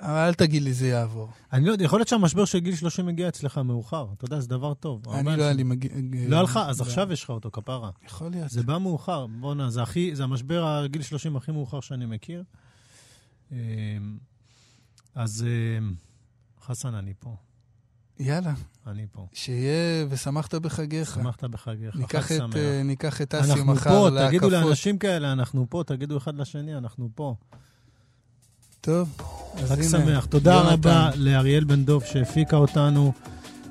אבל 0.00 0.18
אל 0.18 0.34
תגיד 0.34 0.62
לי 0.62 0.72
זה 0.72 0.88
יעבור. 0.88 1.28
אני 1.52 1.64
לא 1.66 1.72
יודע, 1.72 1.84
יכול 1.84 1.98
להיות 1.98 2.08
שהמשבר 2.08 2.44
של 2.44 2.58
גיל 2.58 2.76
30 2.76 3.06
מגיע 3.06 3.28
אצלך 3.28 3.58
מאוחר. 3.58 4.06
אתה 4.16 4.24
יודע, 4.24 4.40
זה 4.40 4.48
דבר 4.48 4.74
טוב. 4.74 5.08
אני 5.08 5.36
לא 5.36 5.42
היה 5.42 5.52
לי 5.52 5.62
מגיע... 5.62 5.90
לא 6.28 6.36
היה 6.36 6.42
לך? 6.42 6.60
אז 6.66 6.80
עכשיו 6.80 7.12
יש 7.12 7.24
לך 7.24 7.30
אותו, 7.30 7.50
כפרה. 7.50 7.90
יכול 8.06 8.30
להיות. 8.30 8.50
זה 8.50 8.62
בא 8.62 8.78
מאוחר. 8.78 9.26
בואנה, 9.26 9.70
זה 9.70 9.82
הכי, 9.82 10.16
זה 10.16 10.24
המשבר 10.24 10.66
הגיל 10.66 11.02
30 11.02 11.36
הכי 11.36 11.52
מאוחר 11.52 11.80
שאני 11.80 12.06
מכיר. 12.06 12.42
אמ, 13.52 13.56
אז 15.14 15.46
אמ, 15.78 15.94
חסן, 16.64 16.94
אני 16.94 17.12
פה. 17.18 17.36
יאללה. 18.18 18.54
אני 18.86 19.06
פה. 19.12 19.26
שיהיה 19.32 20.06
ושמחת 20.08 20.54
בחגיך. 20.54 21.14
שמחת 21.14 21.44
בחגיך, 21.44 21.96
חג 21.96 22.20
שמח. 22.20 22.54
ניקח 22.84 23.22
את 23.22 23.34
אסי 23.34 23.62
מחר 23.62 23.64
להקפות. 23.64 24.12
אנחנו 24.12 24.20
פה, 24.20 24.28
תגידו 24.28 24.50
לאנשים 24.50 24.98
כאלה, 24.98 25.32
אנחנו 25.32 25.66
פה, 25.70 25.82
תגידו 25.86 26.16
אחד 26.16 26.34
לשני, 26.34 26.76
אנחנו 26.76 27.08
פה. 27.14 27.34
טוב. 28.86 29.08
חג 29.68 29.82
שמח. 29.82 30.24
תודה 30.24 30.54
יונתן. 30.54 30.72
רבה 30.72 31.10
לאריאל 31.16 31.64
בן 31.64 31.84
דוב 31.84 32.04
שהפיקה 32.04 32.56
אותנו. 32.56 33.12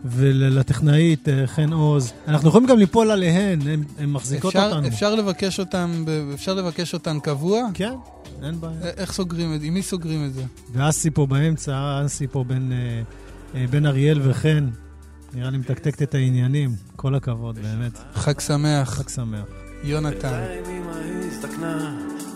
ולטכנאית 0.07 1.29
אה, 1.29 1.47
חן 1.47 1.73
עוז. 1.73 2.11
אנחנו 2.27 2.49
יכולים 2.49 2.67
גם 2.67 2.77
ליפול 2.77 3.11
עליהן, 3.11 3.59
הן 3.97 4.09
מחזיקות 4.09 4.55
אפשר, 4.55 4.67
אותנו. 4.67 4.87
אפשר 4.87 5.15
לבקש 5.15 5.59
אותן, 5.59 6.03
אפשר 6.33 6.53
לבקש 6.53 6.93
אותן 6.93 7.19
קבוע? 7.19 7.61
כן, 7.73 7.93
אין 8.43 8.61
בעיה. 8.61 8.79
איך 8.81 9.11
סוגרים 9.13 9.53
את 9.55 9.61
זה? 9.61 9.67
עם 9.67 9.73
מי 9.73 9.81
סוגרים 9.81 10.25
את 10.25 10.33
זה? 10.33 10.43
ואסי 10.73 11.09
פה 11.09 11.25
באמצע, 11.25 12.01
אסי 12.05 12.27
פה 12.27 12.43
בין, 12.43 12.71
אה, 12.71 13.01
אה, 13.59 13.65
בין 13.67 13.85
אריאל 13.85 14.19
וחן. 14.23 14.69
נראה 15.33 15.49
לי 15.49 15.57
מתקתקת 15.57 16.01
את 16.01 16.15
העניינים. 16.15 16.75
כל 16.95 17.15
הכבוד, 17.15 17.59
באמת. 17.59 17.99
חג 18.13 18.39
שמח. 18.39 18.89
חג 18.89 19.09
שמח. 19.09 19.45
יונתן. 19.83 20.43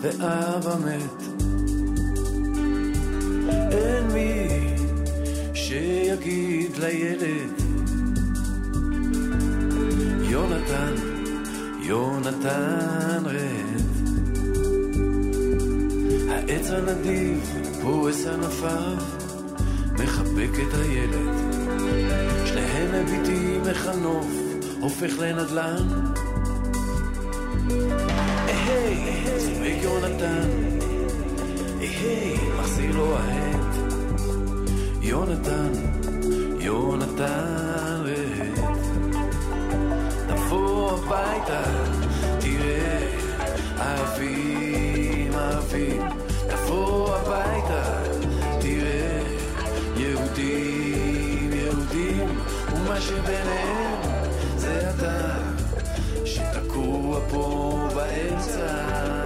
ואבא 0.02 0.76
מת 0.84 1.49
אין 3.70 4.06
מי 4.12 4.48
שיגיד 5.54 6.76
לילד. 6.76 7.62
יונתן, 10.22 10.94
יונתן 11.80 13.22
רד. 13.24 13.80
העץ 16.30 16.70
הנדיב 16.70 17.62
פורס 17.82 18.26
ענפיו 18.26 18.96
מחבק 19.94 20.50
את 20.54 20.74
הילד. 20.74 21.34
שניהם 22.44 23.04
מביטים 23.04 23.62
איך 23.66 23.86
הנוף 23.86 24.26
הופך 24.80 25.18
לנדלן. 25.18 25.88
היי, 28.46 29.24
צועק 29.38 29.82
יונתן 29.82 30.69
היי, 31.80 32.36
מחזיר 32.58 32.96
לו 32.96 33.16
ההד 33.16 33.74
יונתן, 35.02 35.72
יונתן 36.60 38.02
רד. 38.04 38.54
תבוא 40.28 40.92
הביתה, 40.92 41.62
תראה, 42.40 42.98
ערבים, 43.78 45.32
ערבים. 45.34 46.02
תבוא 46.48 47.16
הביתה, 47.16 48.02
תראה, 48.60 49.22
יהודים, 49.96 51.50
יהודים, 51.52 52.28
ומה 52.74 53.00
שביניהם 53.00 54.00
זה 54.56 54.90
אתה, 54.90 55.38
שתקוע 56.24 57.20
פה 57.30 57.78
באמצע. 57.94 59.19